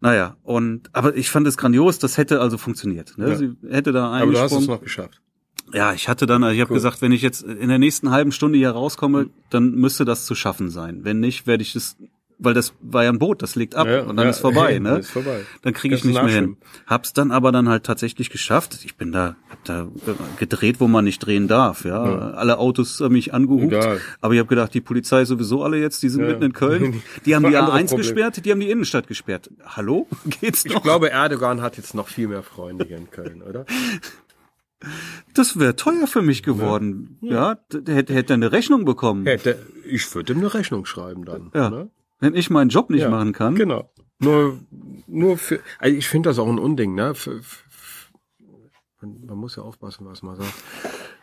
naja, 0.00 0.36
und 0.44 0.90
aber 0.92 1.16
ich 1.16 1.28
fand 1.30 1.46
es 1.46 1.56
grandios, 1.56 1.98
das 1.98 2.18
hätte 2.18 2.40
also 2.40 2.56
funktioniert. 2.58 3.16
Ne? 3.18 3.30
Ja. 3.30 3.36
Sie 3.36 3.52
hätte 3.68 3.92
da 3.92 4.06
Aber 4.12 4.26
du 4.30 4.38
hast 4.38 4.46
es 4.46 4.52
eingesprungen. 4.52 4.66
noch 4.68 4.80
geschafft. 4.82 5.20
Ja, 5.74 5.92
ich 5.92 6.08
hatte 6.08 6.24
dann, 6.26 6.42
also 6.44 6.54
ich 6.54 6.60
habe 6.60 6.70
Cool. 6.70 6.76
gesagt, 6.76 7.02
wenn 7.02 7.12
ich 7.12 7.20
jetzt 7.20 7.42
in 7.42 7.68
der 7.68 7.78
nächsten 7.78 8.10
halben 8.10 8.32
Stunde 8.32 8.56
hier 8.58 8.70
rauskomme, 8.70 9.28
dann 9.50 9.72
müsste 9.72 10.04
das 10.04 10.24
zu 10.24 10.34
schaffen 10.34 10.70
sein. 10.70 11.04
Wenn 11.04 11.20
nicht, 11.20 11.46
werde 11.46 11.62
ich 11.62 11.72
das, 11.74 11.96
weil 12.40 12.54
das 12.54 12.72
war 12.80 13.02
ja 13.04 13.10
ein 13.10 13.18
Boot, 13.18 13.42
das 13.42 13.56
legt 13.56 13.74
ab 13.74 13.86
Ja, 13.88 14.02
und 14.02 14.16
dann 14.16 14.26
ja, 14.26 14.30
ist 14.30 14.38
vorbei, 14.38 14.78
ne? 14.80 14.98
Ist 14.98 15.10
vorbei. 15.10 15.40
Dann 15.62 15.72
kriege 15.72 15.94
ich 15.94 16.04
nicht 16.04 16.22
mehr 16.22 16.32
hin. 16.32 16.56
Hab's 16.86 17.12
dann 17.12 17.30
aber 17.32 17.50
dann 17.52 17.68
halt 17.68 17.84
tatsächlich 17.84 18.30
geschafft. 18.30 18.78
Ich 18.84 18.96
bin 18.96 19.10
da, 19.12 19.36
hab 19.50 19.64
da 19.64 19.88
gedreht, 20.38 20.76
wo 20.80 20.86
man 20.88 21.04
nicht 21.04 21.18
drehen 21.18 21.48
darf. 21.48 21.84
Ja, 21.84 22.06
Ja. 22.08 22.18
alle 22.32 22.58
Autos 22.58 23.00
haben 23.00 23.12
mich 23.14 23.34
angehupt. 23.34 23.72
Egal. 23.72 24.00
Aber 24.20 24.34
ich 24.34 24.38
habe 24.40 24.48
gedacht, 24.48 24.72
die 24.74 24.80
Polizei 24.80 25.24
sowieso 25.24 25.62
alle 25.64 25.78
jetzt, 25.78 26.02
die 26.02 26.08
sind 26.08 26.22
Ja. 26.22 26.28
mitten 26.28 26.44
in 26.44 26.52
Köln. 26.52 27.02
Die 27.26 27.34
haben 27.34 27.42
die 27.48 27.56
andere 27.56 27.76
A1 27.76 27.88
Problem. 27.88 27.98
gesperrt, 27.98 28.44
die 28.44 28.50
haben 28.52 28.60
die 28.60 28.70
Innenstadt 28.70 29.06
gesperrt. 29.08 29.50
Hallo, 29.64 30.06
geht's 30.40 30.64
Ich 30.64 30.72
noch? 30.74 30.82
glaube, 30.82 31.10
Erdogan 31.10 31.60
hat 31.62 31.76
jetzt 31.76 31.94
noch 31.94 32.08
viel 32.08 32.28
mehr 32.28 32.42
Freunde 32.42 32.84
hier 32.86 32.96
in 32.98 33.10
Köln, 33.10 33.42
oder? 33.42 33.66
Das 35.34 35.58
wäre 35.58 35.74
teuer 35.74 36.06
für 36.06 36.22
mich 36.22 36.42
geworden. 36.44 37.18
Ja, 37.20 37.56
d- 37.72 37.80
der 37.82 37.96
hätte 37.96 38.14
hätte 38.14 38.34
eine 38.34 38.52
Rechnung 38.52 38.84
bekommen. 38.84 39.26
Hätte, 39.26 39.58
ich 39.84 40.14
würde 40.14 40.32
ihm 40.32 40.38
eine 40.38 40.54
Rechnung 40.54 40.86
schreiben 40.86 41.24
dann. 41.24 41.50
Ja. 41.52 41.68
Ne? 41.70 41.90
Wenn 42.20 42.34
ich 42.34 42.50
meinen 42.50 42.70
Job 42.70 42.90
nicht 42.90 43.02
Ja, 43.02 43.10
machen 43.10 43.32
kann. 43.32 43.54
Genau. 43.54 43.90
Nur, 44.18 44.58
nur 45.06 45.38
für, 45.38 45.60
also 45.78 45.96
ich 45.96 46.08
finde 46.08 46.28
das 46.30 46.38
auch 46.38 46.48
ein 46.48 46.58
Unding, 46.58 46.94
ne? 46.94 47.14
Für, 47.14 47.40
für, 47.42 49.06
man 49.06 49.38
muss 49.38 49.56
ja 49.56 49.62
aufpassen, 49.62 50.06
was 50.06 50.22
man 50.22 50.36
sagt. 50.36 50.52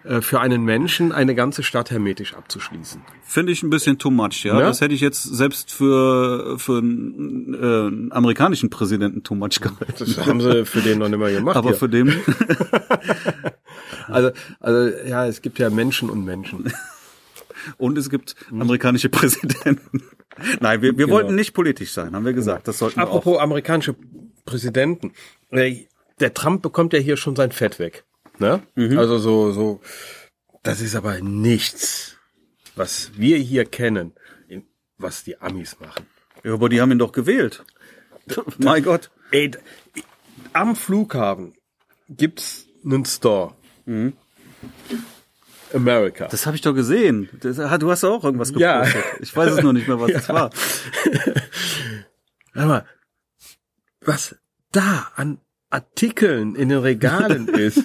Äh, 0.05 0.21
Für 0.21 0.39
einen 0.39 0.63
Menschen 0.63 1.11
eine 1.11 1.33
ganze 1.33 1.63
Stadt 1.63 1.89
hermetisch 1.89 2.35
abzuschließen. 2.35 3.01
Finde 3.23 3.51
ich 3.51 3.63
ein 3.63 3.71
bisschen 3.71 3.97
too 3.97 4.11
much, 4.11 4.43
ja. 4.43 4.53
Ne? 4.53 4.61
Das 4.61 4.79
hätte 4.79 4.93
ich 4.93 5.01
jetzt 5.01 5.23
selbst 5.23 5.71
für, 5.71 6.59
für 6.59 6.77
einen, 6.77 7.53
äh, 7.53 7.57
einen 7.57 8.11
amerikanischen 8.11 8.69
Präsidenten 8.69 9.23
too 9.23 9.35
much 9.35 9.59
gehalten. 9.61 9.93
Das 9.97 10.25
haben 10.27 10.41
sie 10.41 10.65
für 10.65 10.81
den 10.81 10.99
noch 10.99 11.09
nicht 11.09 11.19
mal 11.19 11.33
gemacht. 11.33 11.57
Aber 11.57 11.69
hier. 11.69 11.77
für 11.77 11.89
den, 11.89 12.13
also, 14.07 14.31
also 14.59 14.97
ja, 15.07 15.25
es 15.25 15.41
gibt 15.41 15.57
ja 15.57 15.69
Menschen 15.69 16.09
und 16.09 16.23
Menschen. 16.23 16.71
und 17.77 17.97
es 17.97 18.09
gibt 18.09 18.35
amerikanische 18.51 19.09
Präsidenten. 19.09 20.03
Nein, 20.59 20.81
wir, 20.81 20.97
wir 20.97 21.09
wollten 21.09 21.35
nicht 21.35 21.53
politisch 21.53 21.91
sein, 21.91 22.15
haben 22.15 22.25
wir 22.25 22.33
gesagt. 22.33 22.67
Das 22.67 22.77
sollten 22.79 22.97
wir 22.97 23.03
auch. 23.03 23.07
Genau. 23.07 23.17
Apropos 23.19 23.39
amerikanische 23.39 23.95
Präsidenten. 24.45 25.13
Äh, 25.51 25.85
Der 26.19 26.33
Trump 26.33 26.61
bekommt 26.61 26.93
ja 26.93 26.99
hier 26.99 27.17
schon 27.17 27.35
sein 27.35 27.51
Fett 27.51 27.79
weg. 27.79 28.03
Ne? 28.39 28.61
Mhm. 28.75 28.97
Also 28.97 29.17
so, 29.17 29.51
so, 29.51 29.81
das 30.63 30.81
ist 30.81 30.95
aber 30.95 31.19
nichts, 31.21 32.17
was 32.75 33.11
wir 33.17 33.37
hier 33.37 33.65
kennen, 33.65 34.13
was 34.97 35.23
die 35.23 35.39
Amis 35.41 35.77
machen. 35.79 36.05
Ja, 36.43 36.53
aber 36.53 36.69
die 36.69 36.81
haben 36.81 36.91
ihn 36.91 36.99
doch 36.99 37.11
gewählt. 37.11 37.63
mein 38.57 38.83
Gott. 38.83 39.11
Ey, 39.31 39.51
am 40.53 40.75
Flughafen 40.75 41.53
gibt's 42.09 42.65
einen 42.83 43.05
Store. 43.05 43.55
America. 45.73 46.27
Das 46.29 46.45
habe 46.45 46.55
ich 46.55 46.61
doch 46.61 46.73
gesehen. 46.73 47.29
Das, 47.41 47.59
ah, 47.59 47.77
du 47.77 47.89
hast 47.91 48.03
auch 48.03 48.23
irgendwas 48.23 48.51
Ja. 48.55 48.79
gepostet. 48.83 49.03
Ich 49.21 49.35
weiß 49.35 49.53
es 49.53 49.63
noch 49.63 49.73
nicht 49.73 49.87
mehr, 49.87 49.99
was 49.99 50.11
es 50.11 50.29
war. 50.29 50.49
Hör 52.53 52.65
mal, 52.65 52.85
was 54.01 54.35
da 54.71 55.07
an 55.15 55.39
Artikeln 55.69 56.55
in 56.55 56.69
den 56.69 56.79
Regalen 56.79 57.47
ist, 57.49 57.83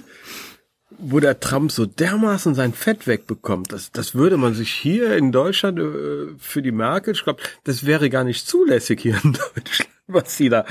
wo 0.98 1.18
der 1.18 1.40
Trump 1.40 1.72
so 1.72 1.86
dermaßen 1.86 2.54
sein 2.54 2.74
Fett 2.74 3.06
wegbekommt, 3.06 3.72
das, 3.72 3.90
das 3.90 4.14
würde 4.14 4.36
man 4.36 4.54
sich 4.54 4.70
hier 4.70 5.16
in 5.16 5.32
Deutschland 5.32 5.78
äh, 5.78 6.34
für 6.38 6.60
die 6.62 6.72
Merkel, 6.72 7.14
ich 7.14 7.24
glaube, 7.24 7.42
das 7.64 7.86
wäre 7.86 8.10
gar 8.10 8.24
nicht 8.24 8.46
zulässig 8.46 9.00
hier 9.00 9.18
in 9.24 9.32
Deutschland, 9.54 9.88
was 10.08 10.36
sie 10.36 10.50
da 10.50 10.66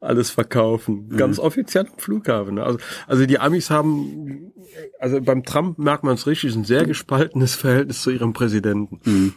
alles 0.00 0.30
verkaufen. 0.30 1.08
Ganz 1.16 1.38
offiziell 1.38 1.86
am 1.90 1.98
Flughafen. 1.98 2.54
ne? 2.54 2.62
Also, 2.64 2.78
also 3.08 3.26
die 3.26 3.40
Amis 3.40 3.70
haben, 3.70 4.51
also 5.02 5.20
beim 5.20 5.42
Trump 5.42 5.78
merkt 5.78 6.04
man 6.04 6.14
es 6.14 6.26
richtig, 6.28 6.54
ein 6.54 6.64
sehr 6.64 6.86
gespaltenes 6.86 7.56
Verhältnis 7.56 8.02
zu 8.02 8.10
ihrem 8.10 8.32
Präsidenten. 8.32 9.34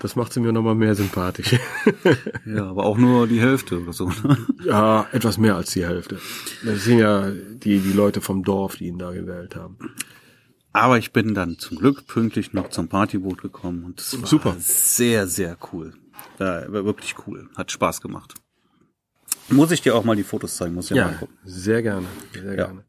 Das 0.00 0.16
macht 0.16 0.32
sie 0.32 0.40
mir 0.40 0.52
nochmal 0.52 0.74
mehr 0.74 0.94
sympathisch. 0.94 1.56
Ja, 2.46 2.66
aber 2.66 2.84
auch 2.84 2.98
nur 2.98 3.26
die 3.26 3.40
Hälfte 3.40 3.80
oder 3.80 3.92
so. 3.92 4.08
ne? 4.08 4.36
Ja, 4.64 5.06
etwas 5.12 5.38
mehr 5.38 5.56
als 5.56 5.70
die 5.70 5.84
Hälfte. 5.86 6.18
Das 6.64 6.84
sind 6.84 6.98
ja 6.98 7.30
die, 7.30 7.78
die 7.78 7.92
Leute 7.92 8.20
vom 8.20 8.42
Dorf, 8.42 8.76
die 8.76 8.86
ihn 8.86 8.98
da 8.98 9.12
gewählt 9.12 9.56
haben. 9.56 9.78
Aber 10.72 10.98
ich 10.98 11.12
bin 11.12 11.34
dann 11.34 11.58
zum 11.58 11.78
Glück 11.78 12.06
pünktlich 12.06 12.52
noch 12.52 12.68
zum 12.70 12.88
Partyboot 12.88 13.40
gekommen 13.40 13.84
und 13.84 14.00
es 14.00 14.20
war 14.20 14.26
Super. 14.28 14.56
sehr, 14.58 15.26
sehr 15.26 15.56
cool. 15.72 15.94
Ja, 16.38 16.70
wirklich 16.70 17.14
cool. 17.26 17.48
Hat 17.56 17.70
Spaß 17.70 18.00
gemacht. 18.00 18.34
Muss 19.48 19.70
ich 19.70 19.80
dir 19.80 19.94
auch 19.94 20.04
mal 20.04 20.16
die 20.16 20.24
Fotos 20.24 20.56
zeigen, 20.56 20.74
muss 20.74 20.90
ich 20.90 20.96
ja, 20.96 21.06
mal 21.06 21.16
gucken. 21.16 21.36
sehr 21.44 21.82
gerne. 21.82 22.06
Sehr 22.32 22.56
gerne. 22.56 22.84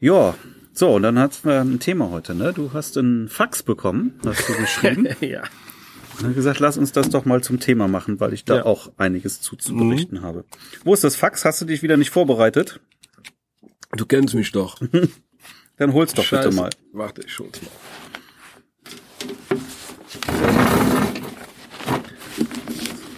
Ja, 0.00 0.34
so, 0.74 0.94
und 0.94 1.02
dann 1.02 1.18
hatten 1.18 1.48
wir 1.48 1.60
ein 1.60 1.78
Thema 1.80 2.10
heute, 2.10 2.34
ne? 2.34 2.52
Du 2.52 2.72
hast 2.72 2.96
einen 2.96 3.28
Fax 3.28 3.62
bekommen, 3.62 4.18
hast 4.24 4.48
du 4.48 4.54
geschrieben. 4.54 5.06
ja. 5.20 5.42
Ich 6.18 6.24
habe 6.24 6.34
gesagt, 6.34 6.60
lass 6.60 6.76
uns 6.76 6.92
das 6.92 7.08
doch 7.10 7.24
mal 7.24 7.42
zum 7.42 7.58
Thema 7.58 7.88
machen, 7.88 8.20
weil 8.20 8.32
ich 8.32 8.44
da 8.44 8.56
Ja. 8.58 8.64
auch 8.64 8.92
einiges 8.96 9.40
zu, 9.40 9.56
zu 9.56 9.74
berichten 9.74 10.22
habe. 10.22 10.44
Wo 10.84 10.92
ist 10.94 11.04
das 11.04 11.16
Fax? 11.16 11.44
Hast 11.44 11.60
du 11.60 11.64
dich 11.64 11.82
wieder 11.82 11.96
nicht 11.96 12.10
vorbereitet? 12.10 12.80
Du 13.96 14.06
kennst 14.06 14.34
mich 14.34 14.52
doch. 14.52 14.78
Dann 15.78 15.92
hol's 15.94 16.12
doch 16.14 16.28
bitte 16.28 16.50
mal. 16.52 16.70
Warte, 16.92 17.22
ich 17.26 17.38
hol's 17.38 17.60
mal. 17.62 17.70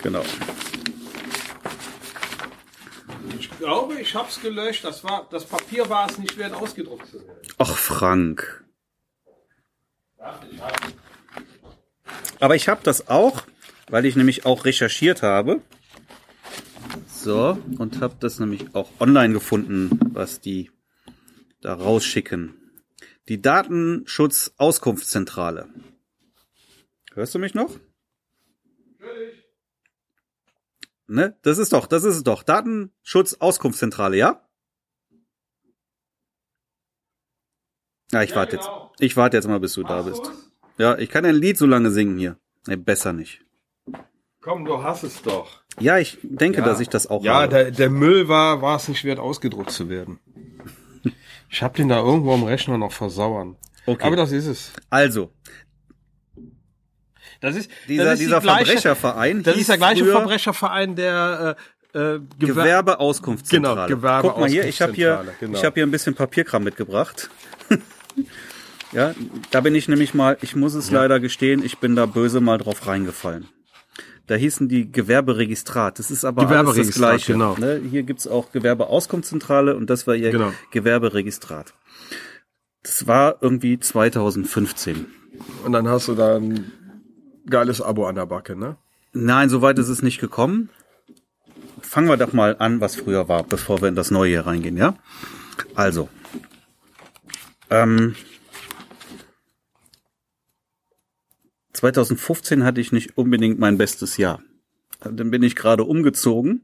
Genau. 0.02 0.22
Ich 3.38 3.50
glaube, 3.64 4.00
ich 4.00 4.14
hab's 4.14 4.40
gelöscht. 4.40 4.84
Das 4.84 5.02
war, 5.04 5.28
das 5.30 5.44
Papier 5.46 5.88
war 5.88 6.10
es 6.10 6.18
nicht 6.18 6.36
wert, 6.36 6.52
ausgedruckt 6.54 7.08
zu 7.08 7.26
werden. 7.26 7.40
Ach, 7.58 7.76
Frank. 7.76 8.64
Aber 12.40 12.56
ich 12.56 12.68
habe 12.68 12.80
das 12.82 13.08
auch, 13.08 13.44
weil 13.88 14.04
ich 14.04 14.16
nämlich 14.16 14.44
auch 14.46 14.66
recherchiert 14.66 15.22
habe. 15.22 15.62
So, 17.08 17.58
und 17.78 18.00
habe 18.00 18.16
das 18.20 18.38
nämlich 18.38 18.74
auch 18.74 18.90
online 19.00 19.32
gefunden, 19.32 19.98
was 20.12 20.40
die 20.40 20.70
da 21.62 21.72
rausschicken. 21.74 22.54
Die 23.28 23.40
Datenschutzauskunftszentrale. 23.40 25.68
Hörst 27.14 27.34
du 27.34 27.38
mich 27.38 27.54
noch? 27.54 27.70
Ne? 31.14 31.38
Das 31.42 31.58
ist 31.58 31.72
doch, 31.72 31.86
das 31.86 32.02
ist 32.02 32.16
es 32.16 32.24
doch. 32.24 32.42
Datenschutzauskunftszentrale, 32.42 34.16
ja? 34.16 34.40
Ja, 38.10 38.22
ich 38.24 38.34
warte 38.34 38.56
jetzt. 38.56 38.68
Ich 38.98 39.16
warte 39.16 39.36
jetzt 39.36 39.46
mal, 39.46 39.60
bis 39.60 39.74
du 39.74 39.84
da 39.84 40.02
bist. 40.02 40.28
Ja, 40.76 40.98
ich 40.98 41.08
kann 41.08 41.24
ein 41.24 41.36
Lied 41.36 41.56
so 41.56 41.66
lange 41.66 41.92
singen 41.92 42.18
hier. 42.18 42.36
Nee, 42.66 42.74
besser 42.74 43.12
nicht. 43.12 43.44
Komm, 44.40 44.64
du 44.64 44.82
hast 44.82 45.04
es 45.04 45.22
doch. 45.22 45.62
Ja, 45.78 45.98
ich 45.98 46.18
denke, 46.22 46.62
dass 46.62 46.80
ich 46.80 46.88
das 46.88 47.06
auch 47.06 47.22
Ja, 47.22 47.42
habe. 47.42 47.48
der, 47.48 47.70
der 47.70 47.90
Müll 47.90 48.26
war, 48.28 48.60
war 48.60 48.76
es 48.76 48.88
nicht 48.88 49.04
wert, 49.04 49.20
ausgedruckt 49.20 49.70
zu 49.70 49.88
werden. 49.88 50.18
Ich 51.50 51.62
hab 51.62 51.74
den 51.76 51.88
da 51.88 51.98
irgendwo 52.00 52.34
am 52.34 52.42
Rechner 52.42 52.78
noch 52.78 52.90
versauern. 52.90 53.56
Okay. 53.86 54.02
Aber 54.04 54.16
das 54.16 54.32
ist 54.32 54.46
es. 54.46 54.72
Also, 54.90 55.30
Das 57.45 57.57
ist 57.57 57.70
dieser, 57.88 58.05
das 58.05 58.12
ist 58.14 58.18
die 58.20 58.24
dieser 58.26 58.40
gleiche- 58.40 58.64
Verbrecherverein 58.66 59.42
Das 59.42 59.57
ist 59.57 59.68
der 59.68 59.76
gleiche 59.78 60.05
Verbrecherverein, 60.07 60.97
der 60.97 61.57
äh, 61.92 61.99
äh, 61.99 62.20
Gewer 62.38 62.55
Gewerbeauskunftszentrale. 62.64 63.86
Genau, 63.86 63.86
Gewerbeauskunftszentrale, 63.86 64.22
Guck 64.32 64.40
mal 64.40 64.49
hier, 64.51 64.64
ich 64.66 64.82
habe 64.82 64.92
hier, 64.92 65.24
genau. 65.40 65.59
ich 65.59 65.64
habe 65.64 65.74
hier 65.74 65.84
ein 65.86 65.90
bisschen 65.90 66.14
Papierkram 66.14 66.64
mitgebracht. 66.64 67.30
ja, 68.92 69.14
da 69.51 69.61
bin 69.61 69.74
ich 69.74 69.88
nämlich 69.88 70.14
mal, 70.14 70.36
ich 70.40 70.57
muss 70.57 70.74
es 70.74 70.90
leider 70.90 71.20
gestehen, 71.20 71.64
ich 71.64 71.78
bin 71.78 71.97
da 71.97 72.07
böse 72.07 72.40
mal 72.40 72.59
drauf 72.59 72.86
reingefallen. 72.86 73.47
Da 74.26 74.36
hießen 74.36 74.68
die 74.68 74.90
Gewerberegistrat. 74.90 75.99
Das 75.99 76.11
ist 76.11 76.24
aber 76.24 76.42
alles 76.42 76.51
das 76.51 76.59
Gewerberegistrat, 76.62 77.11
Gleiche. 77.11 77.32
genau. 77.32 77.57
Ne? 77.59 77.82
Hier 77.90 78.05
gibt's 78.05 78.26
auch 78.26 78.53
Gewerbeauskunftszentrale 78.53 79.76
und 79.76 79.90
das 79.90 80.07
war 80.07 80.14
ihr 80.14 80.30
Genau. 80.30 80.53
Gewerberegistrat. 80.70 81.74
Das 82.82 83.07
war 83.07 83.36
irgendwie 83.42 83.78
2015. 83.78 85.07
Und 85.64 85.72
dann 85.72 85.88
hast 85.88 86.09
du 86.09 86.14
da 86.14 86.40
geiles 87.47 87.80
Abo 87.80 88.07
an 88.07 88.14
der 88.14 88.26
Backe, 88.26 88.57
ne? 88.57 88.76
Nein, 89.12 89.49
soweit 89.49 89.78
ist 89.78 89.88
es 89.88 90.03
nicht 90.03 90.20
gekommen. 90.20 90.70
Fangen 91.80 92.09
wir 92.09 92.16
doch 92.16 92.32
mal 92.32 92.57
an, 92.59 92.80
was 92.80 92.97
früher 92.97 93.28
war, 93.28 93.45
bevor 93.45 93.80
wir 93.80 93.88
in 93.88 93.95
das 93.95 94.11
neue 94.11 94.30
hier 94.30 94.47
reingehen, 94.47 94.76
ja? 94.76 94.97
Also, 95.74 96.09
ähm, 97.70 98.16
2015 101.72 102.64
hatte 102.64 102.80
ich 102.80 102.92
nicht 102.92 103.16
unbedingt 103.16 103.59
mein 103.59 103.78
bestes 103.78 104.16
Jahr. 104.16 104.40
Dann 105.01 105.30
bin 105.30 105.42
ich 105.42 105.55
gerade 105.55 105.84
umgezogen 105.84 106.62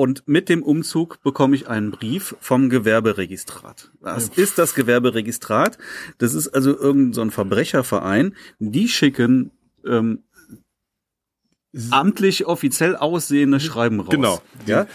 und 0.00 0.26
mit 0.26 0.48
dem 0.48 0.62
Umzug 0.62 1.22
bekomme 1.22 1.54
ich 1.54 1.68
einen 1.68 1.90
Brief 1.90 2.34
vom 2.40 2.70
Gewerberegistrat. 2.70 3.90
Was 4.00 4.28
ist 4.28 4.56
das 4.56 4.74
Gewerberegistrat? 4.74 5.76
Das 6.16 6.32
ist 6.32 6.48
also 6.48 6.70
irgendein 6.70 7.12
so 7.12 7.20
ein 7.20 7.30
Verbrecherverein. 7.30 8.34
Die 8.58 8.88
schicken 8.88 9.50
ähm, 9.84 10.22
amtlich 11.90 12.46
offiziell 12.46 12.96
aussehende 12.96 13.60
Schreiben 13.60 14.00
raus. 14.00 14.10
Genau. 14.10 14.40
Ja, 14.66 14.86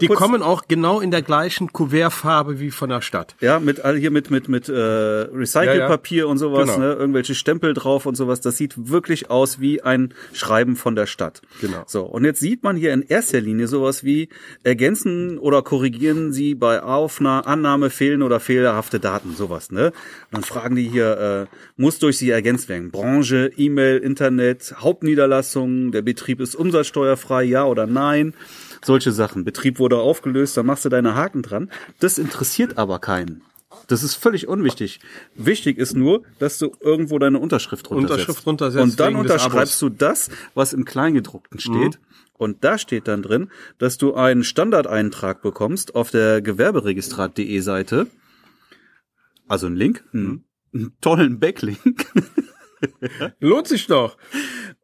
Die 0.00 0.08
kommen 0.08 0.42
auch 0.42 0.62
genau 0.66 1.00
in 1.00 1.10
der 1.10 1.22
gleichen 1.22 1.72
Kuvertfarbe 1.72 2.58
wie 2.58 2.70
von 2.70 2.88
der 2.90 3.00
Stadt. 3.02 3.36
ja 3.40 3.60
mit 3.60 3.80
all 3.84 3.96
hier 3.96 4.10
mit 4.10 4.30
mit 4.30 4.48
mit 4.48 4.68
äh, 4.68 4.72
Recycelpapier 4.72 6.28
und 6.28 6.38
sowas, 6.38 6.66
Genau. 6.74 6.78
ne, 6.78 6.92
irgendwelche 6.94 7.34
Stempel 7.34 7.72
drauf 7.72 8.04
und 8.06 8.16
sowas. 8.16 8.40
Das 8.40 8.56
sieht 8.56 8.74
wirklich 8.90 9.30
aus 9.30 9.60
wie 9.60 9.82
ein 9.82 10.12
Schreiben 10.32 10.74
von 10.76 10.96
der 10.96 11.06
Stadt. 11.06 11.40
Genau. 11.60 11.84
So 11.86 12.04
und 12.04 12.24
jetzt 12.24 12.40
sieht 12.40 12.62
man 12.64 12.76
hier 12.76 12.92
in 12.92 13.02
erster 13.02 13.40
Linie 13.40 13.68
sowas 13.68 14.02
wie 14.02 14.28
ergänzen 14.64 15.38
oder 15.38 15.62
korrigieren 15.62 16.32
Sie 16.32 16.54
bei 16.54 16.82
Aufnahme, 16.82 17.46
Annahme 17.46 17.90
fehlen 17.90 18.22
oder 18.22 18.40
fehlerhafte 18.40 18.98
Daten, 19.00 19.34
sowas, 19.36 19.70
ne? 19.70 19.86
Und 19.86 19.92
dann 20.32 20.42
fragen 20.42 20.74
die 20.76 20.88
hier, 20.88 21.46
äh, 21.48 21.56
muss 21.76 21.98
durch 22.00 22.18
Sie 22.18 22.30
ergänzt 22.30 22.68
werden? 22.68 22.90
Branche, 22.90 23.50
E-Mail, 23.56 23.98
Internet, 23.98 24.74
Hauptniederlassung, 24.78 25.92
der 25.92 26.02
Betrieb 26.08 26.40
ist 26.40 26.54
umsatzsteuerfrei, 26.54 27.42
ja 27.42 27.66
oder 27.66 27.86
nein? 27.86 28.32
Solche 28.82 29.12
Sachen. 29.12 29.44
Betrieb 29.44 29.78
wurde 29.78 29.98
aufgelöst, 29.98 30.56
da 30.56 30.62
machst 30.62 30.86
du 30.86 30.88
deine 30.88 31.14
Haken 31.14 31.42
dran. 31.42 31.70
Das 32.00 32.16
interessiert 32.16 32.78
aber 32.78 32.98
keinen. 32.98 33.42
Das 33.88 34.02
ist 34.02 34.14
völlig 34.14 34.48
unwichtig. 34.48 35.00
Wichtig 35.34 35.76
ist 35.76 35.94
nur, 35.94 36.22
dass 36.38 36.56
du 36.56 36.72
irgendwo 36.80 37.18
deine 37.18 37.38
Unterschrift 37.38 37.90
runtersetzt. 37.90 38.20
Unterschrift 38.20 38.46
runtersetzt 38.46 38.82
Und 38.82 39.00
dann 39.00 39.16
unterschreibst 39.16 39.82
du 39.82 39.90
das, 39.90 40.30
was 40.54 40.72
im 40.72 40.86
Kleingedruckten 40.86 41.60
steht. 41.60 42.00
Und 42.32 42.64
da 42.64 42.78
steht 42.78 43.06
dann 43.06 43.20
drin, 43.20 43.50
dass 43.76 43.98
du 43.98 44.14
einen 44.14 44.44
Standardeintrag 44.44 45.42
bekommst 45.42 45.94
auf 45.94 46.10
der 46.10 46.40
gewerberegistrat.de 46.40 47.60
Seite. 47.60 48.06
Also 49.46 49.66
einen 49.66 49.76
Link, 49.76 50.04
einen, 50.14 50.46
einen 50.72 50.96
tollen 51.02 51.38
Backlink. 51.38 52.06
Lohnt 53.40 53.68
sich 53.68 53.86
doch. 53.86 54.16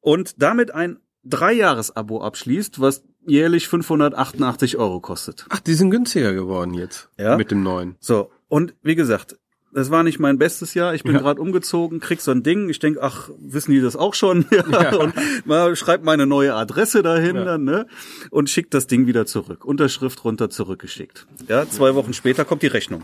Und 0.01 0.43
damit 0.43 0.73
ein 0.73 0.99
Dreijahres-Abo 1.25 2.21
abschließt, 2.23 2.81
was 2.81 3.03
jährlich 3.27 3.69
588 3.69 4.77
Euro 4.77 5.01
kostet. 5.01 5.47
Ach, 5.49 5.61
die 5.61 5.75
sind 5.75 5.91
günstiger 5.91 6.35
geworden 6.35 6.75
jetzt. 6.75 7.09
Ja. 7.19 7.37
Mit 7.37 7.51
dem 7.51 7.63
neuen. 7.63 7.97
So, 8.01 8.31
und 8.49 8.75
wie 8.83 8.95
gesagt, 8.95 9.37
das 9.73 9.91
war 9.91 10.05
nicht 10.05 10.21
mein 10.21 10.39
bestes 10.39 10.75
Jahr. 10.75 10.95
Ich 10.95 11.03
bin 11.03 11.15
Ja. 11.15 11.19
gerade 11.21 11.41
umgezogen, 11.41 11.99
krieg 11.99 12.21
so 12.21 12.31
ein 12.31 12.45
Ding. 12.45 12.69
Ich 12.69 12.79
denk, 12.79 12.99
ach, 13.01 13.29
wissen 13.41 13.73
die 13.73 13.81
das 13.81 13.97
auch 13.97 14.15
schon? 14.15 14.45
Ja. 14.71 14.95
Und 14.97 15.15
mal 15.47 15.75
schreibt 15.75 16.05
meine 16.05 16.27
neue 16.27 16.55
Adresse 16.55 17.03
dahin 17.03 17.35
Ja. 17.37 17.45
dann, 17.45 17.65
ne? 17.65 17.87
Und 18.31 18.49
schickt 18.51 18.73
das 18.75 18.87
Ding 18.87 19.07
wieder 19.09 19.27
zurück. 19.27 19.65
Unterschrift 19.65 20.23
runter 20.25 20.49
zurückgeschickt. 20.49 21.27
Ja, 21.49 21.69
zwei 21.69 21.97
Wochen 21.97 22.13
später 22.13 22.45
kommt 22.45 22.63
die 22.63 22.69
Rechnung. 22.69 23.03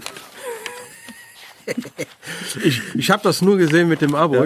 Ich, 2.65 2.81
ich 2.95 3.11
habe 3.11 3.23
das 3.23 3.43
nur 3.43 3.57
gesehen 3.59 3.89
mit 3.89 4.01
dem 4.01 4.15
Abo. 4.15 4.45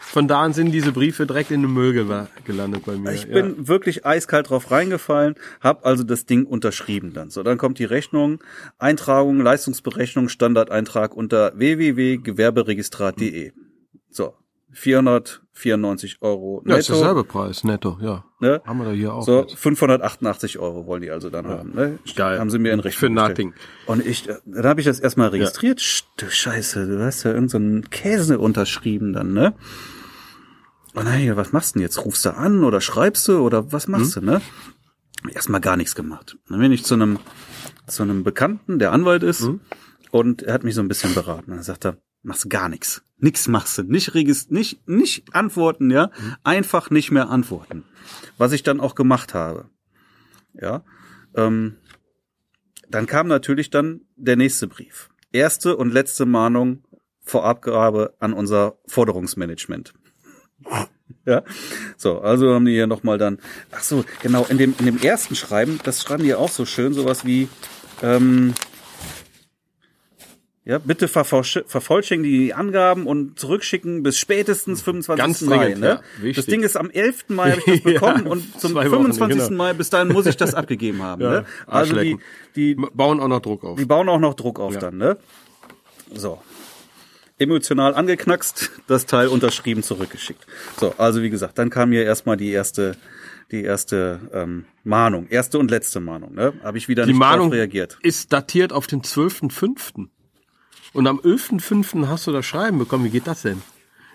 Von 0.00 0.26
da 0.26 0.40
an 0.42 0.52
sind 0.54 0.72
diese 0.72 0.92
Briefe 0.92 1.26
direkt 1.26 1.50
in 1.50 1.60
den 1.62 1.72
Müll 1.72 1.92
gel- 1.92 2.26
gelandet 2.44 2.84
bei 2.86 2.96
mir. 2.96 3.12
Ich 3.12 3.26
bin 3.30 3.68
wirklich 3.68 4.06
eiskalt 4.06 4.48
drauf 4.50 4.70
reingefallen, 4.70 5.34
hab 5.60 5.84
also 5.84 6.02
das 6.02 6.24
Ding 6.24 6.46
unterschrieben 6.46 7.12
dann. 7.12 7.28
So, 7.30 7.42
dann 7.42 7.58
kommt 7.58 7.78
die 7.78 7.84
Rechnung, 7.84 8.42
Eintragung, 8.78 9.40
Leistungsberechnung, 9.40 10.28
Standardeintrag 10.30 11.14
unter 11.14 11.52
www.gewerberegistrat.de. 11.58 13.52
So, 14.10 14.34
494 15.58 16.18
Euro 16.22 16.62
ja, 16.66 16.76
ist 16.76 16.88
netto. 16.88 17.00
derselbe 17.00 17.24
Preis, 17.24 17.64
netto, 17.64 17.98
ja. 18.00 18.24
Ne? 18.40 18.62
Haben 18.64 18.78
wir 18.78 18.84
da 18.86 18.90
hier 18.92 19.12
auch. 19.14 19.22
So, 19.22 19.40
jetzt. 19.40 19.56
588 19.56 20.58
Euro 20.58 20.86
wollen 20.86 21.02
die 21.02 21.10
also 21.10 21.30
dann 21.30 21.46
haben. 21.48 21.74
Ne? 21.74 21.98
Geil. 22.14 22.38
Haben 22.38 22.50
sie 22.50 22.58
mir 22.60 22.72
in 22.72 22.80
Rechnung 22.80 22.98
Für 23.00 23.10
nothing. 23.10 23.54
Und 23.86 24.06
ich, 24.06 24.28
äh, 24.28 24.36
dann 24.44 24.64
habe 24.66 24.80
ich 24.80 24.86
das 24.86 25.00
erstmal 25.00 25.28
registriert. 25.28 25.82
Du 26.18 26.30
Scheiße, 26.30 26.86
du 26.86 27.04
hast 27.04 27.24
ja 27.24 27.32
irgendeinen 27.32 27.82
so 27.82 27.88
Käse 27.90 28.38
unterschrieben 28.38 29.12
dann, 29.12 29.32
ne? 29.32 29.54
Und 30.94 31.04
gedacht, 31.04 31.36
was 31.36 31.52
machst 31.52 31.74
du 31.74 31.78
denn 31.78 31.82
jetzt? 31.82 32.04
Rufst 32.04 32.24
du 32.24 32.34
an 32.36 32.64
oder 32.64 32.80
schreibst 32.80 33.26
du 33.28 33.38
oder 33.38 33.72
was 33.72 33.88
machst 33.88 34.16
Mhm. 34.16 34.20
du, 34.26 34.30
ne? 34.32 34.40
Erstmal 35.34 35.60
gar 35.60 35.76
nichts 35.76 35.94
gemacht. 35.94 36.38
Dann 36.48 36.60
bin 36.60 36.70
ich 36.72 36.84
zu 36.84 36.94
einem, 36.94 37.18
zu 37.86 38.04
einem 38.04 38.22
Bekannten, 38.22 38.78
der 38.78 38.92
Anwalt 38.92 39.22
ist, 39.24 39.42
Mhm. 39.42 39.60
und 40.12 40.42
er 40.42 40.54
hat 40.54 40.64
mich 40.64 40.74
so 40.76 40.80
ein 40.80 40.88
bisschen 40.88 41.14
beraten. 41.14 41.50
Dann 41.50 41.62
sagt 41.62 41.84
er, 41.84 41.96
machst 42.22 42.48
gar 42.50 42.68
nichts. 42.68 43.02
Nix 43.18 43.48
machst 43.48 43.78
du. 43.78 43.82
Nicht 43.82 44.14
regist 44.14 44.52
nicht, 44.52 44.86
nicht 44.88 45.34
antworten, 45.34 45.90
ja. 45.90 46.06
Mhm. 46.06 46.36
Einfach 46.44 46.90
nicht 46.90 47.10
mehr 47.10 47.28
antworten. 47.28 47.84
Was 48.36 48.52
ich 48.52 48.62
dann 48.62 48.80
auch 48.80 48.94
gemacht 48.94 49.34
habe. 49.34 49.70
Ja. 50.54 50.84
Ähm, 51.34 51.76
dann 52.88 53.06
kam 53.06 53.26
natürlich 53.26 53.70
dann 53.70 54.02
der 54.16 54.36
nächste 54.36 54.66
Brief. 54.66 55.10
Erste 55.32 55.76
und 55.76 55.92
letzte 55.92 56.26
Mahnung 56.26 56.84
vor 57.20 57.44
Abgabe 57.44 58.14
an 58.18 58.32
unser 58.32 58.78
Forderungsmanagement. 58.86 59.92
Ja, 61.24 61.42
so, 61.96 62.20
also 62.20 62.54
haben 62.54 62.64
die 62.64 62.72
hier 62.72 62.86
nochmal 62.86 63.18
dann, 63.18 63.38
ach 63.70 63.82
so, 63.82 64.04
genau, 64.22 64.46
in 64.46 64.58
dem, 64.58 64.74
in 64.78 64.86
dem 64.86 64.98
ersten 64.98 65.34
Schreiben, 65.34 65.78
das 65.84 66.02
schreiben 66.02 66.22
die 66.22 66.34
auch 66.34 66.48
so 66.48 66.64
schön, 66.64 66.94
sowas 66.94 67.24
wie, 67.24 67.48
ähm, 68.02 68.54
Ja, 70.68 70.76
bitte 70.78 71.06
vervoll- 71.08 71.64
vervollständigen 71.66 72.38
die 72.40 72.52
Angaben 72.52 73.06
und 73.06 73.38
zurückschicken 73.40 74.02
bis 74.02 74.18
spätestens 74.18 74.82
25. 74.82 75.18
Ganz 75.24 75.40
Mai. 75.40 75.56
dringend, 75.64 75.80
Ne? 75.80 76.00
ja, 76.22 76.32
das 76.32 76.44
Ding 76.44 76.62
ist 76.62 76.76
am 76.76 76.90
11. 76.90 77.24
Mai 77.28 77.52
habe 77.52 77.62
ich 77.66 77.82
das 77.82 77.84
Ja, 77.84 77.98
bekommen 78.00 78.26
und 78.26 78.60
zum 78.60 78.72
zwei 78.72 78.84
Wochen, 78.90 79.12
25. 79.12 79.38
genau. 79.48 79.56
Mai 79.56 79.72
bis 79.72 79.88
dahin 79.88 80.08
muss 80.12 80.26
ich 80.26 80.36
das 80.36 80.52
abgegeben 80.54 81.02
haben. 81.02 81.22
Ja, 81.22 81.30
ne? 81.30 81.44
Also 81.66 81.96
die, 81.98 82.18
die, 82.54 82.74
Bauen 82.74 83.18
auch 83.18 83.28
noch 83.28 83.40
Druck 83.40 83.64
auf. 83.64 83.78
die 83.78 83.86
bauen 83.86 84.10
auch 84.10 84.20
noch 84.20 84.34
Druck 84.34 84.60
auf 84.60 84.74
Ja. 84.74 84.80
dann, 84.80 84.98
ne? 84.98 85.16
So. 86.14 86.38
Emotional 87.38 87.94
angeknackst, 87.94 88.70
das 88.88 89.06
Teil 89.06 89.28
unterschrieben 89.28 89.82
zurückgeschickt. 89.82 90.44
So, 90.78 90.92
also 90.98 91.22
wie 91.22 91.30
gesagt, 91.30 91.56
dann 91.58 91.70
kam 91.70 91.92
hier 91.92 92.04
erstmal 92.04 92.36
die 92.36 92.50
erste, 92.50 92.96
die 93.52 93.62
erste 93.62 94.20
ähm, 94.34 94.64
Mahnung, 94.84 95.28
erste 95.28 95.58
und 95.58 95.70
letzte 95.70 96.00
Mahnung, 96.00 96.34
ne? 96.34 96.52
Habe 96.62 96.76
ich 96.78 96.88
wieder 96.88 97.04
Die 97.04 97.12
nicht 97.12 97.18
Mahnung 97.20 97.48
drauf 97.50 97.54
reagiert. 97.56 97.96
ist 98.02 98.32
datiert 98.32 98.72
auf 98.72 98.86
den 98.88 99.02
12.05. 99.02 100.08
Und 100.92 101.06
am 101.06 101.18
11.05. 101.20 102.08
hast 102.08 102.26
du 102.26 102.32
das 102.32 102.46
Schreiben 102.46 102.78
bekommen. 102.78 103.04
Wie 103.04 103.10
geht 103.10 103.26
das 103.26 103.42
denn? 103.42 103.62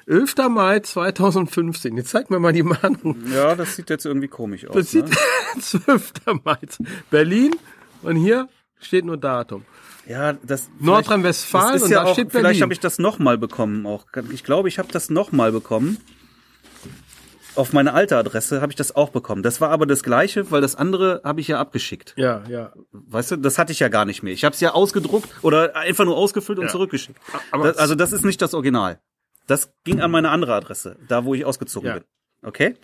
11. 0.08 0.36
Mai 0.50 0.80
2015. 0.80 1.96
Jetzt 1.96 2.10
zeig 2.10 2.30
mir 2.30 2.40
mal 2.40 2.52
die 2.54 2.64
Mahnung. 2.64 3.16
Ja, 3.32 3.56
das 3.56 3.76
sieht 3.76 3.90
jetzt 3.90 4.06
irgendwie 4.06 4.28
komisch 4.28 4.68
aus. 4.68 4.76
Das 4.76 4.92
sieht 4.92 5.08
ne? 5.08 5.16
12. 5.60 6.12
Mai. 6.44 6.58
Berlin. 7.10 7.56
Und 8.02 8.18
hier 8.18 8.50
steht 8.82 9.06
nur 9.06 9.18
Datum. 9.18 9.64
Ja, 10.06 10.34
das 10.34 10.70
Nordrhein-Westfalen 10.80 11.76
ist 11.76 11.84
und 11.84 11.92
ja 11.92 12.04
da 12.04 12.10
auch, 12.10 12.14
steht 12.14 12.32
Vielleicht 12.32 12.44
Berlin. 12.44 12.62
habe 12.64 12.74
ich 12.74 12.82
das 12.82 13.00
nochmal 13.00 13.38
bekommen 13.38 13.86
auch. 13.86 14.06
Ich 14.32 14.44
glaube, 14.44 14.68
ich 14.68 14.78
habe 14.80 14.90
das 14.92 15.10
nochmal 15.10 15.54
bekommen. 15.54 15.98
Auf 17.56 17.72
meine 17.74 17.94
alte 17.94 18.18
Adresse 18.18 18.62
habe 18.62 18.72
ich 18.72 18.76
das 18.76 18.96
auch 18.96 19.10
bekommen. 19.10 19.44
Das 19.44 19.62
war 19.62 19.70
aber 19.70 19.86
das 19.86 20.02
gleiche, 20.04 20.50
weil 20.52 20.62
das 20.62 20.76
andere 20.76 21.22
habe 21.24 21.40
ich 21.40 21.48
ja 21.48 21.60
abgeschickt. 21.60 22.14
Ja, 22.18 22.42
ja. 22.50 22.74
Weißt 22.92 23.32
du, 23.32 23.36
das 23.38 23.60
hatte 23.60 23.72
ich 23.72 23.80
ja 23.80 23.90
gar 23.90 24.06
nicht 24.06 24.24
mehr. 24.24 24.34
Ich 24.34 24.44
habe 24.44 24.54
es 24.54 24.60
ja 24.60 24.72
ausgedruckt 24.72 25.30
oder 25.44 25.76
einfach 25.76 26.06
nur 26.06 26.18
ausgefüllt 26.18 26.58
und 26.60 26.66
Ja. 26.66 26.72
zurückgeschickt. 26.72 27.20
Aber- 27.52 27.66
das, 27.68 27.78
also 27.78 27.96
das 27.96 28.12
ist 28.12 28.26
nicht 28.26 28.42
das 28.42 28.54
Original. 28.54 29.00
Das 29.46 29.72
ging 29.84 30.02
an 30.02 30.10
meine 30.10 30.30
andere 30.30 30.54
Adresse, 30.56 30.98
da 31.08 31.26
wo 31.26 31.34
ich 31.36 31.46
ausgezogen 31.46 31.88
Ja. 31.90 31.94
bin. 31.96 32.04
Okay? 32.46 32.76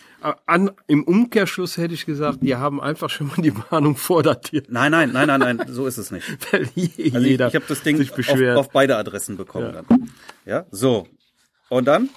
An, 0.45 0.71
Im 0.87 1.03
Umkehrschluss 1.03 1.75
hätte 1.77 1.93
ich 1.93 2.05
gesagt, 2.05 2.39
die 2.43 2.55
haben 2.55 2.79
einfach 2.79 3.09
schon 3.09 3.27
mal 3.27 3.35
die 3.41 3.51
Mahnung 3.71 3.97
vordatiert. 3.97 4.67
Nein, 4.69 4.91
nein, 4.91 5.11
nein, 5.11 5.27
nein, 5.27 5.39
nein, 5.39 5.61
so 5.69 5.85
ist 5.85 5.97
es 5.97 6.11
nicht. 6.11 6.25
Weil 6.53 6.69
je- 6.75 7.11
Also 7.13 7.27
jeder 7.27 7.47
ich, 7.47 7.53
ich 7.53 7.55
habe 7.55 7.65
das 7.67 7.81
Ding 7.81 7.99
auf, 8.01 8.57
auf 8.57 8.69
beide 8.69 8.95
Adressen 8.97 9.35
bekommen 9.35 9.73
Ja. 9.73 9.81
dann. 9.81 10.09
Ja, 10.45 10.65
so. 10.71 11.07
Und 11.69 11.85
dann, 11.85 12.09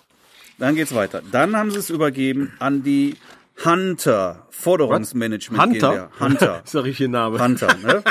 dann 0.63 0.75
geht's 0.77 0.95
weiter. 0.95 1.23
Dann 1.33 1.57
haben 1.57 1.71
sie 1.71 1.79
es 1.79 1.91
übergeben 1.91 2.53
an 2.61 2.83
die 2.83 3.17
Hunter 3.65 4.47
Forderungsmanagement 4.51 5.61
Hunter? 5.63 5.91
GmbH. 5.91 6.21
Hunter. 6.21 6.63
ist 6.65 6.75
der 6.75 6.85
richtige 6.85 7.09
Name. 7.11 7.43
Hunter, 7.43 7.69
ne? 7.83 8.03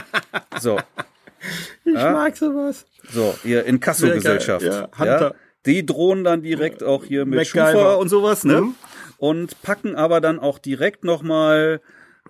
So, 0.60 0.78
Ich 1.86 1.94
mag 1.94 2.36
sowas. 2.38 2.86
so, 3.12 3.34
hier 3.44 3.66
in 3.66 3.80
Kasso-Gesellschaft. 3.80 4.62
Sehr 4.62 4.70
geil, 4.72 4.90
ja, 4.92 5.00
Hunter. 5.00 5.36
Die 5.66 5.86
drohen 5.86 6.24
dann 6.24 6.42
direkt 6.42 6.84
auch 6.84 7.04
hier 7.04 7.26
mit 7.26 7.40
MacGyver. 7.40 7.72
Schufa 7.72 7.94
und 7.96 8.10
sowas, 8.10 8.44
ne? 8.44 8.62
Mhm. 8.62 8.76
Und 9.18 9.62
packen 9.62 9.96
aber 9.96 10.20
dann 10.22 10.40
auch 10.40 10.58
direkt 10.60 11.04
nochmal 11.04 11.82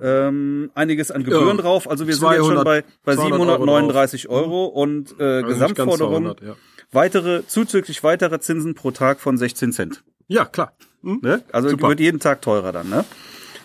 ähm, 0.02 0.72
einiges 0.76 1.12
an 1.12 1.24
Gebühren 1.24 1.58
Ja. 1.58 1.64
drauf. 1.64 1.90
Also 1.90 2.08
wir 2.08 2.16
sind 2.16 2.28
jetzt 2.30 2.38
schon 2.46 2.56
200 2.56 2.66
bei, 2.66 2.84
bei 3.04 3.16
200 3.16 3.32
Euro 3.40 3.66
739 3.66 4.30
Euro, 4.30 4.66
und 4.66 5.16
äh, 5.20 5.24
Also 5.24 5.36
nicht 5.48 5.60
ganz 5.60 5.60
Gesamtforderung 5.76 6.24
200, 6.24 6.42
ja. 6.42 6.56
Weitere, 6.92 7.46
zuzüglich 7.48 8.04
weitere 8.04 8.40
Zinsen 8.40 8.76
pro 8.76 8.92
Tag 8.92 9.20
von 9.20 9.38
16 9.38 9.72
Cent. 9.74 10.04
Ja, 10.28 10.46
klar. 10.46 10.74
Hm? 11.04 11.20
Ne? 11.22 11.44
Also 11.52 11.70
Super. 11.70 11.90
wird 11.90 12.00
jeden 12.00 12.20
Tag 12.20 12.42
teurer 12.42 12.72
dann, 12.72 12.90
ne? 12.90 13.06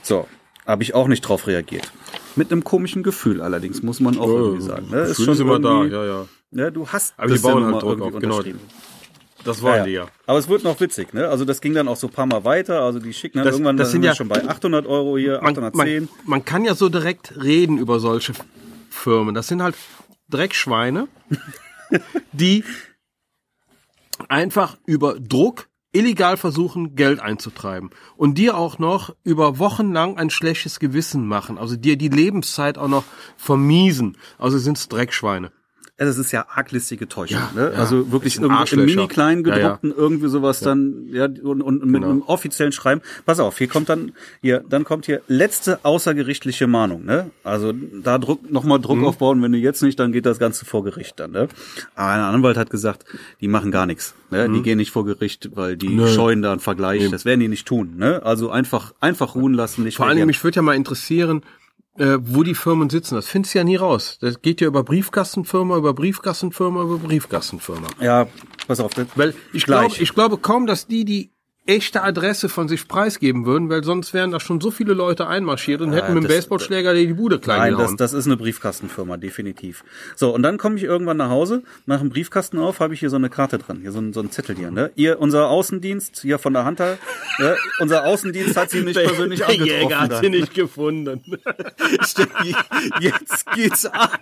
So, 0.03 0.27
habe 0.67 0.83
ich 0.83 0.95
auch 0.95 1.09
nicht 1.09 1.21
drauf 1.23 1.47
reagiert. 1.47 1.91
Mit 2.35 2.51
einem 2.53 2.65
komischen 2.65 3.03
Gefühl 3.03 3.41
allerdings, 3.41 3.83
muss 3.83 4.01
man 4.01 4.19
auch 4.19 4.29
irgendwie 4.29 4.63
sagen. 4.63 4.91
Ne? 4.91 5.01
Ist 5.03 5.19
immer 5.21 5.59
da, 5.59 5.85
ja, 5.85 6.05
ja. 6.05 6.27
Ne? 6.51 6.73
Du 6.73 6.89
hast 6.89 7.15
Aber 7.17 7.29
die 7.29 7.35
das 7.35 7.43
ja 7.43 7.51
bauen 7.51 7.63
nun 7.65 7.73
halt 7.75 7.83
Druck 7.83 7.99
irgendwie 7.99 8.27
auf, 8.27 8.43
genau. 8.45 8.59
Das 9.45 9.63
waren 9.63 9.77
Ja, 9.79 9.85
die 9.85 9.91
ja. 9.93 10.03
ja. 10.05 10.09
Aber 10.27 10.39
es 10.39 10.49
wird 10.49 10.65
noch 10.65 10.81
witzig, 10.81 11.15
ne? 11.15 11.29
Also 11.29 11.45
das 11.45 11.61
ging 11.61 11.73
dann 11.73 11.87
auch 11.87 11.97
so 11.97 12.09
ein 12.09 12.13
paar 12.13 12.27
Mal 12.27 12.45
weiter. 12.45 12.81
Also 12.83 12.99
die 12.99 13.13
schicken 13.13 13.39
dann 13.39 13.47
Das- 13.47 13.55
irgendwann, 13.55 13.77
das 13.77 13.93
sind 13.93 14.03
wir 14.03 14.09
ja- 14.11 14.15
schon 14.17 14.29
bei 14.29 14.45
800 14.45 14.87
Euro 14.87 15.17
hier, 15.19 15.41
Man, 15.41 15.51
810. 15.57 16.05
man, 16.05 16.09
man 16.25 16.45
kann 16.45 16.65
ja 16.65 16.75
so 16.75 16.89
direkt 16.89 17.33
reden 17.41 17.79
über 17.79 18.01
solche 18.01 18.33
Firmen. 18.91 19.35
Das 19.35 19.47
sind 19.47 19.63
halt 19.63 19.77
Dreckschweine, 20.31 21.07
die 22.33 22.65
einfach 24.29 24.77
über 24.87 25.19
Druck 25.19 25.69
illegal 25.93 26.37
versuchen, 26.37 26.95
Geld 26.95 27.21
einzutreiben. 27.21 27.91
Und 28.17 28.37
dir 28.39 28.57
auch 28.57 28.79
noch 28.79 29.15
über 29.25 29.59
Wochen 29.59 29.93
lang 29.93 30.19
ein 30.19 30.31
schlechtes 30.31 30.79
Gewissen 30.79 31.27
machen. 31.27 31.59
Also 31.59 31.77
dir 31.77 31.97
die 31.97 32.09
Lebenszeit 32.09 32.77
auch 32.77 32.89
noch 32.89 33.05
vermiesen. 33.37 34.17
Also 34.39 34.59
sind's 34.59 34.89
Dreckschweine. 34.89 35.53
Das 35.99 36.19
ist 36.19 36.31
ja 36.31 36.45
arglistige 36.55 37.09
Täuschung. 37.09 37.39
Ja, 37.39 37.51
ne? 37.55 37.73
ja. 37.73 37.79
Also 37.79 38.13
wirklich 38.13 38.39
irgendwie 38.39 38.75
im 38.75 38.85
mini-kleinen 38.85 39.45
Ja, 39.47 39.51
ja. 39.51 39.63
gedruckten 39.63 39.95
irgendwie 39.97 40.29
sowas 40.29 40.61
dann, 40.61 41.09
ja, 41.11 41.25
und, 41.25 41.63
und 41.63 41.87
mit 41.87 42.03
Genau. 42.03 42.11
einem 42.11 42.23
offiziellen 42.23 42.73
Schreiben. 42.73 43.01
Pass 43.25 43.41
auf, 43.41 43.57
hier 43.57 43.67
kommt 43.69 43.89
dann, 43.89 44.13
hier, 44.43 44.63
dann 44.69 44.85
kommt 44.85 45.07
hier 45.07 45.23
letzte 45.27 45.83
außergerichtliche 45.87 46.67
Mahnung, 46.67 47.07
ne? 47.07 47.31
Also 47.45 47.73
da 48.03 48.19
Druck, 48.19 48.51
nochmal 48.51 48.79
Druck 48.79 48.99
Mhm. 48.99 49.07
aufbauen, 49.07 49.43
wenn 49.43 49.53
du 49.53 49.59
jetzt 49.59 49.83
nicht, 49.83 49.99
dann 49.99 50.13
geht 50.13 50.27
das 50.27 50.39
Ganze 50.39 50.67
vor 50.67 50.85
Gericht 50.85 51.19
dann, 51.19 51.31
ne? 51.31 51.49
Aber 51.95 52.11
ein 52.11 52.21
Anwalt 52.21 52.59
hat 52.59 52.69
gesagt, 52.69 53.07
die 53.41 53.49
machen 53.49 53.71
gar 53.71 53.87
nichts, 53.87 54.15
ne? 54.31 54.51
Die 54.51 54.61
gehen 54.61 54.77
nicht 54.77 54.91
vor 54.91 55.07
Gericht, 55.07 55.51
weil 55.55 55.79
die 55.79 55.89
Mhm. 55.89 55.97
Nö. 55.97 56.09
scheuen 56.09 56.43
da 56.43 56.53
einen 56.53 56.61
Vergleich. 56.61 57.11
Das 57.11 57.25
werden 57.25 57.41
die 57.41 57.49
nicht 57.49 57.67
tun, 57.67 57.95
ne? 57.97 58.23
Also 58.23 58.51
einfach, 58.51 58.93
einfach 59.01 59.35
ruhen 59.35 59.55
lassen, 59.55 59.85
nicht 59.85 59.97
Vor 59.97 60.05
allen 60.05 60.17
Dingen, 60.17 60.25
reagieren. 60.25 60.29
mich 60.29 60.45
würde 60.45 60.57
ja 60.57 60.63
mal 60.63 60.75
interessieren, 60.77 61.41
äh, 61.99 62.19
wo 62.21 62.43
die 62.43 62.55
Firmen 62.55 62.91
sitzen. 62.91 63.15
Das 63.15 63.27
findest 63.27 63.55
du 63.55 63.59
ja 63.59 63.65
nie 63.65 63.77
raus. 63.77 64.19
Das 64.21 64.43
geht 64.43 64.61
ja 64.61 64.67
über 64.67 64.83
Briefkastenfirma, 64.83 65.77
über 65.77 65.95
Briefkastenfirma, 65.95 66.83
über 66.83 66.99
Briefkastenfirma. 66.99 67.89
Ja, 68.01 68.27
pass 68.67 68.81
auf, 68.81 68.95
das, 68.95 69.07
Weil 69.17 69.35
ich 69.53 69.65
glaube, 69.65 69.95
ich 69.99 70.15
glaube 70.15 70.39
kaum, 70.39 70.67
dass 70.67 70.87
die 70.87 71.05
die 71.05 71.36
echte 71.67 72.03
Adresse 72.03 72.49
von 72.49 72.69
sich 72.69 72.87
preisgeben 72.89 73.45
würden, 73.47 73.69
weil 73.69 73.83
sonst 73.85 74.15
wären 74.15 74.31
da 74.31 74.41
schon 74.41 74.61
so 74.61 74.71
viele 74.71 74.95
Leute 74.95 75.27
einmarschiert 75.27 75.81
und 75.81 75.93
hätten 75.93 76.15
mit 76.15 76.23
dem 76.25 76.29
das- 76.29 76.37
Baseballschläger 76.37 76.95
die 76.95 77.13
Bude 77.15 77.39
klein 77.39 77.59
Nein, 77.59 77.73
das, 77.73 77.81
gehauen. 77.83 77.97
das 77.97 78.13
ist 78.13 78.27
eine 78.27 78.37
Briefkastenfirma, 78.37 79.17
definitiv. 79.17 79.85
So, 80.15 80.35
und 80.35 80.43
dann 80.43 80.59
komme 80.59 80.77
ich 80.77 80.85
irgendwann 80.85 81.17
nach 81.17 81.31
Hause, 81.31 81.63
mache 81.87 82.01
einen 82.01 82.11
Briefkasten 82.11 82.59
auf, 82.59 82.81
habe 82.81 82.95
ich 82.95 83.01
hier 83.01 83.11
so 83.11 83.17
eine 83.17 83.31
Karte 83.31 83.59
dran, 83.59 83.79
hier 83.81 83.93
so 83.93 83.99
ein, 83.99 84.13
so 84.13 84.21
ein 84.21 84.31
Zettel 84.31 84.57
hier, 84.57 84.71
ne? 84.71 84.91
Ihr, 84.97 85.21
unser 85.21 85.49
Außendienst, 85.49 86.21
hier 86.23 86.39
von 86.39 86.53
der 86.53 86.65
Hunter, 86.65 86.99
ne? 87.39 87.57
unser 87.81 88.05
Außendienst 88.07 88.57
hat 88.57 88.71
sie 88.71 88.83
nicht 88.83 88.97
persönlich 88.99 89.41
der 89.41 89.49
angetroffen. 89.49 89.81
Jäger 89.83 90.01
hat 90.01 90.13
dann. 90.13 90.23
sie 90.23 90.31
nicht 90.31 90.55
gefunden. 90.55 91.21
Jetzt 93.01 93.47
geht's 93.55 93.87
ab. 93.87 94.21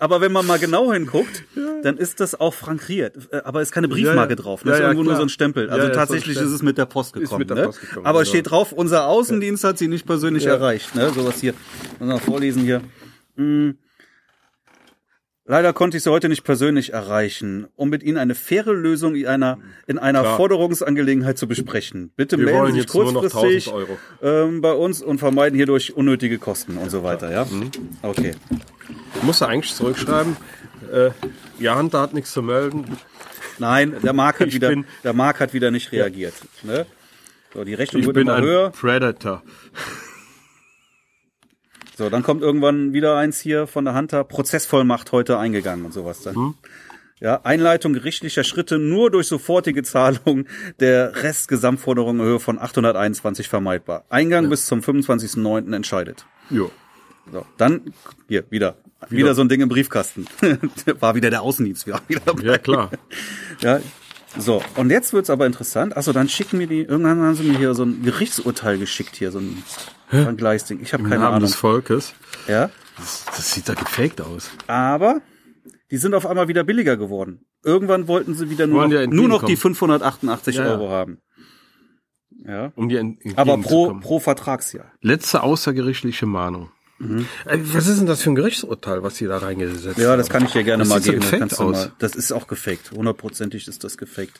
Aber 0.00 0.20
wenn 0.20 0.32
man 0.32 0.46
mal 0.46 0.58
genau 0.58 0.92
hinguckt, 0.92 1.44
dann 1.82 1.96
ist 1.96 2.20
das 2.20 2.38
auch 2.38 2.54
frankiert. 2.54 3.14
Äh, 3.30 3.38
Aber 3.44 3.62
ist 3.62 3.72
keine 3.72 3.88
Briefmarke 3.88 4.34
Ja, 4.34 4.36
ja. 4.38 4.42
drauf. 4.42 4.60
Das 4.64 4.70
Ja, 4.70 4.74
ist 4.76 4.80
irgendwo 4.92 5.04
nur 5.04 5.16
so 5.16 5.22
ein 5.22 5.28
Stempel. 5.28 5.70
Also 5.70 5.88
tatsächlich 5.94 6.36
ist 6.36 6.50
es 6.50 6.62
mit 6.62 6.78
der 6.78 6.86
Post 6.86 7.12
gekommen. 7.14 7.46
der 7.46 7.56
ne? 7.56 7.64
Post 7.64 7.80
gekommen, 7.80 8.06
Aber 8.06 8.20
genau. 8.20 8.28
steht 8.28 8.50
drauf, 8.50 8.72
unser 8.72 9.06
Außendienst 9.06 9.64
hat 9.64 9.78
sie 9.78 9.88
nicht 9.88 10.06
persönlich 10.06 10.46
erreicht. 10.46 10.94
Ne? 10.94 11.10
Sowas 11.10 11.40
hier. 11.40 11.54
Muss 11.98 12.08
mal 12.08 12.18
vorlesen 12.18 12.62
hier. 12.62 12.82
Hm. 13.36 13.78
Leider 15.46 15.74
konnte 15.74 15.98
ich 15.98 16.02
sie 16.02 16.10
heute 16.10 16.30
nicht 16.30 16.42
persönlich 16.42 16.94
erreichen, 16.94 17.66
um 17.76 17.90
mit 17.90 18.02
Ihnen 18.02 18.16
eine 18.16 18.34
faire 18.34 18.72
Lösung 18.72 19.14
in 19.14 19.26
einer, 19.26 19.58
in 19.86 19.98
einer 19.98 20.20
Klar. 20.22 20.36
Forderungsangelegenheit 20.38 21.36
zu 21.36 21.46
besprechen. 21.46 22.12
Bitte 22.16 22.38
Wir 22.38 22.46
melden 22.46 22.72
Sie 22.72 22.80
sich 22.80 22.86
kurzfristig 22.86 23.66
1000 23.68 23.74
Euro. 23.74 23.98
ähm, 24.22 24.62
bei 24.62 24.72
uns 24.72 25.02
und 25.02 25.18
vermeiden 25.18 25.54
hierdurch 25.56 25.94
unnötige 25.94 26.38
Kosten 26.38 26.78
und 26.78 26.88
so 26.90 27.02
weiter. 27.02 27.30
Ja, 27.30 27.44
Mhm. 27.44 27.70
okay. 28.00 28.32
Musst 29.20 29.42
du 29.42 29.44
eigentlich 29.44 29.74
zurückschreiben. 29.74 30.34
Äh, 30.90 31.10
ja, 31.58 31.76
Hunter 31.78 32.00
hat 32.00 32.14
nichts 32.14 32.32
zu 32.32 32.40
melden. 32.40 32.86
Nein, 33.58 33.94
der 34.02 34.12
Mark 34.12 34.40
hat 34.40 34.48
Ich 34.48 34.54
wieder, 34.54 34.68
bin- 34.68 34.84
der 35.02 35.12
Mark 35.12 35.40
hat 35.40 35.52
wieder 35.54 35.70
nicht 35.70 35.92
reagiert. 35.92 36.34
Ne? 36.62 36.86
So, 37.52 37.64
die 37.64 37.74
Rechnung 37.74 38.00
Ich 38.00 38.06
wird 38.06 38.14
bin 38.14 38.26
immer 38.26 38.36
ein 38.36 38.42
höher. 38.44 38.70
Predator. 38.70 39.42
So, 41.96 42.10
dann 42.10 42.22
kommt 42.24 42.42
irgendwann 42.42 42.92
wieder 42.92 43.16
eins 43.16 43.38
hier 43.40 43.66
von 43.66 43.84
der 43.84 43.94
Hunter. 43.94 44.24
Prozessvollmacht 44.24 45.12
heute 45.12 45.38
eingegangen 45.38 45.84
und 45.84 45.92
sowas 45.92 46.22
dann. 46.22 46.34
Hm? 46.34 46.54
Ja, 47.20 47.40
Einleitung 47.44 47.92
gerichtlicher 47.92 48.42
Schritte 48.42 48.78
nur 48.78 49.10
durch 49.10 49.28
sofortige 49.28 49.84
Zahlung 49.84 50.46
der 50.80 51.22
Restgesamtforderung 51.22 52.18
in 52.18 52.26
Höhe 52.26 52.40
von 52.40 52.58
821 52.58 53.48
vermeidbar. 53.48 54.04
Eingang 54.10 54.48
bis 54.50 54.66
zum 54.66 54.80
25.09. 54.80 55.72
entscheidet. 55.74 56.26
Jo. 56.50 56.70
So, 57.32 57.46
dann 57.56 57.94
hier 58.28 58.44
wieder. 58.50 58.76
Wieder, 59.10 59.34
so 59.34 59.42
ein 59.42 59.48
Ding 59.48 59.60
im 59.60 59.68
Briefkasten. 59.68 60.26
War 61.00 61.14
wieder 61.14 61.30
der 61.30 61.42
Außendienst. 61.42 61.86
Wieder. 61.86 62.00
Ja, 62.42 62.58
klar. 62.58 62.90
Ja. 63.60 63.80
So, 64.36 64.62
und 64.76 64.90
jetzt 64.90 65.12
wird's 65.12 65.30
aber 65.30 65.46
interessant. 65.46 65.96
Achso, 65.96 66.12
dann 66.12 66.28
schicken 66.28 66.58
mir 66.58 66.66
die, 66.66 66.80
irgendwann 66.82 67.20
haben 67.22 67.34
sie 67.36 67.44
mir 67.44 67.56
hier 67.56 67.74
so 67.74 67.84
ein 67.84 68.02
Gerichtsurteil 68.02 68.78
geschickt, 68.78 69.14
hier 69.16 69.30
so 69.30 69.38
ein 69.38 69.62
Vergleichsding. 70.08 70.80
Ich 70.82 70.92
habe 70.92 71.04
keine 71.04 71.16
Namen 71.16 71.26
Ahnung. 71.36 71.40
des 71.42 71.54
Volkes. 71.54 72.14
Ja. 72.48 72.70
Das, 72.96 73.24
das 73.26 73.52
sieht 73.52 73.68
da 73.68 73.74
gefaked 73.74 74.20
aus. 74.20 74.50
Aber 74.66 75.20
die 75.90 75.96
sind 75.98 76.14
auf 76.14 76.26
einmal 76.26 76.48
wieder 76.48 76.64
billiger 76.64 76.96
geworden. 76.96 77.44
Irgendwann 77.62 78.08
wollten 78.08 78.34
sie 78.34 78.50
wieder 78.50 78.66
nur, 78.66 78.84
noch, 78.88 78.92
ja 78.92 79.06
nur 79.06 79.28
noch 79.28 79.44
die 79.44 79.52
entgegenkommen. 79.52 79.74
588 79.76 80.56
Ja, 80.56 80.64
ja. 80.64 80.70
Euro 80.72 80.90
haben. 80.90 81.18
Ja. 82.46 82.72
Um 82.74 82.88
dir 82.88 83.00
ent- 83.00 83.20
Aber 83.36 83.56
pro, 83.58 83.94
pro 84.00 84.18
Vertragsjahr. 84.18 84.92
Letzte 85.00 85.42
außergerichtliche 85.42 86.26
Mahnung. 86.26 86.70
Mhm. 87.08 87.26
Was 87.72 87.86
ist 87.86 87.98
denn 87.98 88.06
das 88.06 88.22
für 88.22 88.30
ein 88.30 88.34
Gerichtsurteil, 88.34 89.02
was 89.02 89.16
Sie 89.16 89.26
da 89.26 89.38
reingesetzt 89.38 89.96
haben? 89.96 90.02
Ja, 90.02 90.16
das 90.16 90.28
kann 90.28 90.44
ich 90.44 90.52
dir 90.52 90.64
gerne 90.64 90.82
das 90.84 90.88
mal 90.88 91.00
geben. 91.00 91.22
So 91.50 91.64
aus. 91.64 91.72
mal, 91.72 91.92
das 91.98 92.14
ist 92.14 92.32
auch 92.32 92.46
gefaked. 92.46 92.90
Hundertprozentig 92.92 93.68
ist 93.68 93.84
das 93.84 93.96
gefaked. 93.98 94.38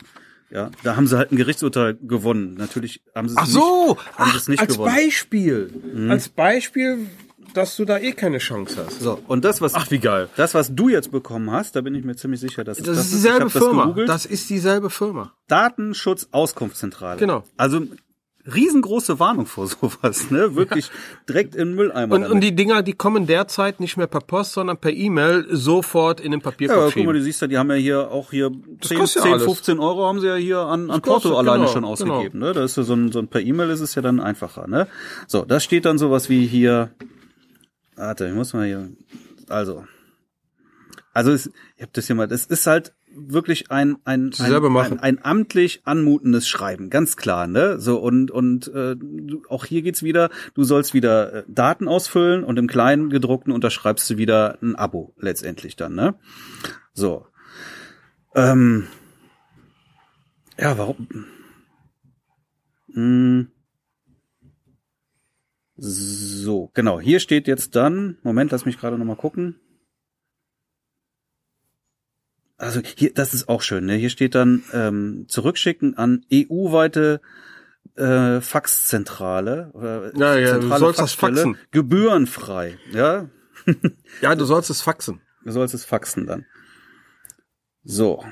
Ja, 0.50 0.70
da 0.82 0.94
haben 0.96 1.06
sie 1.06 1.16
halt 1.16 1.32
ein 1.32 1.36
Gerichtsurteil 1.36 1.94
gewonnen. 2.00 2.54
Natürlich 2.54 3.02
haben 3.14 3.28
sie 3.28 3.34
es 3.34 3.38
Ach 3.40 3.46
so, 3.46 3.88
nicht, 3.88 4.18
haben 4.18 4.30
Ach, 4.30 4.36
es 4.36 4.48
nicht 4.48 4.60
als 4.60 4.74
gewonnen. 4.74 4.92
Mhm. 4.92 4.96
Beispiel. 4.96 5.70
Als 6.10 6.28
Beispiel, 6.28 7.06
dass 7.54 7.76
du 7.76 7.84
da 7.84 7.98
eh 7.98 8.12
keine 8.12 8.38
Chance 8.38 8.84
hast. 8.84 9.00
So, 9.00 9.18
und 9.26 9.44
das, 9.44 9.60
was, 9.60 9.74
Ach, 9.74 9.90
wie 9.90 9.98
geil. 9.98 10.28
das, 10.36 10.54
was 10.54 10.74
du 10.74 10.88
jetzt 10.88 11.10
bekommen 11.10 11.50
hast, 11.50 11.74
da 11.76 11.80
bin 11.80 11.94
ich 11.94 12.04
mir 12.04 12.14
ziemlich 12.14 12.40
sicher, 12.40 12.62
dass 12.62 12.78
es 12.78 12.84
Das, 12.84 12.98
ist 12.98 13.12
dieselbe 13.12 13.44
das 13.44 13.52
Firma. 13.52 13.82
gegoogelt. 13.84 14.08
Das 14.08 14.26
ist 14.26 14.48
dieselbe 14.50 14.90
Firma. 14.90 15.32
Datenschutz-Auskunftszentrale. 15.48 17.18
Genau. 17.18 17.44
Also 17.56 17.82
riesengroße 18.52 19.18
Warnung 19.18 19.46
vor 19.46 19.66
sowas, 19.66 20.30
ne? 20.30 20.54
Wirklich 20.56 20.90
direkt 21.28 21.54
in 21.54 21.68
den 21.68 21.74
Mülleimer. 21.76 22.14
Und, 22.14 22.22
damit. 22.22 22.34
und 22.34 22.40
die 22.42 22.54
Dinger, 22.54 22.82
die 22.82 22.92
kommen 22.92 23.26
derzeit 23.26 23.80
nicht 23.80 23.96
mehr 23.96 24.06
per 24.06 24.20
Post, 24.20 24.52
sondern 24.52 24.76
per 24.76 24.92
E-Mail 24.92 25.46
sofort 25.50 26.20
in 26.20 26.30
den 26.30 26.40
ja, 26.40 26.44
Papierkorb 26.44 26.78
aber 26.78 26.92
guck 26.92 27.04
mal, 27.04 27.12
du 27.14 27.22
siehst 27.22 27.40
ja, 27.40 27.46
die 27.46 27.58
haben 27.58 27.70
ja 27.70 27.76
hier 27.76 28.10
auch 28.10 28.30
hier 28.30 28.50
10, 28.80 28.98
kostet 28.98 29.22
ja 29.22 29.22
10 29.22 29.32
alles. 29.32 29.44
15 29.44 29.78
Euro 29.78 30.06
haben 30.06 30.20
sie 30.20 30.26
ja 30.26 30.36
hier 30.36 30.58
an, 30.58 30.90
an 30.90 31.00
kostet, 31.00 31.32
Porto 31.32 31.38
alleine 31.38 31.62
genau, 31.62 31.72
schon 31.72 31.84
ausgegeben. 31.84 32.38
Ne? 32.38 32.52
Da 32.52 32.64
ist 32.64 32.76
ja 32.76 32.82
so 32.82 32.94
ein, 32.94 33.12
so 33.12 33.18
ein 33.18 33.28
per 33.28 33.40
E-Mail 33.40 33.70
ist 33.70 33.80
es 33.80 33.94
ja 33.94 34.02
dann 34.02 34.20
einfacher. 34.20 34.66
Ne? 34.66 34.88
So, 35.26 35.44
da 35.44 35.60
steht 35.60 35.86
dann 35.86 35.98
sowas 35.98 36.28
wie 36.28 36.46
hier. 36.46 36.90
Warte, 37.96 38.26
ich 38.26 38.34
muss 38.34 38.52
mal 38.52 38.66
hier. 38.66 38.90
Also. 39.48 39.84
Also 41.12 41.30
es, 41.30 41.46
ich 41.76 41.82
habe 41.82 41.92
das 41.92 42.06
hier 42.08 42.16
mal, 42.16 42.26
das 42.26 42.46
ist 42.46 42.66
halt 42.66 42.92
wirklich 43.16 43.70
ein 43.70 43.96
ein, 44.04 44.32
ein, 44.38 44.76
ein, 44.76 45.00
ein 45.00 45.24
amtlich 45.24 45.82
anmutendes 45.84 46.48
Schreiben, 46.48 46.90
ganz 46.90 47.16
klar, 47.16 47.46
ne? 47.46 47.78
So 47.78 47.98
und 47.98 48.30
und 48.30 48.68
äh, 48.68 48.96
auch 49.48 49.64
hier 49.64 49.82
geht's 49.82 50.02
wieder, 50.02 50.30
du 50.54 50.64
sollst 50.64 50.94
wieder 50.94 51.32
äh, 51.32 51.44
Daten 51.48 51.88
ausfüllen 51.88 52.44
und 52.44 52.58
im 52.58 52.66
kleinen 52.66 53.10
gedruckten 53.10 53.52
unterschreibst 53.52 54.08
du 54.10 54.18
wieder 54.18 54.58
ein 54.62 54.76
Abo 54.76 55.14
letztendlich 55.18 55.76
dann, 55.76 55.94
ne? 55.94 56.14
So. 56.92 57.26
Ähm, 58.34 58.86
ja, 60.58 60.78
warum? 60.78 61.08
Hm. 62.92 63.48
So, 65.76 66.70
genau. 66.74 67.00
Hier 67.00 67.18
steht 67.18 67.48
jetzt 67.48 67.74
dann, 67.74 68.18
Moment, 68.22 68.52
lass 68.52 68.64
mich 68.64 68.78
gerade 68.78 68.96
noch 68.96 69.04
mal 69.04 69.16
gucken. 69.16 69.56
Also 72.64 72.80
hier, 72.96 73.12
das 73.14 73.34
ist 73.34 73.48
auch 73.48 73.62
schön. 73.62 73.86
Ne? 73.86 73.94
Hier 73.94 74.10
steht 74.10 74.34
dann 74.34 74.62
ähm, 74.72 75.26
zurückschicken 75.28 75.96
an 75.96 76.24
EU-weite 76.32 77.20
äh, 77.96 78.40
Faxzentrale. 78.40 79.70
Oder 79.74 80.12
Ja, 80.16 80.36
ja, 80.36 80.58
du 80.58 80.68
sollst 80.76 81.00
das 81.00 81.12
faxen. 81.12 81.56
Gebührenfrei. 81.70 82.78
Ja, 82.92 83.28
Ja, 84.20 84.34
du 84.34 84.44
sollst 84.44 84.70
es 84.70 84.80
faxen. 84.82 85.20
du 85.44 85.52
sollst 85.52 85.74
es 85.74 85.84
faxen 85.84 86.26
dann. 86.26 86.44
So. 87.84 88.24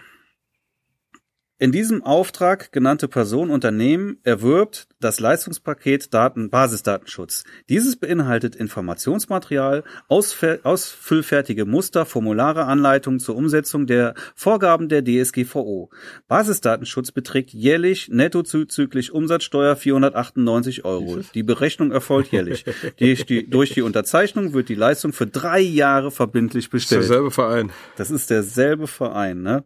In 1.63 1.71
diesem 1.71 2.03
Auftrag 2.03 2.73
genannte 2.73 3.07
Person 3.07 3.49
Unternehmen 3.49 4.19
erwirbt 4.25 4.89
das 4.99 5.21
Leistungspaket 5.21 6.13
Daten 6.13 6.51
Basisdatenschutz. 6.51 7.45
Dieses 7.69 7.95
beinhaltet 7.95 8.57
Informationsmaterial, 8.57 9.85
ausfüllfertige 10.09 11.65
Muster, 11.65 12.05
Formulare, 12.05 12.65
Anleitungen 12.65 13.21
zur 13.21 13.37
Umsetzung 13.37 13.87
der 13.87 14.15
Vorgaben 14.35 14.89
der 14.89 15.05
DSGVO. 15.05 15.91
Basisdatenschutz 16.27 17.13
beträgt 17.13 17.53
jährlich 17.53 18.09
netto 18.09 18.43
zuzüglich 18.43 19.13
Umsatzsteuer 19.13 19.77
498 19.77 20.85
Euro. 20.85 21.21
Die 21.33 21.45
Berechnung 21.45 21.93
erfolgt 21.93 22.33
jährlich. 22.33 22.65
durch, 22.99 23.25
die, 23.25 23.49
durch 23.49 23.73
die 23.73 23.83
Unterzeichnung 23.83 24.53
wird 24.53 24.69
die 24.69 24.75
Leistung 24.75 25.13
für 25.13 25.29
drei 25.29 25.61
Jahre 25.61 26.11
verbindlich 26.11 26.71
Das 26.71 26.83
ist 26.83 26.89
bestellt. 26.89 27.03
derselbe 27.03 27.31
Verein. 27.31 27.71
Das 27.95 28.11
ist 28.11 28.31
derselbe 28.31 28.89
Verein, 28.89 29.43
ne? 29.43 29.63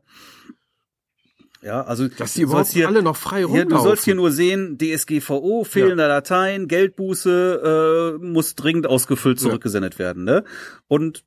Ja, 1.67 1.83
also 1.83 2.07
Dass 2.07 2.35
die 2.35 2.43
du 2.43 2.47
überhaupt 2.47 2.67
sollst 2.67 2.75
hier, 2.75 2.87
alle 2.87 3.03
noch 3.03 3.17
frei 3.17 3.39
hier, 3.39 3.47
rumlaufen. 3.47 3.69
du 3.71 3.79
sollst 3.81 4.05
hier 4.05 4.15
nur 4.15 4.31
sehen, 4.31 4.79
DSGVO, 4.79 5.65
fehlender 5.65 6.07
Dateien, 6.07 6.69
Geldbuße 6.69 8.17
äh, 8.21 8.25
muss 8.25 8.55
dringend 8.55 8.87
ausgefüllt 8.87 9.41
Ja. 9.41 9.49
zurückgesendet 9.49 9.99
werden, 9.99 10.23
ne? 10.23 10.45
Und 10.87 11.25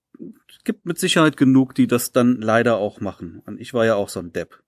es 0.48 0.64
gibt 0.64 0.86
mit 0.86 0.98
Sicherheit 0.98 1.36
genug, 1.36 1.76
die 1.76 1.88
das 1.88 2.14
dann 2.14 2.40
leider 2.42 2.78
auch 2.78 3.02
machen. 3.02 3.42
Und 3.46 3.60
ich 3.60 3.74
war 3.74 3.86
ja 3.86 3.96
auch 3.96 4.08
so 4.08 4.22
ein 4.22 4.32
Depp. 4.32 4.62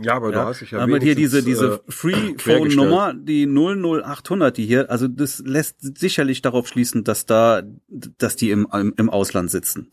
ja, 0.00 0.14
aber 0.14 0.32
Ja, 0.32 0.42
du 0.42 0.48
hast 0.48 0.60
dich 0.60 0.70
ja 0.70 0.78
aber 0.78 0.98
hier 0.98 1.14
diese, 1.16 1.42
diese 1.42 1.66
äh, 1.86 1.90
Free-Phone-Nummer, 1.92 3.14
die 3.14 3.46
00800, 3.46 4.56
die 4.56 4.64
hier, 4.66 4.90
also 4.90 5.08
das 5.08 5.40
lässt 5.44 5.98
sicherlich 5.98 6.40
darauf 6.40 6.68
schließen, 6.68 7.02
dass 7.04 7.26
da, 7.26 7.62
dass 7.88 8.36
die 8.36 8.50
im, 8.50 8.66
im, 8.72 8.94
im 8.96 9.10
Ausland 9.10 9.50
sitzen. 9.50 9.90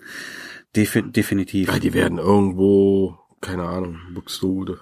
Defi 0.75 1.01
definitiv. 1.11 1.69
Ja, 1.69 1.79
die 1.79 1.93
werden 1.93 2.19
irgendwo, 2.19 3.17
keine 3.41 3.63
Ahnung, 3.63 3.97
Buxtehude. 4.13 4.79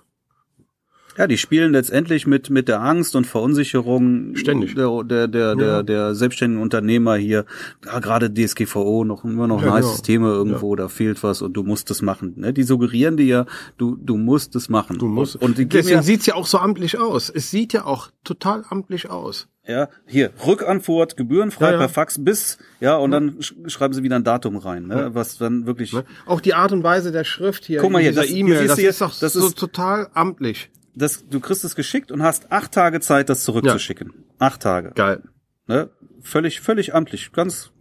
Ja, 1.18 1.28
die 1.28 1.38
spielen 1.38 1.72
letztendlich 1.72 2.28
mit 2.28 2.50
mit 2.50 2.68
der 2.68 2.82
Angst 2.82 3.16
und 3.16 3.26
Verunsicherung 3.26 4.36
Ständig. 4.36 4.76
der 4.76 5.02
der 5.06 5.28
der 5.30 5.56
der, 5.56 5.68
Ja. 5.68 5.84
der 5.84 6.14
selbstständigen 6.14 6.62
Unternehmer 6.62 7.16
hier. 7.16 7.46
Ja, 7.86 8.00
gerade 8.00 8.30
DSGVO 8.34 9.06
noch 9.06 9.24
immer 9.24 9.48
noch 9.48 9.64
Ja, 9.64 9.70
nice 9.70 9.86
genau. 9.92 10.02
Thema 10.02 10.28
irgendwo, 10.34 10.76
da 10.76 10.90
fehlt 10.90 11.24
was 11.24 11.42
und 11.42 11.54
du 11.54 11.64
musst 11.64 11.90
es 11.90 12.02
machen. 12.02 12.34
Ne? 12.36 12.52
Die 12.52 12.64
suggerieren 12.64 13.16
dir 13.16 13.26
ja, 13.26 13.46
du 13.78 13.96
du 13.96 14.18
musst 14.18 14.58
es 14.58 14.68
machen. 14.68 14.98
Du 14.98 15.08
musst. 15.08 15.36
und, 15.38 15.44
und 15.44 15.58
die 15.58 15.68
deswegen 15.70 15.96
ja, 15.98 16.04
sieht's 16.04 16.26
ja 16.26 16.36
auch 16.36 16.48
so 16.48 16.58
amtlich 16.58 17.00
aus. 17.00 17.30
Es 17.30 17.50
sieht 17.50 17.72
ja 17.72 17.86
auch 17.86 18.10
total 18.26 18.66
amtlich 18.70 19.10
aus. 19.10 19.48
Ja 19.68 19.90
hier 20.06 20.32
Rückantwort 20.46 21.18
gebührenfrei 21.18 21.66
Ja, 21.68 21.72
ja. 21.74 21.78
per 21.80 21.90
Fax 21.90 22.24
bis 22.24 22.58
ja 22.80 22.96
und 22.98 23.12
dann 23.12 23.42
sch 23.42 23.54
schreiben 23.68 23.94
sie 23.94 24.04
wieder 24.04 24.16
ein 24.16 24.24
Datum 24.24 24.58
rein, 24.58 24.88
ne? 24.88 25.14
was 25.14 25.38
dann 25.38 25.66
wirklich? 25.66 25.94
Auch 26.26 26.42
die 26.42 26.54
Art 26.54 26.72
und 26.72 26.84
Weise 26.84 27.12
der 27.12 27.24
Schrift 27.24 27.66
hier, 27.66 27.82
Guck 27.82 27.92
mal 27.92 28.02
hier, 28.02 28.14
das- 28.14 28.30
E-Mail, 28.30 28.68
das 28.68 28.78
ist 28.80 29.02
doch 29.02 29.18
das 29.20 29.34
so 29.34 29.48
ist- 29.48 29.58
total 29.58 30.10
amtlich. 30.14 30.70
das 30.96 31.28
du 31.28 31.40
kriegst 31.40 31.64
es 31.64 31.76
geschickt 31.76 32.12
und 32.12 32.22
hast 32.24 32.52
acht 32.52 32.72
Tage 32.72 33.00
Zeit, 33.00 33.30
das 33.30 33.44
zurückzuschicken. 33.44 34.14
Acht 34.40 34.62
Tage. 34.62 34.92
Geil. 34.96 35.24
Ne? 35.68 35.90
Völlig, 36.22 36.62
völlig 36.62 36.94
amtlich. 36.94 37.32
Ganz. 37.32 37.72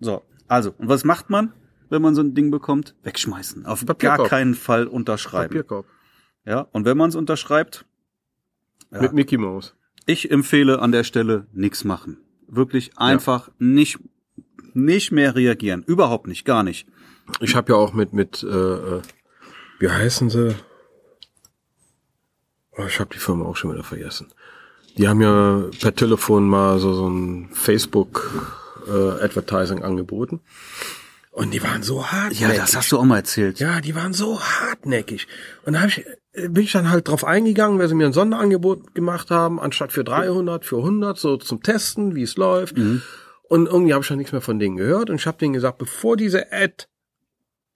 So. 0.00 0.22
Also, 0.48 0.74
und 0.76 0.88
was 0.88 1.04
macht 1.04 1.30
man, 1.30 1.52
wenn 1.88 2.02
man 2.02 2.14
so 2.14 2.22
ein 2.22 2.34
Ding 2.34 2.50
bekommt? 2.50 2.94
Wegschmeißen. 3.02 3.64
Auf 3.66 3.84
Papierkorb. 3.86 4.18
gar 4.18 4.28
keinen 4.28 4.54
Fall 4.54 4.86
unterschreiben. 4.86 5.48
Papierkorb. 5.48 5.86
Ja. 6.44 6.66
Und 6.72 6.84
wenn 6.84 6.96
man 6.96 7.08
es 7.08 7.16
unterschreibt, 7.16 7.84
Ja. 8.90 9.00
Mit 9.02 9.12
Mickey 9.14 9.38
Mouse. 9.38 9.74
Ich 10.06 10.30
empfehle 10.30 10.80
an 10.80 10.92
der 10.92 11.04
Stelle 11.04 11.46
nichts 11.52 11.84
machen. 11.84 12.18
Wirklich 12.48 12.98
einfach 12.98 13.50
nicht, 13.58 13.98
nicht 14.74 15.12
mehr 15.12 15.34
reagieren. 15.34 15.82
Überhaupt 15.84 16.26
nicht, 16.26 16.44
gar 16.44 16.62
nicht. 16.62 16.86
Ich 17.40 17.54
habe 17.54 17.72
ja 17.72 17.78
auch 17.78 17.92
mit, 17.92 18.12
mit, 18.12 18.42
äh, 18.42 18.46
äh, 18.46 19.02
wie 19.78 19.88
heißen 19.88 20.30
sie? 20.30 20.54
Oh, 22.76 22.84
ich 22.86 23.00
habe 23.00 23.10
die 23.12 23.18
Firma 23.18 23.44
auch 23.44 23.56
schon 23.56 23.72
wieder 23.72 23.84
vergessen. 23.84 24.28
Die 24.96 25.08
haben 25.08 25.20
ja 25.20 25.64
per 25.80 25.94
Telefon 25.94 26.48
mal 26.48 26.78
so, 26.78 26.92
so 26.92 27.08
ein 27.08 27.50
Facebook 27.52 28.60
äh, 28.86 29.24
Advertising 29.24 29.82
angeboten. 29.82 30.40
Und 31.30 31.54
die 31.54 31.62
waren 31.62 31.82
so 31.82 32.06
hartnäckig. 32.06 32.40
Ja, 32.40 32.52
das 32.52 32.76
hast 32.76 32.92
du 32.92 32.98
auch 32.98 33.04
mal 33.04 33.16
erzählt. 33.16 33.58
Ja, 33.58 33.80
die 33.80 33.94
waren 33.94 34.12
so 34.12 34.40
hartnäckig. 34.40 35.26
Und 35.64 35.72
da 35.72 35.80
hab 35.80 35.88
ich, 35.88 36.04
bin 36.34 36.64
ich 36.64 36.72
dann 36.72 36.90
halt 36.90 37.08
drauf 37.08 37.24
eingegangen, 37.24 37.78
weil 37.78 37.88
sie 37.88 37.94
mir 37.94 38.06
ein 38.06 38.12
Sonderangebot 38.12 38.94
gemacht 38.94 39.30
haben, 39.30 39.60
anstatt 39.60 39.92
für 39.92 40.04
300, 40.04 40.64
für 40.64 40.78
100, 40.78 41.18
so 41.18 41.36
zum 41.36 41.62
Testen, 41.62 42.14
wie 42.14 42.22
es 42.22 42.36
läuft. 42.36 42.76
Und 43.42 43.66
irgendwie 43.66 43.92
habe 43.92 44.02
ich 44.02 44.08
dann 44.08 44.18
nichts 44.18 44.32
mehr 44.32 44.40
von 44.40 44.58
denen 44.58 44.76
gehört. 44.76 45.10
Und 45.10 45.16
ich 45.16 45.26
habe 45.26 45.36
denen 45.38 45.52
gesagt, 45.52 45.76
bevor 45.78 46.16
diese 46.16 46.50
Ad 46.50 46.86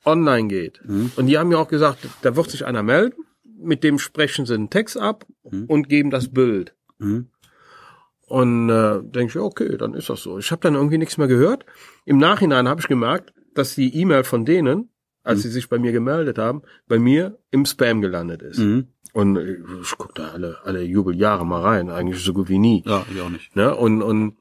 online 0.05 0.49
geht, 0.49 0.81
und 1.17 1.27
die 1.27 1.37
haben 1.37 1.49
mir 1.49 1.59
auch 1.59 1.69
gesagt, 1.69 1.99
da 2.23 2.35
wird 2.37 2.51
sich 2.51 2.65
einer 2.65 2.83
melden, 2.83 3.25
mit 3.59 3.85
dem 3.85 3.99
sprechen 3.99 4.47
sie 4.47 4.55
einen 4.55 4.71
Text 4.71 4.97
ab 4.97 5.27
und 5.69 5.89
geben 5.89 6.11
das 6.11 6.33
Bild. 6.33 6.75
Mhm. 6.99 7.31
Und 8.27 8.71
äh, 8.71 9.03
denke 9.03 9.27
ich, 9.27 9.35
ja, 9.35 9.43
okay, 9.43 9.77
dann 9.77 9.95
ist 9.95 10.09
das 10.11 10.23
so. 10.23 10.39
Ich 10.39 10.51
habe 10.51 10.61
dann 10.61 10.75
irgendwie 10.75 10.99
nichts 10.99 11.17
mehr 11.17 11.29
gehört. 11.29 11.65
Im 12.05 12.19
Nachhinein 12.19 12.69
habe 12.69 12.81
ich 12.81 12.89
gemerkt, 12.89 13.33
dass 13.55 13.75
die 13.75 13.95
E-Mail 14.01 14.25
von 14.25 14.45
denen, 14.45 14.91
als 15.27 15.43
sie 15.43 15.51
sich 15.51 15.69
bei 15.69 15.79
mir 15.79 15.93
gemeldet 15.93 16.39
haben, 16.39 16.63
bei 16.87 16.99
mir 16.99 17.39
im 17.51 17.67
Spam 17.67 18.01
gelandet 18.01 18.43
ist. 18.43 18.59
Mhm. 18.59 18.89
Und 19.13 19.37
äh, 19.37 19.59
ich 19.83 19.91
gucke 19.97 20.15
da 20.15 20.29
alle, 20.31 20.59
alle 20.65 20.83
Jubeljahre 20.83 21.45
mal 21.47 21.63
rein, 21.63 21.91
eigentlich 21.91 22.23
so 22.23 22.33
gut 22.33 22.49
wie 22.49 22.59
nie. 22.59 22.83
Ja, 22.87 23.05
ich 23.13 23.21
auch 23.21 23.29
nicht. 23.31 23.55
Ne? 23.57 23.75
Und, 23.75 24.03
und 24.03 24.37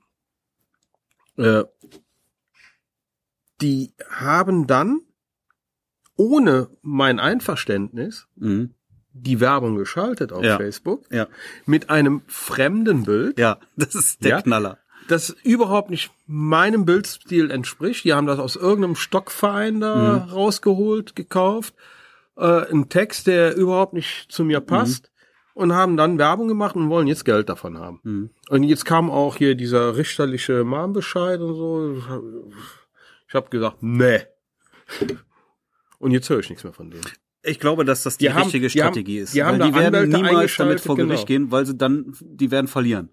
äh, 1.37 1.63
die 3.61 3.93
haben 4.09 4.67
dann 4.67 5.01
ohne 6.17 6.69
mein 6.81 7.19
Einverständnis 7.19 8.27
Mhm. 8.35 8.73
die 9.13 9.39
Werbung 9.39 9.75
geschaltet 9.75 10.33
auf 10.33 10.43
Ja. 10.43 10.57
Facebook 10.57 11.05
Ja. 11.11 11.27
mit 11.65 11.89
einem 11.89 12.21
fremden 12.27 13.03
Bild, 13.03 13.39
Ja, 13.39 13.59
das 13.77 13.95
ist 13.95 14.23
der 14.23 14.29
Ja? 14.31 14.41
Knaller. 14.41 14.77
Das 15.07 15.29
überhaupt 15.43 15.89
nicht 15.89 16.11
meinem 16.27 16.85
Bildstil 16.85 17.51
entspricht. 17.51 18.03
Die 18.05 18.13
haben 18.13 18.27
das 18.27 18.39
aus 18.39 18.55
irgendeinem 18.55 18.95
Stockverein 18.95 19.79
da 19.79 20.17
rausgeholt, 20.31 21.15
gekauft. 21.15 21.73
Äh, 22.37 22.69
ein 22.71 22.89
Text, 22.89 23.27
der 23.27 23.55
überhaupt 23.55 23.93
nicht 23.93 24.27
zu 24.31 24.43
mir 24.43 24.59
passt. 24.61 25.11
und 25.53 25.71
haben 25.71 25.95
dann 25.95 26.17
Werbung 26.17 26.49
gemacht 26.49 26.75
und 26.75 26.89
wollen 26.89 27.07
jetzt 27.07 27.23
Geld 27.23 27.47
davon 27.47 27.77
haben. 27.77 27.99
Mhm. 28.03 28.29
Und 28.49 28.63
jetzt 28.63 28.83
kam 28.83 29.09
auch 29.09 29.37
hier 29.37 29.55
dieser 29.55 29.95
richterliche 29.95 30.65
Mahnbescheid 30.65 31.39
und 31.39 31.55
so. 31.55 31.95
Ich 33.29 33.33
habe 33.33 33.49
gesagt, 33.49 33.77
nee. 33.81 34.19
Und 35.97 36.11
jetzt 36.11 36.29
höre 36.29 36.39
ich 36.39 36.49
nichts 36.49 36.63
mehr 36.63 36.73
von 36.73 36.91
denen. 36.91 37.03
Ich 37.43 37.59
glaube, 37.59 37.85
dass 37.85 38.03
das 38.03 38.17
die, 38.17 38.25
Die 38.25 38.33
haben- 38.33 38.43
richtige 38.43 38.67
die 38.67 38.81
haben- 38.81 38.87
Strategie 38.93 39.19
ist. 39.19 39.33
die 39.35 39.43
haben 39.43 39.59
die 39.59 39.73
werden 39.73 39.95
Anwälte 39.95 40.17
niemals 40.17 40.57
damit 40.57 40.81
vor 40.81 40.95
Gericht 40.95 41.25
genau. 41.27 41.45
gehen, 41.45 41.51
weil 41.51 41.65
sie 41.65 41.77
dann, 41.77 42.13
die 42.21 42.51
werden 42.51 42.67
verlieren. 42.67 43.09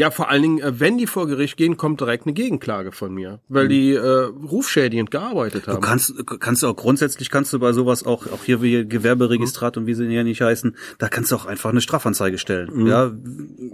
Ja, 0.00 0.10
vor 0.10 0.30
allen 0.30 0.40
Dingen, 0.42 0.58
äh, 0.60 0.80
wenn 0.80 0.96
die 0.96 1.06
vor 1.06 1.26
Gericht 1.26 1.56
gehen, 1.58 1.76
kommt 1.76 2.00
direkt 2.00 2.24
eine 2.24 2.32
Gegenklage 2.32 2.90
von 2.90 3.12
mir, 3.12 3.40
weil 3.48 3.68
die 3.68 3.92
äh, 3.92 3.98
rufschädigend 4.54 5.10
gearbeitet 5.10 5.66
haben. 5.66 5.74
Du 5.74 5.80
kannst, 5.86 6.14
kannst 6.40 6.62
du 6.62 6.68
auch 6.68 6.76
grundsätzlich 6.76 7.28
kannst 7.28 7.52
du 7.52 7.58
bei 7.58 7.72
sowas 7.74 8.04
auch, 8.06 8.26
auch 8.32 8.42
hier 8.44 8.62
wie 8.62 8.86
Gewerberegistrat 8.86 9.76
und 9.76 9.86
wie 9.86 9.92
sie 9.94 10.06
ja 10.06 10.22
nicht 10.24 10.40
heißen, 10.40 10.74
da 10.98 11.08
kannst 11.08 11.30
du 11.32 11.36
auch 11.36 11.44
einfach 11.44 11.68
eine 11.70 11.82
Strafanzeige 11.82 12.38
stellen. 12.38 12.86
Ja, 12.86 13.12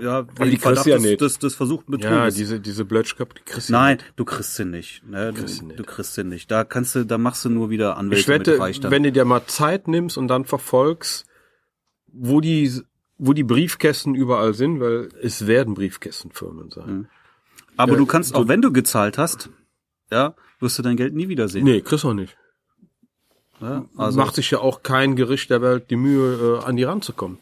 ja, 0.00 0.22
Mhm. 0.22 0.50
die 0.50 0.56
kriegst 0.58 0.84
du 0.86 0.90
ja 0.90 0.98
nicht. 0.98 1.20
des, 1.20 1.38
des 1.38 1.54
versuchten 1.54 1.92
Betruges. 1.92 2.10
ja, 2.16 2.30
diese 2.30 2.58
diese 2.60 2.84
Blötschköpfe, 2.84 3.34
die 3.38 3.42
kriegst 3.50 3.68
du 3.68 3.72
Nein, 3.74 3.98
nicht. 3.98 4.12
du 4.16 4.24
kriegst 4.24 4.56
sie 4.56 4.64
nicht. 4.64 5.06
Ne? 5.08 5.32
Du, 5.32 5.40
Kriegst 5.40 5.58
sie 5.58 5.64
nicht. 5.66 5.78
du 5.78 5.84
kriegst 5.84 6.14
sie 6.14 6.24
nicht. 6.24 6.50
Da 6.50 6.64
kannst 6.64 6.94
du, 6.96 7.04
da 7.06 7.18
machst 7.18 7.44
du 7.44 7.50
nur 7.50 7.70
wieder 7.70 7.96
Anwälte 7.98 8.20
Ich 8.20 8.28
wette, 8.28 8.50
mit 8.50 8.58
Freistand. 8.60 8.90
wenn 8.92 9.04
du 9.04 9.12
dir 9.12 9.24
mal 9.24 9.42
Zeit 9.46 9.86
nimmst 9.86 10.18
und 10.18 10.26
dann 10.26 10.44
verfolgst, 10.44 11.24
wo 12.12 12.40
die 12.40 12.72
wo 13.18 13.32
die 13.32 13.44
Briefkästen 13.44 14.14
überall 14.14 14.54
sind, 14.54 14.80
weil 14.80 15.08
es 15.22 15.46
werden 15.46 15.74
Briefkästenfirmen 15.74 16.70
sein. 16.70 17.08
Aber 17.76 17.92
Ja, 17.92 17.98
du 17.98 18.06
kannst 18.06 18.34
auch, 18.34 18.48
wenn 18.48 18.62
du 18.62 18.72
gezahlt 18.72 19.18
hast, 19.18 19.50
ja, 20.10 20.34
wirst 20.60 20.78
du 20.78 20.82
dein 20.82 20.96
Geld 20.96 21.14
nie 21.14 21.28
wiedersehen. 21.28 21.64
Nee, 21.64 21.80
kriegst 21.80 22.04
du 22.04 22.10
auch 22.10 22.14
nicht. 22.14 22.36
Ja, 23.60 23.86
also, 23.96 24.18
Macht 24.18 24.34
sich 24.34 24.50
ja 24.50 24.58
auch 24.58 24.82
kein 24.82 25.16
Gericht 25.16 25.48
der 25.50 25.62
Welt 25.62 25.90
die 25.90 25.96
Mühe, 25.96 26.60
äh, 26.60 26.64
an 26.64 26.76
die 26.76 26.84
ranzukommen. 26.84 27.38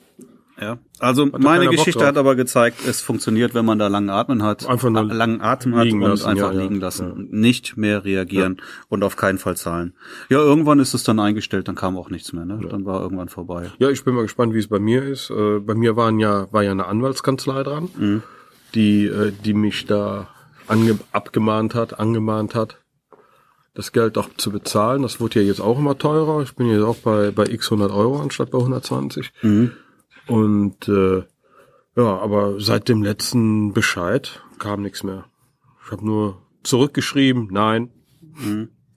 Ja. 0.60 0.78
also 0.98 1.26
meine 1.26 1.68
Geschichte 1.68 2.06
hat 2.06 2.16
aber 2.16 2.36
gezeigt, 2.36 2.78
es 2.86 3.00
funktioniert, 3.00 3.54
wenn 3.54 3.64
man 3.64 3.78
da 3.78 3.88
langen 3.88 4.10
Atmen 4.10 4.42
hat, 4.42 4.66
Einfach 4.66 4.90
nur 4.90 5.10
äh, 5.10 5.14
langen 5.14 5.40
Atem 5.40 5.74
hat 5.74 5.90
und 5.90 6.00
lassen, 6.00 6.26
einfach 6.26 6.52
ja, 6.52 6.58
ja, 6.58 6.62
liegen 6.62 6.80
lassen, 6.80 7.06
ja. 7.06 7.38
nicht 7.38 7.76
mehr 7.76 8.04
reagieren 8.04 8.60
und 8.88 9.02
auf 9.02 9.16
keinen 9.16 9.38
Fall 9.38 9.56
zahlen. 9.56 9.94
Ja, 10.28 10.38
irgendwann 10.38 10.78
ist 10.78 10.94
es 10.94 11.04
dann 11.04 11.18
eingestellt, 11.18 11.68
dann 11.68 11.74
kam 11.74 11.96
auch 11.96 12.10
nichts 12.10 12.32
mehr, 12.32 12.44
ne? 12.44 12.60
Dann 12.68 12.84
war 12.84 13.00
irgendwann 13.02 13.28
vorbei. 13.28 13.70
Ja, 13.78 13.90
ich 13.90 14.04
bin 14.04 14.14
mal 14.14 14.22
gespannt, 14.22 14.54
wie 14.54 14.58
es 14.58 14.68
bei 14.68 14.78
mir 14.78 15.02
ist. 15.02 15.30
Äh, 15.30 15.60
bei 15.60 15.74
mir 15.74 15.96
waren 15.96 16.18
ja, 16.18 16.52
war 16.52 16.62
ja 16.62 16.70
eine 16.70 16.86
Anwaltskanzlei 16.86 17.62
dran, 17.62 18.22
die, 18.74 19.06
äh, 19.06 19.32
die 19.44 19.54
mich 19.54 19.86
da 19.86 20.28
ange 20.66 20.98
abgemahnt 21.12 21.74
hat, 21.74 21.98
angemahnt 21.98 22.54
hat, 22.54 22.78
das 23.74 23.92
Geld 23.92 24.16
auch 24.18 24.28
zu 24.36 24.50
bezahlen. 24.50 25.02
Das 25.02 25.20
wurde 25.20 25.40
ja 25.40 25.46
jetzt 25.46 25.60
auch 25.60 25.78
immer 25.78 25.98
teurer. 25.98 26.42
Ich 26.42 26.54
bin 26.54 26.68
jetzt 26.68 26.82
auch 26.82 26.96
bei, 26.96 27.30
bei 27.30 27.44
x 27.44 27.70
100 27.70 27.92
Euro 27.92 28.20
anstatt 28.20 28.50
bei 28.50 28.58
120. 28.58 29.32
Und 30.26 30.88
äh, 30.88 31.24
ja, 31.96 32.18
aber 32.18 32.60
seit 32.60 32.88
dem 32.88 33.02
letzten 33.02 33.72
Bescheid 33.72 34.42
kam 34.58 34.82
nichts 34.82 35.02
mehr. 35.02 35.26
Ich 35.84 35.92
habe 35.92 36.04
nur 36.04 36.42
zurückgeschrieben, 36.62 37.48
nein. 37.50 37.90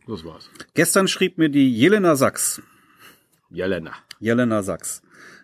Das 0.08 0.24
war's. 0.24 0.50
Gestern 0.74 1.08
schrieb 1.08 1.38
mir 1.38 1.50
die 1.50 1.72
Jelena 1.72 2.16
Sachs, 2.16 2.62
Jelena. 3.50 3.92
Jelena 4.20 4.64
Sachs. 4.64 5.02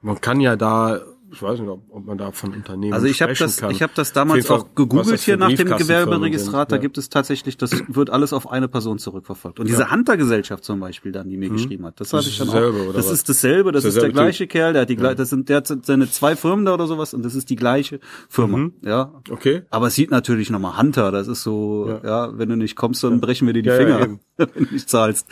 Man 0.00 0.20
kann 0.20 0.40
ja 0.40 0.56
da, 0.56 1.00
ich 1.32 1.42
weiß 1.42 1.60
nicht, 1.60 1.68
ob, 1.68 1.82
ob 1.90 2.04
man 2.06 2.18
da 2.18 2.32
von 2.32 2.52
Unternehmen 2.52 2.92
Also 2.92 3.06
ich 3.06 3.22
habe 3.22 3.34
das, 3.34 3.56
kann. 3.58 3.70
ich 3.70 3.82
habe 3.82 3.92
das 3.94 4.12
damals 4.12 4.46
Fall, 4.46 4.58
auch 4.58 4.74
gegoogelt 4.74 5.12
das 5.14 5.22
hier 5.24 5.36
nach 5.36 5.52
dem 5.52 5.68
Gewerberegistrat. 5.76 6.68
sind. 6.68 6.72
Da 6.72 6.76
Ja. 6.76 6.80
gibt 6.82 6.98
es 6.98 7.08
tatsächlich, 7.08 7.56
das 7.56 7.70
wird 7.88 8.10
alles 8.10 8.32
auf 8.32 8.50
eine 8.50 8.68
Person 8.68 8.98
zurückverfolgt. 8.98 9.60
Und 9.60 9.68
diese 9.68 9.90
Hunter-Gesellschaft 9.90 10.64
zum 10.64 10.80
Beispiel, 10.80 11.12
dann, 11.12 11.28
die 11.28 11.36
mir 11.36 11.50
geschrieben 11.50 11.86
hat, 11.86 12.00
das, 12.00 12.12
Mhm. 12.12 12.16
Das 12.16 12.26
hatte 12.26 12.28
ich 12.30 12.40
ist 12.40 12.40
dann 12.40 12.48
auch. 12.48 12.52
dasselbe, 12.54 12.82
oder 12.84 12.92
das 12.94 13.06
was? 13.06 13.12
ist 13.12 13.28
dasselbe, 13.28 13.72
das 13.72 13.84
ist 13.84 13.94
der 13.94 14.02
Derselbe 14.02 14.14
gleiche 14.14 14.46
Kerl, 14.46 14.72
der 14.72 14.82
hat 14.82 14.88
die 14.90 14.96
gleiche, 14.96 15.16
das 15.16 15.30
sind, 15.30 15.48
der 15.48 15.58
hat 15.58 15.66
seine 15.86 16.10
zwei 16.10 16.36
Firmen 16.36 16.64
da 16.64 16.74
oder 16.74 16.86
sowas 16.86 17.14
und 17.14 17.24
das 17.24 17.34
ist 17.34 17.50
die 17.50 17.56
gleiche 17.56 18.00
Firma, 18.28 18.70
ja. 18.82 19.12
Okay. 19.30 19.62
Aber 19.70 19.86
es 19.88 19.94
sieht 19.94 20.10
natürlich 20.10 20.50
nochmal 20.50 20.78
Hunter, 20.78 21.10
das 21.12 21.28
ist 21.28 21.42
so, 21.42 22.00
ja. 22.04 22.36
wenn 22.38 22.48
du 22.48 22.56
nicht 22.56 22.76
kommst, 22.76 23.04
dann 23.04 23.20
brechen 23.20 23.46
wir 23.46 23.54
dir 23.54 23.62
die 23.62 23.68
Ja, 23.68 23.80
ja, 23.80 23.98
Finger, 23.98 24.18
wenn 24.36 24.64
du 24.66 24.72
nicht 24.72 24.88
zahlst. 24.90 25.26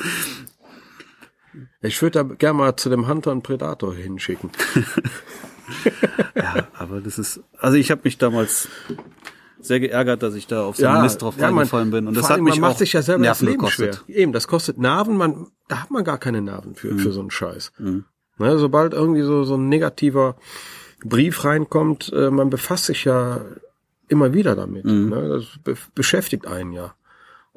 Ich 1.81 2.01
würde 2.03 2.25
da 2.25 2.35
gerne 2.35 2.59
mal 2.59 2.77
zu 2.77 2.89
dem 2.91 3.07
Hunter 3.09 3.31
und 3.33 3.43
Predator 3.43 3.95
hinschicken. 3.95 4.51
Ja, 6.35 6.69
aber 6.79 7.01
das 7.01 7.19
ist, 7.19 7.41
also 7.59 7.77
ich 7.77 7.91
habe 7.91 8.03
mich 8.05 8.17
damals 8.19 8.69
sehr 9.61 9.81
geärgert, 9.81 10.23
dass 10.23 10.35
ich 10.35 10.47
da 10.47 10.63
auf 10.65 10.77
so 10.77 10.87
einen 10.87 11.03
Mist 11.03 11.21
drauf 11.21 11.37
ja, 11.37 11.47
reingefallen 11.47 11.91
bin. 11.91 12.07
Und 12.07 12.15
das 12.17 12.31
hat 12.31 12.41
mich 12.41 12.55
man 12.55 12.61
macht 12.61 12.75
auch 12.75 12.79
sich 12.79 12.93
ja 12.93 13.03
selber 13.03 13.25
das 13.25 13.41
Nerven 13.43 13.47
Leben 13.47 13.59
gekostet. 13.59 14.03
schwer. 14.07 14.17
Eben, 14.17 14.33
das 14.33 14.47
kostet 14.47 14.79
Nerven, 14.79 15.17
man, 15.17 15.49
da 15.69 15.83
hat 15.83 15.91
man 15.91 16.05
gar 16.05 16.19
keine 16.19 16.41
Nerven 16.41 16.75
für, 16.77 16.93
Mhm. 16.95 16.99
für 17.01 17.13
so 17.13 17.21
einen 17.21 17.31
Scheiß. 17.31 17.73
Ne, 17.79 18.59
sobald 18.59 18.93
irgendwie 18.93 19.23
so, 19.23 19.43
so 19.45 19.57
ein 19.57 19.69
negativer 19.69 20.37
Brief 21.05 21.45
reinkommt, 21.45 22.13
äh, 22.13 22.31
man 22.31 22.51
befasst 22.51 22.85
sich 22.87 23.05
ja 23.05 23.41
immer 24.07 24.33
wieder 24.33 24.55
damit. 24.55 24.85
Mhm. 24.85 25.09
Ne, 25.09 25.29
das 25.29 25.45
be 25.65 25.75
beschäftigt 25.95 26.47
einen 26.47 26.73
ja. 26.73 26.95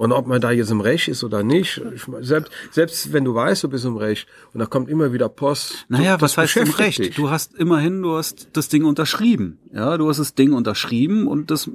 Und 0.02 0.14
ob 0.14 0.26
man 0.26 0.42
da 0.42 0.50
jetzt 0.50 0.72
im 0.72 0.82
Recht 0.82 1.10
ist 1.10 1.24
oder 1.24 1.44
nicht, 1.44 1.80
ich, 1.94 2.02
selbst, 2.22 2.52
selbst 2.72 3.14
wenn 3.14 3.24
du 3.24 3.36
weißt, 3.36 3.64
du 3.64 3.70
bist 3.70 3.86
im 3.86 3.98
Recht 3.98 4.28
und 4.52 4.60
da 4.60 4.66
kommt 4.66 4.90
immer 4.90 5.14
wieder 5.14 5.30
Post. 5.30 5.86
Naja, 5.90 6.20
was 6.20 6.38
heißt 6.38 6.58
im 6.58 6.72
Recht? 6.72 6.98
dich. 6.98 7.16
Du 7.16 7.30
hast 7.30 7.54
immerhin, 7.54 8.02
du 8.02 8.16
hast 8.16 8.48
das 8.54 8.68
Ding 8.68 8.84
unterschrieben. 8.84 9.60
Ja, 9.72 10.00
du 10.00 10.10
hast 10.10 10.18
das 10.18 10.34
Ding 10.34 10.54
unterschrieben 10.54 11.28
und 11.28 11.52
das, 11.52 11.70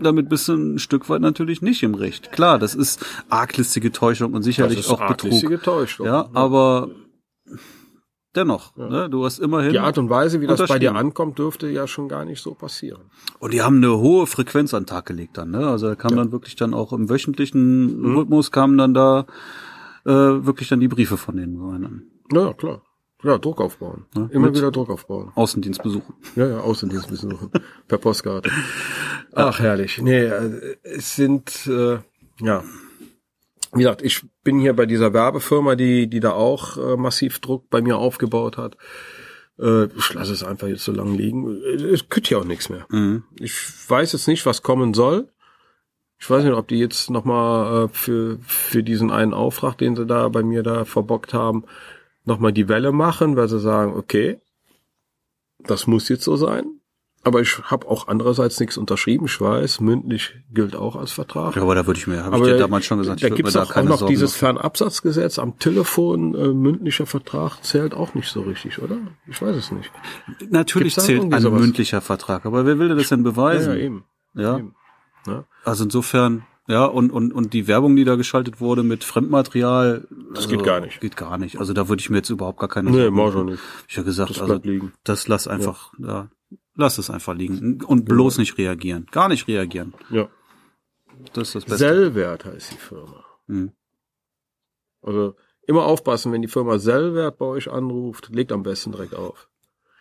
damit 0.00 0.28
bist 0.28 0.48
du 0.48 0.54
ein 0.54 0.80
Stück 0.80 1.08
weit 1.08 1.20
natürlich 1.20 1.62
nicht 1.62 1.84
im 1.84 1.94
Recht. 1.94 2.32
Klar, 2.32 2.58
das 2.58 2.74
ist 2.74 3.06
arglistige 3.28 3.92
Täuschung 3.92 4.32
und 4.32 4.42
sicherlich 4.42 4.84
auch 4.88 5.06
Betrug. 5.06 5.62
Täuschung. 5.62 6.06
Ja, 6.06 6.30
aber 6.34 6.90
dennoch, 8.34 8.76
ne, 8.76 9.08
du 9.10 9.24
hast 9.24 9.38
immerhin. 9.38 9.72
Die 9.72 9.78
Art 9.78 9.98
und 9.98 10.10
Weise, 10.10 10.40
wie 10.40 10.46
das 10.46 10.62
bei 10.68 10.78
dir 10.78 10.94
ankommt, 10.94 11.38
dürfte 11.38 11.68
ja 11.68 11.86
schon 11.86 12.08
gar 12.08 12.24
nicht 12.24 12.42
so 12.42 12.54
passieren. 12.54 13.02
Und 13.38 13.52
die 13.52 13.62
haben 13.62 13.76
eine 13.78 13.96
hohe 13.98 14.26
Frequenz 14.26 14.74
an 14.74 14.82
den 14.82 14.86
Tag 14.88 15.06
gelegt 15.06 15.38
dann, 15.38 15.50
ne? 15.50 15.66
Also 15.66 15.88
da 15.88 15.94
kam 15.94 16.16
dann 16.16 16.32
wirklich 16.32 16.56
dann 16.56 16.74
auch 16.74 16.92
im 16.92 17.08
wöchentlichen 17.10 18.00
Mhm. 18.00 18.16
Rhythmus 18.16 18.50
kamen 18.50 18.76
dann 18.78 18.94
da 18.94 19.26
äh, 20.04 20.10
wirklich 20.10 20.68
dann 20.68 20.80
die 20.80 20.88
Briefe 20.88 21.16
von 21.16 21.36
denen 21.36 21.60
rein. 21.60 22.02
Ja, 22.32 22.52
klar. 22.54 22.82
Ja, 23.24 23.38
Druck 23.38 23.60
aufbauen. 23.60 24.06
Immer 24.30 24.46
mit- 24.48 24.56
wieder 24.56 24.72
Druck 24.72 24.90
aufbauen. 24.90 25.30
Außendienstbesuche. 25.36 26.12
Ja, 26.34 26.48
ja, 26.48 26.58
Außendienstbesuche. 26.58 27.50
per 27.86 27.98
Postkarte. 27.98 28.50
Ach, 29.32 29.60
herrlich. 29.60 30.00
Nee, 30.02 30.24
äh, 30.24 30.76
es 30.82 31.14
sind, 31.14 31.68
äh, 31.68 31.98
ja. 32.40 32.64
Wie 33.72 33.78
gesagt, 33.80 34.02
ich 34.02 34.22
bin 34.44 34.58
hier 34.58 34.74
bei 34.74 34.86
dieser 34.86 35.14
Werbefirma, 35.14 35.76
die, 35.76 36.08
die 36.08 36.20
da 36.20 36.32
auch 36.32 36.76
äh, 36.76 36.96
massiv 36.96 37.38
Druck 37.40 37.70
bei 37.70 37.80
mir 37.80 37.96
aufgebaut 37.96 38.58
hat. 38.58 38.76
Äh, 39.58 39.86
ich 39.96 40.12
lasse 40.12 40.32
es 40.32 40.44
einfach 40.44 40.68
jetzt 40.68 40.84
so 40.84 40.92
lang 40.92 41.14
liegen. 41.14 41.48
Es 41.54 42.08
kütt 42.08 42.28
ja 42.28 42.38
auch 42.38 42.44
nichts 42.44 42.68
mehr. 42.68 42.86
Mhm. 42.90 43.24
Ich 43.38 43.54
weiß 43.88 44.12
jetzt 44.12 44.28
nicht, 44.28 44.44
was 44.44 44.62
kommen 44.62 44.92
soll. 44.92 45.28
Ich 46.18 46.28
weiß 46.28 46.44
nicht, 46.44 46.54
ob 46.54 46.68
die 46.68 46.78
jetzt 46.78 47.10
nochmal 47.10 47.84
äh, 47.84 47.88
für, 47.88 48.38
für 48.42 48.82
diesen 48.82 49.10
einen 49.10 49.34
Auftrag, 49.34 49.78
den 49.78 49.96
sie 49.96 50.06
da 50.06 50.28
bei 50.28 50.42
mir 50.42 50.62
da 50.62 50.84
verbockt 50.84 51.32
haben, 51.32 51.64
nochmal 52.24 52.52
die 52.52 52.68
Welle 52.68 52.92
machen, 52.92 53.36
weil 53.36 53.48
sie 53.48 53.58
sagen, 53.58 53.94
okay, 53.94 54.38
das 55.58 55.86
muss 55.86 56.08
jetzt 56.08 56.24
so 56.24 56.36
sein. 56.36 56.81
Aber 57.24 57.40
ich 57.40 57.58
habe 57.64 57.88
auch 57.88 58.08
andererseits 58.08 58.58
nichts 58.58 58.76
unterschrieben. 58.76 59.26
Ich 59.26 59.40
weiß, 59.40 59.80
mündlich 59.80 60.34
gilt 60.50 60.74
auch 60.74 60.96
als 60.96 61.12
Vertrag. 61.12 61.54
Ja, 61.54 61.62
aber 61.62 61.76
da 61.76 61.86
würde 61.86 61.98
ich 61.98 62.08
mir, 62.08 62.24
habe 62.24 62.38
ich 62.38 62.42
dir 62.44 62.58
damals 62.58 62.84
schon 62.84 62.98
gesagt, 62.98 63.22
da 63.22 63.26
ich 63.26 63.30
würde 63.30 63.34
mir 63.34 63.36
gibt's 63.36 63.52
da 63.52 63.62
auch, 63.62 63.70
auch 63.70 63.74
keine 63.74 63.88
noch 63.90 63.98
Sorgen 63.98 64.12
dieses 64.12 64.32
machen. 64.32 64.56
Fernabsatzgesetz 64.56 65.38
am 65.38 65.58
Telefon, 65.58 66.34
äh, 66.34 66.48
mündlicher 66.48 67.06
Vertrag 67.06 67.62
zählt 67.62 67.94
auch 67.94 68.14
nicht 68.14 68.28
so 68.28 68.40
richtig, 68.40 68.82
oder? 68.82 68.96
Ich 69.28 69.40
weiß 69.40 69.54
es 69.54 69.70
nicht. 69.70 69.90
Natürlich 70.50 70.94
Gibt's 70.94 71.06
zählt 71.06 71.32
ein 71.32 71.42
mündlicher 71.54 72.00
Vertrag, 72.00 72.44
aber 72.44 72.66
wer 72.66 72.78
will 72.80 72.88
denn 72.88 72.98
das 72.98 73.08
denn 73.08 73.22
beweisen? 73.22 73.76
eben. 73.76 74.04
Ja, 74.34 74.58
eben. 74.58 74.74
Ja. 75.26 75.44
also 75.64 75.84
insofern, 75.84 76.44
ja, 76.66 76.84
und, 76.84 77.12
und, 77.12 77.32
und 77.32 77.52
die 77.52 77.68
Werbung, 77.68 77.94
die 77.94 78.04
da 78.04 78.16
geschaltet 78.16 78.60
wurde 78.60 78.82
mit 78.82 79.04
Fremdmaterial. 79.04 80.08
Das 80.30 80.44
also, 80.44 80.48
geht 80.56 80.64
gar 80.64 80.80
nicht. 80.80 81.00
Geht 81.00 81.16
gar 81.16 81.38
nicht. 81.38 81.58
Also 81.58 81.72
da 81.72 81.88
würde 81.88 82.00
ich 82.00 82.10
mir 82.10 82.16
jetzt 82.16 82.30
überhaupt 82.30 82.58
gar 82.58 82.68
keine 82.68 82.90
Nee, 82.90 83.02
Sorgen 83.02 83.16
mach 83.16 83.34
machen. 83.34 83.46
nicht. 83.46 83.62
Ich 83.86 83.96
habe 83.96 84.06
gesagt, 84.06 84.30
Das 84.30 84.40
also 84.40 84.60
das 85.04 85.28
lass 85.28 85.46
einfach, 85.46 85.92
ja. 85.98 86.28
Lass 86.74 86.98
es 86.98 87.10
einfach 87.10 87.34
liegen 87.34 87.82
und 87.84 88.04
bloß 88.04 88.38
nicht 88.38 88.56
reagieren, 88.58 89.06
gar 89.10 89.28
nicht 89.28 89.46
reagieren. 89.48 89.94
Ja. 90.10 90.28
Das 91.34 91.48
ist 91.48 91.54
das 91.54 91.64
Beste. 91.64 91.78
Sellwert 91.78 92.44
heißt 92.44 92.72
die 92.72 92.76
Firma. 92.76 93.24
Hm. 93.46 93.72
Also 95.02 95.36
immer 95.66 95.84
aufpassen, 95.84 96.32
wenn 96.32 96.42
die 96.42 96.48
Firma 96.48 96.78
Sellwert 96.78 97.38
bei 97.38 97.46
euch 97.46 97.70
anruft, 97.70 98.30
legt 98.32 98.52
am 98.52 98.62
besten 98.62 98.92
direkt 98.92 99.14
auf. 99.14 99.48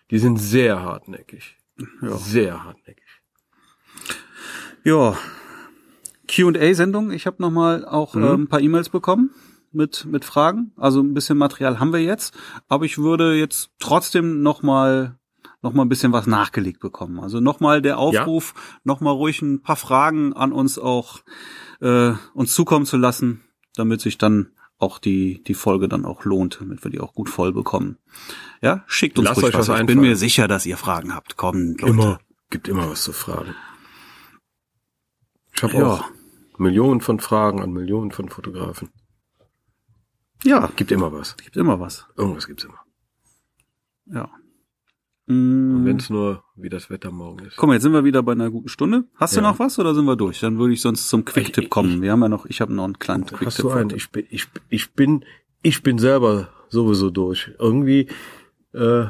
Die 0.10 0.20
sind 0.20 0.38
sehr 0.38 0.82
hartnäckig. 0.82 1.58
Ja. 2.02 2.18
Sehr 2.18 2.64
hartnäckig. 2.64 3.06
Ja, 4.84 5.18
Q&A-Sendung. 6.34 7.12
Ich 7.12 7.26
habe 7.28 7.42
noch 7.42 7.52
mal 7.52 7.86
auch 7.86 8.16
Mhm. 8.16 8.24
ähm, 8.24 8.42
ein 8.44 8.48
paar 8.48 8.62
E-Mails 8.62 8.90
bekommen 8.90 9.32
mit 9.72 10.06
mit 10.06 10.26
Fragen. 10.26 10.72
Also 10.78 11.02
ein 11.02 11.14
bisschen 11.14 11.38
Material 11.38 11.80
haben 11.80 11.94
wir 11.94 12.02
jetzt, 12.02 12.36
aber 12.68 12.86
ich 12.86 12.98
würde 12.98 13.36
jetzt 13.36 13.72
trotzdem 13.80 14.42
noch 14.42 14.64
mal 15.62 15.70
noch 15.70 15.74
mal 15.76 15.84
ein 15.84 15.90
bisschen 15.90 16.12
was 16.12 16.28
nachgelegt 16.28 16.80
bekommen. 16.80 17.20
Also 17.20 17.40
noch 17.40 17.60
mal 17.60 17.82
der 17.82 17.98
Aufruf, 17.98 18.54
noch 18.84 19.00
mal 19.02 19.12
ruhig 19.12 19.42
ein 19.42 19.62
paar 19.62 19.76
Fragen 19.76 20.34
an 20.34 20.52
uns 20.52 20.78
auch 20.80 21.20
äh, 21.82 22.14
uns 22.34 22.54
zukommen 22.54 22.86
zu 22.86 22.98
lassen, 22.98 23.42
damit 23.76 24.02
sich 24.02 24.18
dann 24.18 24.52
auch 24.78 24.98
die 24.98 25.44
die 25.44 25.54
Folge 25.54 25.88
dann 25.88 26.06
auch 26.06 26.26
lohnt, 26.26 26.60
damit 26.60 26.84
wir 26.84 26.90
die 26.92 27.00
auch 27.00 27.14
gut 27.14 27.30
voll 27.30 27.54
bekommen. 27.54 27.98
Ja, 28.62 28.84
schickt 28.88 29.20
uns 29.20 29.28
Lasst 29.28 29.38
ruhig 29.38 29.54
euch 29.54 29.60
was 29.60 29.68
was. 29.68 29.80
Ich 29.80 29.86
bin 29.86 30.00
mir 30.02 30.16
sicher, 30.16 30.48
dass 30.48 30.66
ihr 30.66 30.78
Fragen 30.78 31.14
habt. 31.14 31.38
Kommt, 31.38 31.82
Leute. 31.82 31.94
Immer. 31.94 32.20
Gibt 32.50 32.68
immer 32.68 32.90
was 32.90 33.04
zu 33.04 33.14
fragen. 33.14 33.56
Ich 35.56 35.64
habe 35.64 35.74
Ja. 35.78 35.88
auch 35.88 36.06
Millionen 36.58 37.02
von 37.02 37.20
Fragen 37.20 37.62
an 37.62 37.72
Millionen 37.72 38.12
von 38.12 38.30
Fotografen. 38.30 38.90
Ja, 40.44 40.72
Gibt 40.76 40.92
immer 40.92 41.14
was. 41.14 41.38
gibt 41.38 41.56
immer 41.56 41.80
was. 41.80 42.08
Irgendwas 42.18 42.48
gibt's 42.48 42.64
immer. 42.64 42.80
Ja. 44.08 44.30
Und 45.32 45.84
Mm. 45.84 45.86
wenn 45.86 45.98
es 45.98 46.10
nur 46.10 46.44
wie 46.56 46.70
das 46.70 46.90
Wetter 46.90 47.12
morgen 47.12 47.46
ist. 47.46 47.56
Guck 47.58 47.68
mal, 47.68 47.74
jetzt 47.74 47.84
sind 47.84 47.94
wir 47.94 48.04
wieder 48.04 48.22
bei 48.24 48.34
einer 48.34 48.50
guten 48.52 48.68
Stunde. 48.68 49.06
Hast 49.16 49.36
du 49.36 49.42
Ja. 49.42 49.50
noch 49.50 49.60
was 49.60 49.80
oder 49.80 49.96
sind 49.96 50.06
wir 50.06 50.16
durch? 50.16 50.40
Dann 50.42 50.58
würde 50.60 50.74
ich 50.74 50.82
sonst 50.82 51.10
zum 51.10 51.26
Quick-Tipp 51.26 51.66
Ich- 51.66 51.70
kommen. 51.70 52.02
Wir 52.02 52.12
haben 52.12 52.22
ja 52.22 52.30
noch, 52.30 52.46
ich 52.46 52.62
habe 52.62 52.74
noch 52.74 52.84
einen 52.86 53.00
kleinen 53.00 53.26
Quick-Tipp. 53.26 53.48
Hast 53.48 53.60
du 53.64 53.70
einen? 53.72 53.92
Ich 53.96 54.10
bin, 54.12 54.26
ich, 54.30 54.48
ich 54.70 54.92
bin, 54.94 55.24
ich 55.62 55.82
bin 55.84 55.98
selber 55.98 56.50
sowieso 56.70 57.10
durch. 57.10 57.52
Irgendwie 57.60 58.08
äh, 58.74 59.04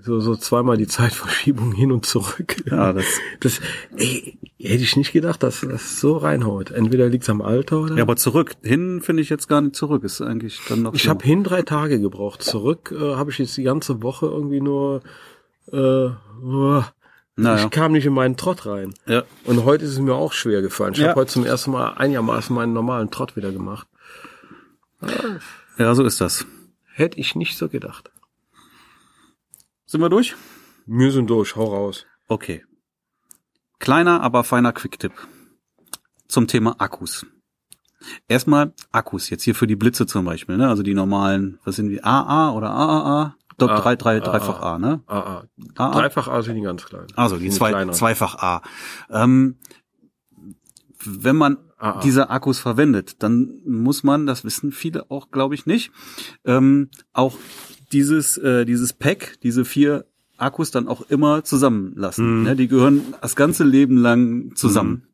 so, 0.00 0.20
so 0.20 0.36
zweimal 0.36 0.76
die 0.76 0.86
Zeitverschiebung 0.86 1.72
hin 1.72 1.90
und 1.90 2.06
zurück. 2.06 2.56
Ja, 2.70 2.92
das, 2.92 3.04
Das 3.40 3.60
ey, 3.96 4.38
hätte 4.60 4.82
ich 4.84 4.96
nicht 4.96 5.12
gedacht, 5.12 5.42
dass 5.42 5.62
das 5.62 5.98
so 6.00 6.18
reinhaut. 6.18 6.70
Entweder 6.70 7.08
liegt's 7.08 7.28
am 7.28 7.42
Alter 7.42 7.80
oder. 7.80 7.96
ja, 7.96 8.02
aber 8.02 8.14
zurück. 8.14 8.52
Hin 8.62 9.00
finde 9.02 9.22
ich 9.22 9.28
jetzt 9.28 9.48
gar 9.48 9.60
nicht 9.60 9.74
zurück. 9.74 10.04
Ist 10.04 10.20
eigentlich 10.20 10.60
dann 10.68 10.82
noch 10.82 10.94
ich 10.94 11.02
so. 11.04 11.10
habe 11.10 11.24
hin 11.24 11.42
drei 11.42 11.62
Tage 11.62 12.00
gebraucht. 12.00 12.42
Zurück 12.44 12.94
äh, 12.96 13.16
habe 13.16 13.32
ich 13.32 13.38
jetzt 13.38 13.56
die 13.56 13.64
ganze 13.64 14.02
Woche 14.02 14.26
irgendwie 14.26 14.60
nur. 14.60 15.02
Äh, 15.72 16.10
uah, 16.42 16.92
Naja. 17.36 17.64
Ich 17.64 17.70
kam 17.70 17.92
nicht 17.92 18.06
in 18.06 18.12
meinen 18.14 18.36
Trott 18.36 18.66
rein. 18.66 18.94
Ja. 19.06 19.22
Und 19.44 19.64
heute 19.64 19.84
ist 19.84 19.92
es 19.92 19.98
mir 20.00 20.14
auch 20.14 20.32
schwer 20.32 20.60
gefallen. 20.62 20.92
Ich 20.94 20.98
Ja. 21.00 21.08
habe 21.10 21.20
heute 21.20 21.32
zum 21.32 21.44
ersten 21.46 21.70
Mal 21.70 21.92
einigermaßen 21.94 22.54
meinen 22.54 22.72
normalen 22.72 23.10
Trott 23.10 23.36
wieder 23.36 23.52
gemacht. 23.52 23.86
ja, 25.78 25.94
so 25.94 26.04
ist 26.04 26.20
das. 26.20 26.46
Hätte 26.94 27.18
ich 27.20 27.36
nicht 27.36 27.56
so 27.56 27.68
gedacht. 27.68 28.10
Sind 29.86 30.00
wir 30.00 30.08
durch? 30.08 30.34
Wir 30.86 31.12
sind 31.12 31.28
durch, 31.30 31.54
hau 31.54 31.64
raus. 31.72 32.06
Okay. 32.26 32.64
Kleiner, 33.78 34.20
aber 34.22 34.42
feiner 34.42 34.72
Quick-Tipp. 34.72 35.12
Zum 36.26 36.46
Thema 36.48 36.74
Akkus. 36.80 37.24
Erstmal 38.26 38.72
Akkus, 38.90 39.30
jetzt 39.30 39.44
hier 39.44 39.54
für 39.54 39.66
die 39.66 39.76
Blitze 39.76 40.06
zum 40.06 40.24
Beispiel, 40.24 40.56
ne? 40.56 40.68
Also 40.68 40.82
die 40.82 40.94
normalen, 40.94 41.58
was 41.64 41.76
sind 41.76 41.88
die? 41.88 42.02
AA 42.02 42.52
oder 42.52 42.70
AAA? 42.70 43.36
A- 43.66 43.80
drei, 43.80 43.96
drei, 43.96 44.16
AA. 44.18 44.20
dreifach 44.20 44.60
A, 44.62 44.78
ne? 44.78 45.02
AA. 45.06 45.44
AA. 45.76 45.92
Dreifach 45.92 46.28
A 46.28 46.42
sind 46.42 46.56
die 46.56 46.62
ganz 46.62 46.84
klein. 46.84 47.06
Also 47.16 47.36
die 47.36 47.50
zwei, 47.50 47.70
kleiner. 47.70 47.92
zweifach 47.92 48.36
A. 48.36 48.62
Ähm, 49.10 49.56
wenn 51.04 51.36
man 51.36 51.58
AA. 51.78 52.00
diese 52.00 52.30
Akkus 52.30 52.58
verwendet, 52.58 53.22
dann 53.22 53.60
muss 53.66 54.02
man, 54.02 54.26
das 54.26 54.44
wissen 54.44 54.72
viele 54.72 55.10
auch, 55.10 55.30
glaube 55.30 55.54
ich, 55.54 55.66
nicht, 55.66 55.90
ähm, 56.44 56.90
auch 57.12 57.36
dieses, 57.92 58.36
äh, 58.38 58.64
dieses 58.64 58.92
Pack, 58.92 59.38
diese 59.42 59.64
vier 59.64 60.04
Akkus 60.36 60.70
dann 60.70 60.86
auch 60.88 61.02
immer 61.08 61.42
zusammenlassen. 61.44 62.38
Mhm. 62.40 62.42
Ne? 62.44 62.56
Die 62.56 62.68
gehören 62.68 63.14
das 63.20 63.34
ganze 63.36 63.64
Leben 63.64 63.96
lang 63.96 64.54
zusammen. 64.54 65.04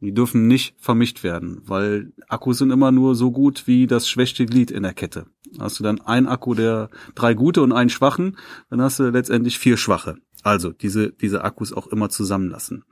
Die 0.00 0.12
dürfen 0.12 0.46
nicht 0.46 0.74
vermischt 0.78 1.22
werden, 1.22 1.62
weil 1.64 2.12
Akkus 2.28 2.58
sind 2.58 2.70
immer 2.70 2.92
nur 2.92 3.14
so 3.14 3.30
gut 3.30 3.66
wie 3.66 3.86
das 3.86 4.06
schwächste 4.08 4.44
Glied 4.44 4.70
in 4.70 4.82
der 4.82 4.92
Kette. 4.92 5.26
Hast 5.58 5.78
du 5.78 5.84
dann 5.84 6.00
ein 6.00 6.26
Akku 6.26 6.54
der 6.54 6.90
drei 7.14 7.34
gute 7.34 7.62
und 7.62 7.72
einen 7.72 7.90
schwachen, 7.90 8.36
dann 8.70 8.80
hast 8.82 8.98
du 8.98 9.10
letztendlich 9.10 9.58
vier 9.58 9.76
schwache. 9.76 10.16
Also 10.42 10.72
diese, 10.72 11.10
diese 11.10 11.44
Akkus 11.44 11.72
auch 11.72 11.86
immer 11.86 12.10
zusammenlassen. 12.10 12.84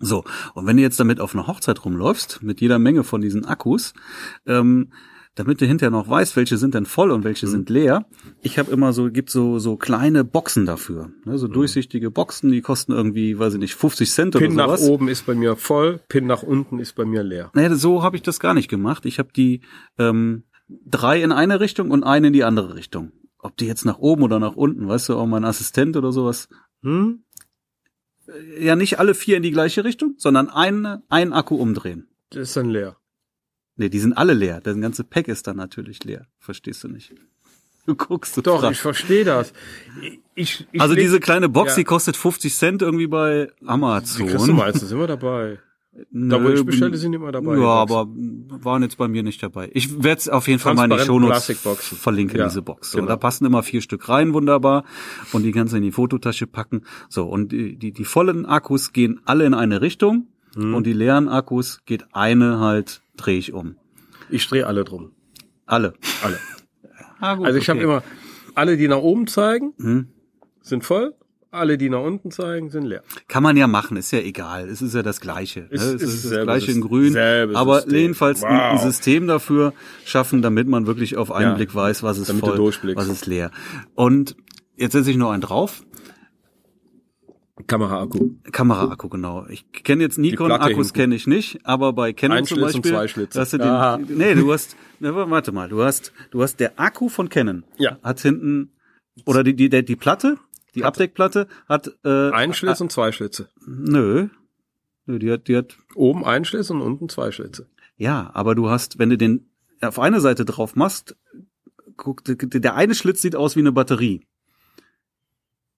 So, 0.00 0.24
und 0.54 0.66
wenn 0.66 0.76
du 0.76 0.82
jetzt 0.82 1.00
damit 1.00 1.20
auf 1.20 1.34
einer 1.34 1.46
Hochzeit 1.46 1.84
rumläufst, 1.84 2.42
mit 2.42 2.60
jeder 2.60 2.78
Menge 2.78 3.04
von 3.04 3.20
diesen 3.20 3.44
Akkus, 3.44 3.94
ähm, 4.46 4.92
damit 5.36 5.60
du 5.60 5.66
hinterher 5.66 5.90
noch 5.90 6.08
weißt, 6.08 6.34
welche 6.36 6.56
sind 6.56 6.74
denn 6.74 6.86
voll 6.86 7.10
und 7.10 7.22
welche 7.22 7.46
sind 7.46 7.68
leer, 7.68 8.06
ich 8.42 8.58
habe 8.58 8.72
immer 8.72 8.92
so, 8.92 9.10
gibt 9.10 9.30
so 9.30 9.58
so 9.58 9.76
kleine 9.76 10.24
Boxen 10.24 10.64
dafür, 10.64 11.10
ne, 11.24 11.38
so 11.38 11.46
durchsichtige 11.46 12.10
Boxen, 12.10 12.50
die 12.50 12.62
kosten 12.62 12.92
irgendwie, 12.92 13.38
weiß 13.38 13.54
ich 13.54 13.60
nicht, 13.60 13.74
50 13.74 14.10
Cent 14.10 14.34
Pin 14.34 14.52
oder 14.52 14.66
nach 14.66 14.78
sowas. 14.78 14.88
oben 14.88 15.08
ist 15.08 15.26
bei 15.26 15.34
mir 15.34 15.56
voll, 15.56 16.00
Pin 16.08 16.26
nach 16.26 16.42
unten 16.42 16.78
ist 16.78 16.94
bei 16.94 17.04
mir 17.04 17.22
leer. 17.22 17.50
Naja, 17.54 17.74
so 17.74 18.02
habe 18.02 18.16
ich 18.16 18.22
das 18.22 18.40
gar 18.40 18.54
nicht 18.54 18.68
gemacht. 18.68 19.04
Ich 19.04 19.18
habe 19.18 19.28
die 19.34 19.60
ähm, 19.98 20.44
drei 20.68 21.22
in 21.22 21.32
eine 21.32 21.60
Richtung 21.60 21.90
und 21.90 22.02
eine 22.04 22.28
in 22.28 22.32
die 22.32 22.44
andere 22.44 22.74
Richtung. 22.74 23.12
Ob 23.38 23.56
die 23.56 23.66
jetzt 23.66 23.84
nach 23.84 23.98
oben 23.98 24.22
oder 24.22 24.38
nach 24.40 24.56
unten, 24.56 24.88
weißt 24.88 25.08
du, 25.10 25.16
auch 25.16 25.26
mein 25.26 25.44
Assistent 25.44 25.96
oder 25.96 26.12
sowas. 26.12 26.48
Hm? 26.82 27.22
Ja, 28.58 28.74
nicht 28.74 28.98
alle 28.98 29.14
vier 29.14 29.36
in 29.36 29.42
die 29.44 29.52
gleiche 29.52 29.84
Richtung, 29.84 30.14
sondern 30.18 30.48
eine, 30.50 31.02
ein 31.08 31.32
Akku 31.32 31.54
umdrehen. 31.56 32.08
Das 32.30 32.48
ist 32.48 32.56
dann 32.56 32.70
leer. 32.70 32.96
Nee, 33.76 33.88
die 33.88 34.00
sind 34.00 34.14
alle 34.14 34.32
leer. 34.34 34.60
Das 34.60 34.76
ganze 34.80 35.04
Pack 35.04 35.28
ist 35.28 35.46
dann 35.46 35.56
natürlich 35.56 36.02
leer. 36.02 36.26
Verstehst 36.38 36.82
du 36.82 36.88
nicht? 36.88 37.14
Du 37.86 37.94
guckst 37.94 38.34
so 38.34 38.40
Doch, 38.42 38.60
frag. 38.62 38.72
ich 38.72 38.80
verstehe 38.80 39.24
das. 39.24 39.52
Ich, 40.34 40.66
ich 40.72 40.80
Also 40.80 40.96
diese 40.96 41.20
kleine 41.20 41.48
Box, 41.48 41.72
Ja. 41.72 41.76
die 41.76 41.84
kostet 41.84 42.16
50 42.16 42.52
Cent 42.56 42.82
irgendwie 42.82 43.06
bei 43.06 43.48
Die 43.60 43.68
Amazon. 43.68 44.26
kriegst 44.26 44.48
du 44.48 44.54
meistens 44.54 44.90
immer 44.90 45.06
dabei. 45.06 45.60
Da 46.10 46.42
wo 46.42 46.48
ich 46.50 46.64
bestelle, 46.64 46.96
sind 46.96 47.14
immer 47.14 47.32
dabei. 47.32 47.56
Ja, 47.58 47.68
aber 47.68 48.06
waren 48.08 48.82
jetzt 48.82 48.98
bei 48.98 49.08
mir 49.08 49.22
nicht 49.22 49.42
dabei. 49.42 49.70
Ich 49.72 50.02
werde 50.02 50.18
es 50.20 50.28
auf 50.28 50.46
jeden 50.48 50.58
Fall 50.58 50.74
Transparenten 50.74 51.06
Shownotes 51.06 51.50
verlinken, 51.98 52.38
Ja, 52.38 52.48
diese 52.48 52.62
Box. 52.62 52.90
So, 52.90 52.98
genau. 52.98 53.08
Da 53.08 53.16
passen 53.16 53.46
immer 53.46 53.62
vier 53.62 53.80
Stück 53.80 54.08
rein, 54.08 54.34
wunderbar. 54.34 54.84
Und 55.32 55.42
die 55.42 55.52
ganze 55.52 55.78
in 55.78 55.82
die 55.82 55.92
Fototasche 55.92 56.46
packen. 56.46 56.82
So, 57.08 57.24
und 57.26 57.52
die, 57.52 57.76
die, 57.76 57.92
die 57.92 58.04
vollen 58.04 58.44
Akkus 58.46 58.92
gehen 58.92 59.20
alle 59.24 59.46
in 59.46 59.54
eine 59.54 59.80
Richtung. 59.80 60.28
Mhm. 60.54 60.74
Und 60.74 60.86
die 60.86 60.92
leeren 60.92 61.28
Akkus 61.28 61.80
geht 61.86 62.04
eine 62.12 62.58
halt, 62.60 63.02
drehe 63.16 63.38
ich 63.38 63.52
um. 63.52 63.76
Ich 64.28 64.46
drehe 64.48 64.66
alle 64.66 64.84
drum. 64.84 65.12
Alle. 65.66 65.94
Alle. 66.22 66.38
Ah, 67.20 67.34
gut, 67.34 67.46
Also 67.46 67.58
ich 67.58 67.68
habe 67.68 67.78
okay. 67.78 67.84
immer 67.88 68.02
alle, 68.54 68.76
die 68.76 68.88
nach 68.88 68.98
oben 68.98 69.26
zeigen, 69.26 69.72
Hm. 69.78 70.08
sind 70.62 70.84
voll. 70.84 71.14
Alle, 71.56 71.78
die 71.78 71.88
nach 71.90 72.02
unten 72.02 72.30
zeigen, 72.30 72.70
sind 72.70 72.84
leer. 72.84 73.02
Kann 73.28 73.42
man 73.42 73.56
ja 73.56 73.66
machen, 73.66 73.96
ist 73.96 74.10
ja 74.12 74.20
egal. 74.20 74.68
Es 74.68 74.80
ist 74.82 74.94
ja 74.94 75.02
das 75.02 75.20
Gleiche. 75.20 75.60
ne? 75.60 75.66
Ist- 75.70 75.82
es 75.82 76.02
ist 76.02 76.24
ist 76.24 76.30
das 76.32 76.42
Gleiche 76.44 76.70
in 76.72 76.80
Grün. 76.80 77.16
Aber 77.54 77.76
System. 77.80 77.98
jedenfalls 77.98 78.44
ein- 78.44 78.60
ein 78.60 78.76
Wow. 78.76 78.82
System 78.82 79.26
dafür 79.26 79.72
schaffen, 80.04 80.42
damit 80.42 80.68
man 80.68 80.86
wirklich 80.86 81.16
auf 81.16 81.32
einen 81.32 81.50
Ja, 81.50 81.54
Blick 81.54 81.74
weiß, 81.74 82.02
was 82.02 82.18
ist 82.18 82.28
damit 82.28 82.44
voll, 82.44 82.58
was 82.94 83.08
ist 83.08 83.26
leer. 83.26 83.50
Und 83.94 84.36
jetzt 84.76 84.92
setze 84.92 85.10
ich 85.10 85.16
noch 85.16 85.30
einen 85.30 85.42
drauf. 85.42 85.82
Kameraakku. 87.66 88.32
Kameraakku, 88.52 89.08
genau. 89.08 89.46
Ich 89.48 89.72
kenne 89.72 90.02
jetzt 90.02 90.18
Nikon-Akkus 90.18 90.92
kenne 90.92 91.14
ich 91.14 91.26
nicht, 91.26 91.60
aber 91.64 91.94
bei 91.94 92.12
Canon 92.12 92.44
zum 92.44 92.58
Schlitz 92.58 92.74
und 92.74 92.82
Beispiel. 92.82 92.92
zwei 92.92 93.08
Schlitze. 93.08 93.40
Hast 93.40 93.52
du 93.54 93.58
den, 93.58 94.18
nee, 94.18 94.34
du 94.34 94.52
hast, 94.52 94.76
ne, 95.00 95.14
warte 95.14 95.52
mal, 95.52 95.68
du 95.68 95.82
hast, 95.82 96.12
du 96.30 96.42
hast 96.42 96.60
der 96.60 96.78
Akku 96.78 97.08
von 97.08 97.30
Canon. 97.30 97.64
Ja. 97.78 97.98
Hat 98.02 98.20
hinten, 98.20 98.72
oder 99.24 99.42
die, 99.42 99.56
die, 99.56 99.70
die 99.70 99.96
Platte, 99.96 100.36
die 100.76 100.84
Abdeckplatte 100.84 101.48
hat, 101.68 101.90
äh, 102.04 102.30
Ein 102.30 102.52
Schlitz 102.54 102.80
und 102.80 102.92
zwei 102.92 103.10
Schlitze. 103.12 103.48
nö. 103.66 104.28
Nö, 105.06 105.18
die 105.18 105.30
hat, 105.30 105.46
die 105.48 105.56
hat, 105.56 105.76
Oben 105.94 106.24
ein 106.24 106.44
Schlitz 106.44 106.70
und 106.70 106.80
unten 106.82 107.08
zwei 107.08 107.30
Schlitze. 107.32 107.66
ja, 107.96 108.30
aber 108.34 108.54
du 108.54 108.68
hast, 108.70 108.98
wenn 108.98 109.10
du 109.10 109.16
den 109.16 109.48
auf 109.80 109.98
eine 109.98 110.20
Seite 110.20 110.44
drauf 110.44 110.74
machst, 110.76 111.16
guck, 111.96 112.22
der 112.24 112.74
eine 112.74 112.94
Schlitz 112.94 113.22
sieht 113.22 113.36
aus 113.36 113.56
wie 113.56 113.60
eine 113.60 113.72
Batterie. 113.72 114.26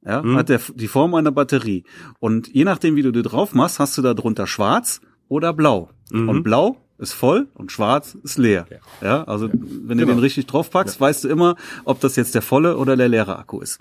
Ja, 0.04 0.22
Hm. 0.22 0.36
hat 0.36 0.48
der, 0.48 0.60
die 0.74 0.88
Form 0.88 1.14
einer 1.14 1.32
Batterie. 1.32 1.84
Und 2.20 2.48
je 2.48 2.64
nachdem, 2.64 2.96
wie 2.96 3.02
du 3.02 3.10
die 3.12 3.22
drauf 3.22 3.54
machst, 3.54 3.78
hast 3.80 3.98
du 3.98 4.02
da 4.02 4.14
drunter 4.14 4.46
schwarz 4.46 5.00
oder 5.28 5.52
blau. 5.52 5.90
Mhm. 6.10 6.28
Und 6.28 6.42
blau 6.44 6.80
ist 6.98 7.12
voll 7.12 7.48
und 7.54 7.70
schwarz 7.72 8.16
ist 8.22 8.38
leer. 8.38 8.66
Ja, 9.02 9.24
also 9.24 9.48
wenn 9.50 9.98
du 9.98 10.04
Genau. 10.04 10.06
den 10.14 10.18
richtig 10.20 10.46
drauf 10.46 10.70
packst, 10.70 11.00
weißt 11.00 11.24
du 11.24 11.28
immer, 11.28 11.56
ob 11.84 12.00
das 12.00 12.16
jetzt 12.16 12.34
der 12.34 12.42
volle 12.42 12.76
oder 12.78 12.96
der 12.96 13.08
leere 13.08 13.38
Akku 13.38 13.60
ist. 13.60 13.78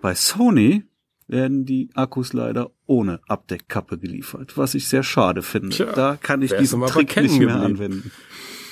Bei 0.00 0.14
Sony 0.14 0.84
werden 1.28 1.64
die 1.64 1.90
Akkus 1.94 2.32
leider 2.32 2.70
ohne 2.86 3.20
Abdeckkappe 3.28 3.98
geliefert, 3.98 4.56
was 4.56 4.74
ich 4.74 4.88
sehr 4.88 5.02
schade 5.02 5.42
finde. 5.42 5.70
Tja, 5.70 5.92
da 5.92 6.16
kann 6.16 6.42
ich 6.42 6.52
diesen 6.52 6.84
Trick 6.86 7.16
nicht 7.16 7.38
mehr 7.38 7.56
anwenden. 7.56 8.10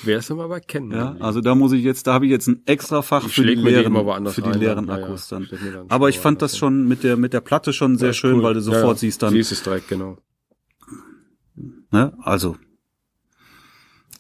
Wer 0.05 0.23
mal 0.35 0.49
bei 0.49 0.61
Kennen? 0.61 0.93
Ja, 0.93 1.17
also 1.19 1.41
da 1.41 1.55
muss 1.55 1.73
ich 1.73 1.83
jetzt, 1.83 2.07
da 2.07 2.15
habe 2.15 2.27
ich 2.27 2.31
jetzt 2.31 2.47
ein 2.47 2.63
extra 2.67 3.03
Fach 3.03 3.27
Ich 3.27 3.35
für 3.35 3.43
die 3.43 3.55
leeren, 3.55 3.93
für 4.31 4.43
die 4.43 4.51
rein, 4.51 4.61
leeren 4.61 4.87
dann. 4.87 4.99
Ja, 5.01 5.05
Akkus 5.05 5.31
ja, 5.31 5.39
dann. 5.39 5.49
dann 5.51 5.91
Aber 5.91 6.09
ich 6.09 6.19
fand 6.21 6.41
das 6.41 6.57
schon 6.57 6.87
mit 6.87 7.03
der 7.03 7.17
mit 7.17 7.33
der 7.33 7.41
Platte 7.41 7.73
schon 7.73 7.97
sehr 7.99 8.13
schön, 8.13 8.37
Cool. 8.37 8.43
weil 8.45 8.55
du 8.55 8.61
sofort 8.61 8.83
Ja, 8.83 8.89
ja. 8.91 8.95
siehst 8.97 9.23
dann, 9.23 9.33
Siehst 9.33 9.53
es 9.53 9.63
direkt, 9.63 9.89
genau. 9.89 10.19
ne, 11.91 12.13
also 12.21 12.57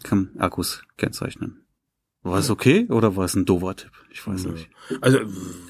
kann 0.02 0.30
Akkus 0.38 0.82
kennzeichnen. 0.96 1.62
War 2.22 2.38
es 2.38 2.50
okay 2.50 2.86
oder 2.90 3.14
war 3.16 3.24
es 3.24 3.34
ein 3.34 3.44
doofer 3.44 3.76
Tipp? 3.76 3.92
Ich 4.11 4.26
weiß 4.26 4.46
nicht. 4.46 4.68
Also, 5.00 5.18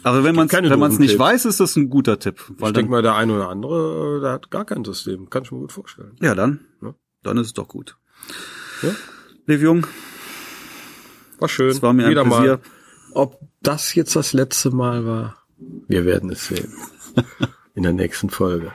Aber 0.05 0.25
wenn 0.25 0.35
man 0.35 0.47
es 0.47 0.53
wenn 0.53 0.65
man 0.79 0.83
es 0.91 0.95
doofen 0.95 1.01
nicht 1.03 1.11
Tipps. 1.13 1.21
weiß, 1.21 1.45
ist 1.47 1.61
das 1.61 1.77
ein 1.77 1.91
guter 1.91 2.19
Tipp, 2.19 2.41
weil 2.59 2.69
ich 2.71 2.75
denke 2.75 2.91
mal, 2.91 3.03
der 3.03 3.15
eine 3.17 3.35
oder 3.35 3.49
andere, 3.49 4.19
äh, 4.19 4.21
der 4.21 4.33
hat 4.33 4.51
gar 4.51 4.65
kein 4.65 4.85
System. 4.85 5.29
Kann 5.29 5.43
ich 5.43 5.53
mir 5.53 5.59
gut 5.59 5.73
vorstellen. 5.73 6.17
ja 6.21 6.35
dann 6.35 6.61
Ja. 6.81 6.95
dann 7.23 7.37
ist 7.39 7.49
es 7.49 7.53
doch 7.55 7.69
gut. 7.69 7.97
Ja. 8.83 8.91
Liv 9.47 9.61
Jung, 9.63 9.87
War 11.39 11.49
schön. 11.49 11.69
es 11.71 11.83
war 11.83 11.93
mir 11.93 12.09
Wieder 12.09 12.23
ein 12.23 12.29
mal. 12.29 12.37
Pläsier. 12.39 12.61
Ob 13.13 13.39
das 13.63 13.95
jetzt 13.95 14.15
das 14.17 14.33
letzte 14.33 14.71
Mal 14.71 15.05
war, 15.07 15.37
wir 15.89 16.05
werden 16.05 16.31
es 16.31 16.47
sehen. 16.47 16.73
In 17.75 17.83
der 17.85 17.93
nächsten 17.93 18.29
Folge. 18.29 18.73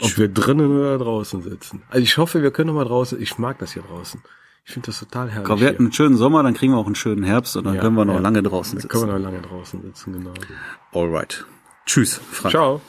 Ob 0.00 0.16
wir 0.16 0.28
drinnen 0.28 0.78
oder 0.78 0.98
draußen 0.98 1.42
sitzen. 1.42 1.82
Also 1.88 2.02
ich 2.02 2.16
hoffe, 2.16 2.42
wir 2.42 2.52
können 2.52 2.68
noch 2.68 2.74
mal 2.74 2.84
draußen. 2.84 3.20
Ich 3.20 3.38
mag 3.38 3.58
das 3.58 3.72
hier 3.72 3.82
draußen. 3.82 4.20
Ich 4.64 4.72
finde 4.72 4.86
das 4.86 5.00
total 5.00 5.30
herrlich. 5.30 5.46
Komm, 5.46 5.60
wir 5.60 5.68
hatten 5.68 5.82
einen 5.84 5.92
schönen 5.92 6.16
Sommer, 6.16 6.42
dann 6.42 6.54
kriegen 6.54 6.72
wir 6.72 6.78
auch 6.78 6.86
einen 6.86 6.94
schönen 6.94 7.22
Herbst 7.24 7.56
und 7.56 7.64
dann 7.64 7.74
Ja, 7.74 7.80
können 7.80 7.96
wir 7.96 8.04
noch 8.04 8.14
ja. 8.14 8.20
lange 8.20 8.42
draußen 8.42 8.78
Da 8.78 8.86
können 8.86 9.00
sitzen. 9.00 9.12
wir 9.12 9.18
noch 9.18 9.24
lange 9.24 9.42
draußen 9.42 9.82
sitzen, 9.82 10.12
genau. 10.12 10.32
Alright. 10.92 11.44
Tschüss, 11.86 12.20
Frank. 12.30 12.52
Ciao. 12.52 12.80